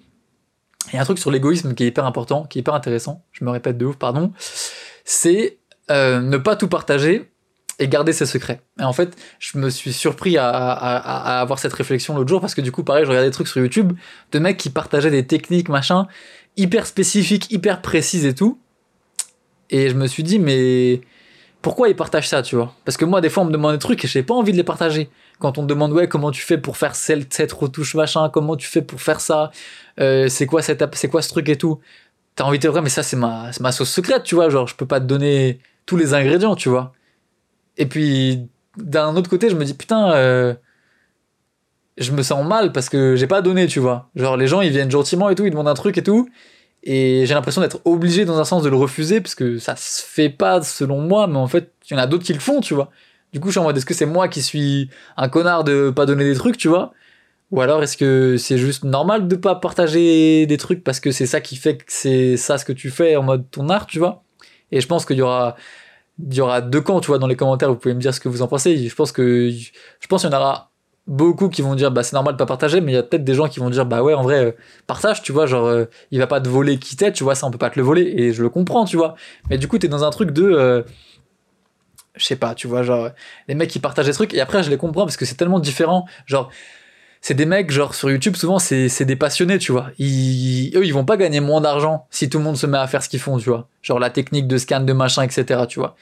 Il 0.91 0.95
y 0.95 0.97
a 0.97 1.01
un 1.01 1.05
truc 1.05 1.19
sur 1.19 1.31
l'égoïsme 1.31 1.73
qui 1.75 1.83
est 1.83 1.87
hyper 1.87 2.05
important, 2.05 2.43
qui 2.43 2.59
est 2.59 2.61
hyper 2.61 2.73
intéressant. 2.73 3.23
Je 3.31 3.45
me 3.45 3.51
répète 3.51 3.77
de 3.77 3.85
ouf, 3.85 3.95
pardon. 3.95 4.33
C'est 5.05 5.59
euh, 5.91 6.19
ne 6.19 6.37
pas 6.37 6.57
tout 6.57 6.67
partager 6.67 7.31
et 7.79 7.87
garder 7.87 8.13
ses 8.13 8.25
secrets. 8.25 8.61
Et 8.79 8.83
en 8.83 8.93
fait, 8.93 9.15
je 9.39 9.57
me 9.57 9.69
suis 9.69 9.93
surpris 9.93 10.37
à, 10.37 10.45
avoir 11.39 11.59
cette 11.59 11.73
réflexion 11.73 12.15
l'autre 12.15 12.29
jour 12.29 12.41
parce 12.41 12.53
que 12.53 12.61
du 12.61 12.71
coup, 12.71 12.83
pareil, 12.83 13.05
je 13.05 13.09
regardais 13.09 13.29
des 13.29 13.33
trucs 13.33 13.47
sur 13.47 13.61
YouTube 13.61 13.93
de 14.31 14.39
mecs 14.39 14.57
qui 14.57 14.69
partageaient 14.69 15.11
des 15.11 15.25
techniques, 15.25 15.69
machin, 15.69 16.07
hyper 16.57 16.85
spécifiques, 16.85 17.51
hyper 17.51 17.81
précises 17.81 18.25
et 18.25 18.35
tout. 18.35 18.59
Et 19.69 19.89
je 19.89 19.95
me 19.95 20.07
suis 20.07 20.23
dit, 20.23 20.39
mais 20.39 21.01
pourquoi 21.61 21.89
ils 21.89 21.95
partagent 21.95 22.27
ça, 22.27 22.41
tu 22.41 22.55
vois? 22.55 22.73
Parce 22.83 22.97
que 22.97 23.05
moi, 23.05 23.21
des 23.21 23.29
fois, 23.29 23.43
on 23.43 23.45
me 23.45 23.51
demande 23.51 23.73
des 23.73 23.79
trucs 23.79 24.03
et 24.03 24.07
j'ai 24.07 24.23
pas 24.23 24.33
envie 24.33 24.51
de 24.51 24.57
les 24.57 24.63
partager. 24.63 25.09
Quand 25.39 25.57
on 25.57 25.63
me 25.63 25.67
demande, 25.67 25.93
ouais, 25.93 26.07
comment 26.07 26.31
tu 26.31 26.41
fais 26.41 26.57
pour 26.57 26.75
faire 26.75 26.95
cette, 26.95 27.53
retouche, 27.53 27.95
machin, 27.95 28.29
comment 28.29 28.57
tu 28.57 28.67
fais 28.67 28.81
pour 28.81 28.99
faire 28.99 29.21
ça, 29.21 29.51
euh, 30.01 30.27
c'est 30.27 30.45
quoi 30.45 30.61
cette, 30.61 30.83
c'est 30.95 31.07
quoi 31.07 31.21
ce 31.21 31.29
truc 31.29 31.47
et 31.47 31.57
tout? 31.57 31.79
T'as 32.35 32.43
envie 32.43 32.59
de 32.59 32.69
dire, 32.69 32.81
mais 32.81 32.89
ça, 32.89 33.03
c'est 33.03 33.17
ma, 33.17 33.51
ma 33.59 33.71
sauce 33.71 33.89
secrète, 33.89 34.23
tu 34.23 34.35
vois. 34.35 34.49
Genre, 34.49 34.67
je 34.67 34.75
peux 34.75 34.85
pas 34.85 34.99
te 34.99 35.05
donner 35.05 35.59
tous 35.85 35.97
les 35.97 36.13
ingrédients, 36.13 36.55
tu 36.55 36.69
vois. 36.69 36.93
Et 37.79 37.87
puis, 37.87 38.47
d'un 38.77 39.15
autre 39.15 39.29
côté, 39.29 39.49
je 39.49 39.55
me 39.55 39.65
dis, 39.65 39.73
putain, 39.73 40.11
euh, 40.11 40.53
je 41.97 42.11
me 42.11 42.21
sens 42.21 42.45
mal 42.45 42.71
parce 42.71 42.89
que 42.89 43.15
j'ai 43.15 43.25
pas 43.25 43.41
donné, 43.41 43.65
tu 43.65 43.79
vois. 43.79 44.09
Genre, 44.15 44.37
les 44.37 44.47
gens, 44.47 44.61
ils 44.61 44.69
viennent 44.69 44.91
gentiment 44.91 45.29
et 45.29 45.35
tout, 45.35 45.45
ils 45.45 45.51
demandent 45.51 45.69
un 45.69 45.73
truc 45.73 45.97
et 45.97 46.03
tout. 46.03 46.29
Et 46.83 47.25
j'ai 47.25 47.33
l'impression 47.33 47.61
d'être 47.61 47.81
obligé 47.85 48.25
dans 48.25 48.37
un 48.37 48.45
sens 48.45 48.63
de 48.63 48.69
le 48.69 48.75
refuser 48.75 49.21
parce 49.21 49.33
que 49.33 49.57
ça 49.59 49.75
se 49.75 50.03
fait 50.03 50.29
pas 50.29 50.61
selon 50.61 51.01
moi, 51.01 51.27
mais 51.27 51.37
en 51.37 51.47
fait, 51.47 51.71
il 51.89 51.93
y 51.93 51.95
en 51.97 51.99
a 51.99 52.07
d'autres 52.07 52.23
qui 52.23 52.33
le 52.33 52.39
font, 52.39 52.61
tu 52.61 52.73
vois. 52.73 52.89
Du 53.33 53.39
coup, 53.39 53.47
je 53.47 53.53
suis 53.53 53.59
en 53.59 53.63
mode, 53.63 53.77
est-ce 53.77 53.85
que 53.85 53.93
c'est 53.93 54.05
moi 54.05 54.27
qui 54.27 54.41
suis 54.41 54.89
un 55.17 55.29
connard 55.29 55.63
de 55.63 55.89
pas 55.89 56.05
donner 56.05 56.25
des 56.25 56.35
trucs, 56.35 56.57
tu 56.57 56.67
vois? 56.67 56.93
Ou 57.51 57.61
alors, 57.61 57.81
est-ce 57.81 57.97
que 57.97 58.37
c'est 58.37 58.57
juste 58.57 58.83
normal 58.83 59.27
de 59.27 59.35
pas 59.35 59.55
partager 59.55 60.45
des 60.45 60.57
trucs 60.57 60.83
parce 60.83 60.99
que 60.99 61.11
c'est 61.11 61.25
ça 61.25 61.41
qui 61.41 61.55
fait 61.55 61.77
que 61.77 61.83
c'est 61.87 62.37
ça 62.37 62.57
ce 62.57 62.65
que 62.65 62.73
tu 62.73 62.89
fais 62.89 63.15
en 63.15 63.23
mode 63.23 63.49
ton 63.51 63.69
art, 63.69 63.87
tu 63.87 63.99
vois? 63.99 64.23
Et 64.71 64.81
je 64.81 64.87
pense 64.87 65.05
qu'il 65.05 65.17
y 65.17 65.21
aura 65.21 65.55
il 66.27 66.33
y 66.35 66.41
aura 66.41 66.61
deux 66.61 66.81
camps, 66.81 66.99
tu 66.99 67.07
vois, 67.07 67.19
dans 67.19 67.27
les 67.27 67.35
commentaires, 67.35 67.69
vous 67.69 67.77
pouvez 67.77 67.93
me 67.93 67.99
dire 67.99 68.13
ce 68.13 68.19
que 68.19 68.29
vous 68.29 68.41
en 68.41 68.47
pensez. 68.47 68.87
Je 68.87 68.95
pense 68.95 69.11
que, 69.11 69.49
je 69.49 70.07
pense 70.07 70.21
qu'il 70.21 70.31
y 70.31 70.33
en 70.33 70.37
aura 70.37 70.71
beaucoup 71.07 71.49
qui 71.49 71.61
vont 71.61 71.75
dire, 71.75 71.91
bah, 71.91 72.03
c'est 72.03 72.13
normal 72.13 72.35
de 72.35 72.37
pas 72.37 72.45
partager, 72.45 72.81
mais 72.81 72.91
il 72.91 72.95
y 72.95 72.97
a 72.97 73.03
peut-être 73.03 73.23
des 73.23 73.33
gens 73.33 73.47
qui 73.47 73.59
vont 73.59 73.69
dire, 73.69 73.85
bah 73.85 74.03
ouais, 74.03 74.13
en 74.13 74.21
vrai, 74.21 74.45
euh, 74.45 74.51
partage, 74.85 75.21
tu 75.23 75.31
vois, 75.31 75.47
genre, 75.47 75.65
euh, 75.65 75.85
il 76.11 76.19
va 76.19 76.27
pas 76.27 76.39
te 76.39 76.47
voler 76.47 76.77
qui 76.77 76.95
t'aide, 76.95 77.13
tu 77.13 77.23
vois, 77.23 77.35
ça, 77.35 77.47
on 77.47 77.51
peut 77.51 77.57
pas 77.57 77.69
te 77.69 77.79
le 77.79 77.85
voler, 77.85 78.03
et 78.03 78.31
je 78.33 78.43
le 78.43 78.49
comprends, 78.49 78.85
tu 78.85 78.97
vois. 78.97 79.15
Mais 79.49 79.57
du 79.57 79.67
coup, 79.67 79.79
t'es 79.79 79.87
dans 79.87 80.03
un 80.03 80.11
truc 80.11 80.31
de, 80.31 80.43
euh, 80.43 80.83
je 82.15 82.25
sais 82.25 82.35
pas, 82.35 82.53
tu 82.53 82.67
vois, 82.67 82.83
genre, 82.83 83.09
les 83.47 83.55
mecs 83.55 83.69
qui 83.69 83.79
partagent 83.79 84.05
des 84.05 84.13
trucs, 84.13 84.33
et 84.33 84.41
après, 84.41 84.61
je 84.61 84.69
les 84.69 84.77
comprends 84.77 85.05
parce 85.05 85.17
que 85.17 85.25
c'est 85.25 85.35
tellement 85.35 85.59
différent. 85.59 86.05
Genre, 86.25 86.51
c'est 87.21 87.33
des 87.33 87.45
mecs, 87.45 87.69
genre 87.69 87.95
sur 87.95 88.09
YouTube, 88.09 88.35
souvent 88.35 88.59
c'est, 88.59 89.03
des 89.03 89.15
passionnés, 89.15 89.57
tu 89.57 89.71
vois. 89.71 89.87
Ils, 89.99 90.71
eux, 90.75 90.85
ils 90.85 90.93
vont 90.93 91.05
pas 91.05 91.17
gagner 91.17 91.41
moins 91.41 91.61
d'argent 91.61 92.07
si 92.11 92.29
tout 92.29 92.37
le 92.37 92.43
monde 92.43 92.57
se 92.57 92.65
met 92.65 92.77
à 92.77 92.87
faire 92.87 93.03
ce 93.03 93.09
qu'ils 93.09 93.19
font, 93.19 93.37
tu 93.37 93.49
vois. 93.49 93.67
Genre 93.81 93.99
la 93.99 94.09
technique 94.09 94.47
de 94.47 94.57
scan 94.57 94.81
de 94.81 94.93
machin, 94.93 95.23
etc., 95.23 95.63
tu 95.67 95.79
vois. 95.79 95.95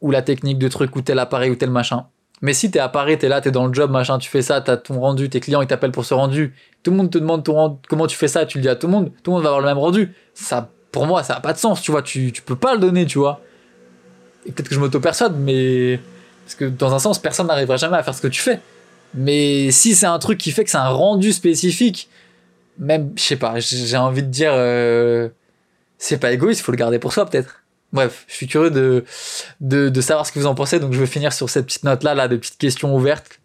Ou 0.00 0.10
la 0.10 0.22
technique 0.22 0.58
de 0.58 0.68
truc 0.68 0.94
ou 0.96 1.02
tel 1.02 1.18
appareil 1.18 1.50
ou 1.50 1.56
tel 1.56 1.70
machin. 1.70 2.06
Mais 2.42 2.54
si 2.54 2.70
t'es 2.70 2.80
à 2.80 2.88
Paris, 2.88 3.18
t'es 3.18 3.28
là, 3.28 3.40
t'es 3.40 3.50
dans 3.52 3.66
le 3.66 3.72
job, 3.72 3.90
machin, 3.90 4.18
tu 4.18 4.28
fais 4.28 4.42
ça, 4.42 4.60
t'as 4.60 4.76
ton 4.76 5.00
rendu, 5.00 5.28
tes 5.28 5.38
clients 5.38 5.62
ils 5.62 5.68
t'appellent 5.68 5.92
pour 5.92 6.04
ce 6.04 6.12
rendu, 6.12 6.54
tout 6.82 6.90
le 6.90 6.96
monde 6.96 7.10
te 7.10 7.18
demande 7.18 7.44
comment 7.88 8.06
tu 8.08 8.16
fais 8.16 8.26
ça, 8.28 8.46
tu 8.46 8.58
le 8.58 8.62
dis 8.62 8.68
à 8.68 8.74
tout 8.74 8.88
le 8.88 8.92
monde, 8.92 9.12
tout 9.22 9.30
le 9.30 9.34
monde 9.36 9.42
va 9.42 9.50
avoir 9.50 9.60
le 9.60 9.66
même 9.66 9.78
rendu. 9.78 10.12
Ça, 10.34 10.68
pour 10.90 11.06
moi, 11.06 11.22
ça 11.22 11.34
a 11.34 11.40
pas 11.40 11.52
de 11.52 11.58
sens, 11.58 11.82
tu 11.82 11.90
vois, 11.90 12.02
tu, 12.02 12.32
tu 12.32 12.42
peux 12.42 12.56
pas 12.56 12.74
le 12.74 12.80
donner, 12.80 13.06
tu 13.06 13.18
vois. 13.18 13.40
Et 14.46 14.52
peut-être 14.52 14.68
que 14.68 14.74
je 14.74 14.80
m'auto-persuade, 14.80 15.34
mais. 15.38 16.00
Parce 16.44 16.56
que 16.56 16.64
dans 16.64 16.92
un 16.92 16.98
sens, 16.98 17.20
personne 17.20 17.46
n'arrivera 17.46 17.76
jamais 17.76 17.96
à 17.96 18.02
faire 18.02 18.14
ce 18.14 18.20
que 18.20 18.28
tu 18.28 18.42
fais. 18.42 18.60
Mais 19.14 19.70
si 19.70 19.94
c'est 19.94 20.06
un 20.06 20.18
truc 20.18 20.38
qui 20.38 20.52
fait 20.52 20.64
que 20.64 20.70
c'est 20.70 20.78
un 20.78 20.88
rendu 20.88 21.32
spécifique, 21.32 22.08
même, 22.78 23.12
je 23.16 23.22
sais 23.22 23.36
pas, 23.36 23.58
j'ai 23.58 23.96
envie 23.96 24.22
de 24.22 24.28
dire, 24.28 24.52
euh, 24.54 25.28
c'est 25.98 26.18
pas 26.18 26.32
égoïste, 26.32 26.62
faut 26.62 26.72
le 26.72 26.78
garder 26.78 26.98
pour 26.98 27.12
soi 27.12 27.26
peut-être. 27.26 27.62
Bref, 27.92 28.24
je 28.26 28.34
suis 28.34 28.46
curieux 28.46 28.70
de, 28.70 29.04
de, 29.60 29.90
de, 29.90 30.00
savoir 30.00 30.26
ce 30.26 30.32
que 30.32 30.38
vous 30.38 30.46
en 30.46 30.54
pensez, 30.54 30.80
donc 30.80 30.94
je 30.94 30.98
vais 30.98 31.06
finir 31.06 31.32
sur 31.32 31.50
cette 31.50 31.66
petite 31.66 31.84
note-là, 31.84 32.14
là, 32.14 32.26
de 32.26 32.36
petites 32.36 32.56
questions 32.56 32.94
ouvertes. 32.94 33.38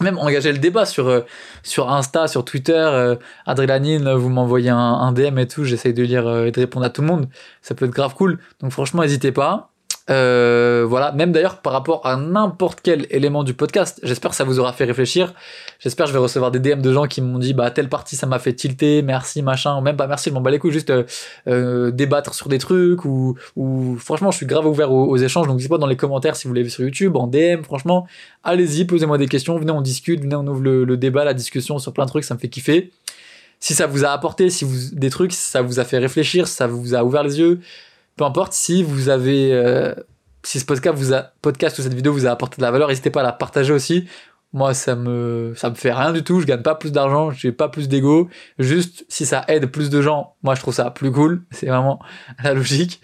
Même 0.00 0.18
engager 0.18 0.52
le 0.52 0.58
débat 0.58 0.86
sur, 0.86 1.08
euh, 1.08 1.20
sur 1.62 1.90
Insta, 1.90 2.26
sur 2.28 2.44
Twitter, 2.44 2.72
euh, 2.72 3.16
Adrélanine, 3.46 4.12
vous 4.14 4.30
m'envoyez 4.30 4.70
un, 4.70 4.76
un, 4.76 5.12
DM 5.12 5.38
et 5.38 5.46
tout, 5.46 5.64
j'essaye 5.64 5.92
de 5.92 6.02
lire 6.02 6.44
et 6.46 6.52
de 6.52 6.60
répondre 6.60 6.86
à 6.86 6.90
tout 6.90 7.02
le 7.02 7.06
monde, 7.06 7.28
ça 7.60 7.74
peut 7.74 7.84
être 7.84 7.92
grave 7.92 8.14
cool. 8.14 8.38
Donc 8.60 8.72
franchement, 8.72 9.02
n'hésitez 9.02 9.32
pas. 9.32 9.70
Euh, 10.08 10.86
voilà, 10.88 11.10
même 11.10 11.32
d'ailleurs 11.32 11.58
par 11.58 11.72
rapport 11.72 12.06
à 12.06 12.16
n'importe 12.16 12.78
quel 12.80 13.08
élément 13.10 13.42
du 13.42 13.54
podcast, 13.54 13.98
j'espère 14.04 14.30
que 14.30 14.36
ça 14.36 14.44
vous 14.44 14.60
aura 14.60 14.72
fait 14.72 14.84
réfléchir. 14.84 15.34
J'espère 15.80 16.06
que 16.06 16.10
je 16.10 16.12
vais 16.12 16.22
recevoir 16.22 16.52
des 16.52 16.60
DM 16.60 16.80
de 16.80 16.92
gens 16.92 17.06
qui 17.06 17.20
m'ont 17.20 17.40
dit 17.40 17.54
bah 17.54 17.72
telle 17.72 17.88
partie 17.88 18.14
ça 18.14 18.26
m'a 18.26 18.38
fait 18.38 18.52
tilter, 18.52 19.02
merci 19.02 19.42
machin, 19.42 19.76
ou 19.76 19.80
même 19.80 19.96
pas 19.96 20.06
merci, 20.06 20.30
je 20.30 20.34
m'en 20.34 20.40
bats 20.40 20.52
les 20.52 20.60
juste 20.70 20.90
euh, 20.90 21.02
euh, 21.48 21.90
débattre 21.90 22.34
sur 22.34 22.48
des 22.48 22.58
trucs 22.58 23.04
ou, 23.04 23.36
ou 23.56 23.96
franchement 23.98 24.30
je 24.30 24.36
suis 24.36 24.46
grave 24.46 24.66
ouvert 24.66 24.92
aux, 24.92 25.16
échanges, 25.16 25.48
donc 25.48 25.56
n'hésitez 25.56 25.70
pas 25.70 25.78
dans 25.78 25.86
les 25.86 25.96
commentaires 25.96 26.36
si 26.36 26.46
vous 26.46 26.54
l'avez 26.54 26.68
sur 26.68 26.84
YouTube, 26.84 27.16
en 27.16 27.26
DM, 27.26 27.62
franchement, 27.62 28.06
allez-y, 28.44 28.84
posez-moi 28.84 29.18
des 29.18 29.26
questions, 29.26 29.58
venez 29.58 29.72
on 29.72 29.80
discute, 29.80 30.20
venez 30.20 30.36
on 30.36 30.46
ouvre 30.46 30.60
le, 30.60 30.84
le, 30.84 30.96
débat, 30.96 31.24
la 31.24 31.34
discussion 31.34 31.80
sur 31.80 31.92
plein 31.92 32.04
de 32.04 32.10
trucs, 32.10 32.24
ça 32.24 32.34
me 32.34 32.38
fait 32.38 32.48
kiffer. 32.48 32.92
Si 33.58 33.74
ça 33.74 33.86
vous 33.86 34.04
a 34.04 34.08
apporté, 34.10 34.50
si 34.50 34.64
vous 34.64 34.76
des 34.92 35.10
trucs, 35.10 35.32
si 35.32 35.50
ça 35.50 35.62
vous 35.62 35.80
a 35.80 35.84
fait 35.84 35.98
réfléchir, 35.98 36.46
si 36.46 36.54
ça 36.54 36.66
vous 36.66 36.94
a 36.94 37.02
ouvert 37.02 37.22
les 37.22 37.38
yeux, 37.40 37.60
peu 38.16 38.24
importe 38.24 38.52
si 38.52 38.82
vous 38.82 39.08
avez 39.08 39.52
euh, 39.52 39.94
si 40.42 40.58
ce 40.58 40.64
podcast 40.64 40.96
vous 40.96 41.14
a 41.14 41.32
podcast 41.42 41.78
ou 41.78 41.82
cette 41.82 41.94
vidéo 41.94 42.12
vous 42.12 42.26
a 42.26 42.30
apporté 42.30 42.56
de 42.56 42.62
la 42.62 42.70
valeur 42.70 42.88
n'hésitez 42.88 43.10
pas 43.10 43.20
à 43.20 43.24
la 43.24 43.32
partager 43.32 43.72
aussi. 43.72 44.06
Moi 44.52 44.72
ça 44.74 44.96
me 44.96 45.52
ça 45.54 45.68
me 45.68 45.74
fait 45.74 45.92
rien 45.92 46.12
du 46.12 46.24
tout. 46.24 46.40
Je 46.40 46.46
gagne 46.46 46.62
pas 46.62 46.74
plus 46.74 46.92
d'argent. 46.92 47.30
J'ai 47.30 47.52
pas 47.52 47.68
plus 47.68 47.88
d'ego. 47.88 48.28
Juste 48.58 49.04
si 49.08 49.26
ça 49.26 49.44
aide 49.48 49.66
plus 49.66 49.90
de 49.90 50.00
gens 50.00 50.34
moi 50.42 50.54
je 50.54 50.60
trouve 50.60 50.74
ça 50.74 50.90
plus 50.90 51.12
cool. 51.12 51.42
C'est 51.50 51.66
vraiment 51.66 52.00
la 52.42 52.54
logique. 52.54 53.02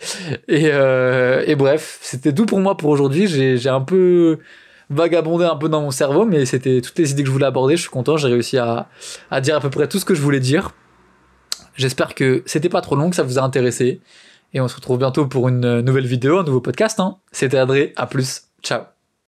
Et, 0.49 0.71
euh, 0.73 1.45
et 1.47 1.57
bref 1.57 1.99
c'était 2.01 2.33
tout 2.33 2.47
pour 2.47 2.61
moi 2.61 2.77
pour 2.77 2.89
aujourd'hui. 2.89 3.27
J'ai 3.27 3.69
un 3.69 3.83
peu 3.83 4.39
vagabondé 4.89 5.45
un 5.45 5.57
peu 5.57 5.69
dans 5.69 5.83
mon 5.83 5.91
cerveau 5.91 6.25
mais 6.25 6.47
c'était 6.47 6.81
toutes 6.81 6.99
les 6.99 7.11
idées 7.11 7.23
que 7.23 7.29
je 7.29 7.33
voulais 7.33 7.47
aborder. 7.47 7.77
Je 7.77 7.83
suis 7.83 7.91
content. 7.91 8.17
J'ai 8.17 8.29
réussi 8.29 8.57
à, 8.57 8.89
à 9.31 9.43
dire 9.43 9.57
à 9.57 9.61
peu 9.61 9.69
près 9.69 9.89
tout 9.89 9.99
ce 9.99 10.07
que 10.07 10.15
je 10.15 10.23
voulais 10.23 10.41
dire. 10.41 10.71
J'espère 11.75 12.15
que 12.15 12.43
c'était 12.47 12.69
pas 12.69 12.81
trop 12.83 12.97
long 12.97 13.11
que 13.11 13.17
ça 13.17 13.23
vous 13.23 13.39
a 13.39 13.43
intéressé 13.43 14.01
et 14.53 14.61
on 14.61 14.69
se 14.69 14.77
retrouve 14.77 14.99
bientôt 14.99 15.27
pour 15.27 15.49
une 15.49 15.81
nouvelle 15.81 16.07
vidéo, 16.07 16.39
un 16.39 16.45
nouveau 16.45 16.61
podcast. 16.61 17.01
Hein. 17.01 17.19
C'était 17.33 17.59
Adré, 17.59 17.93
à 17.97 18.07
plus, 18.07 18.49
ciao 18.63 18.92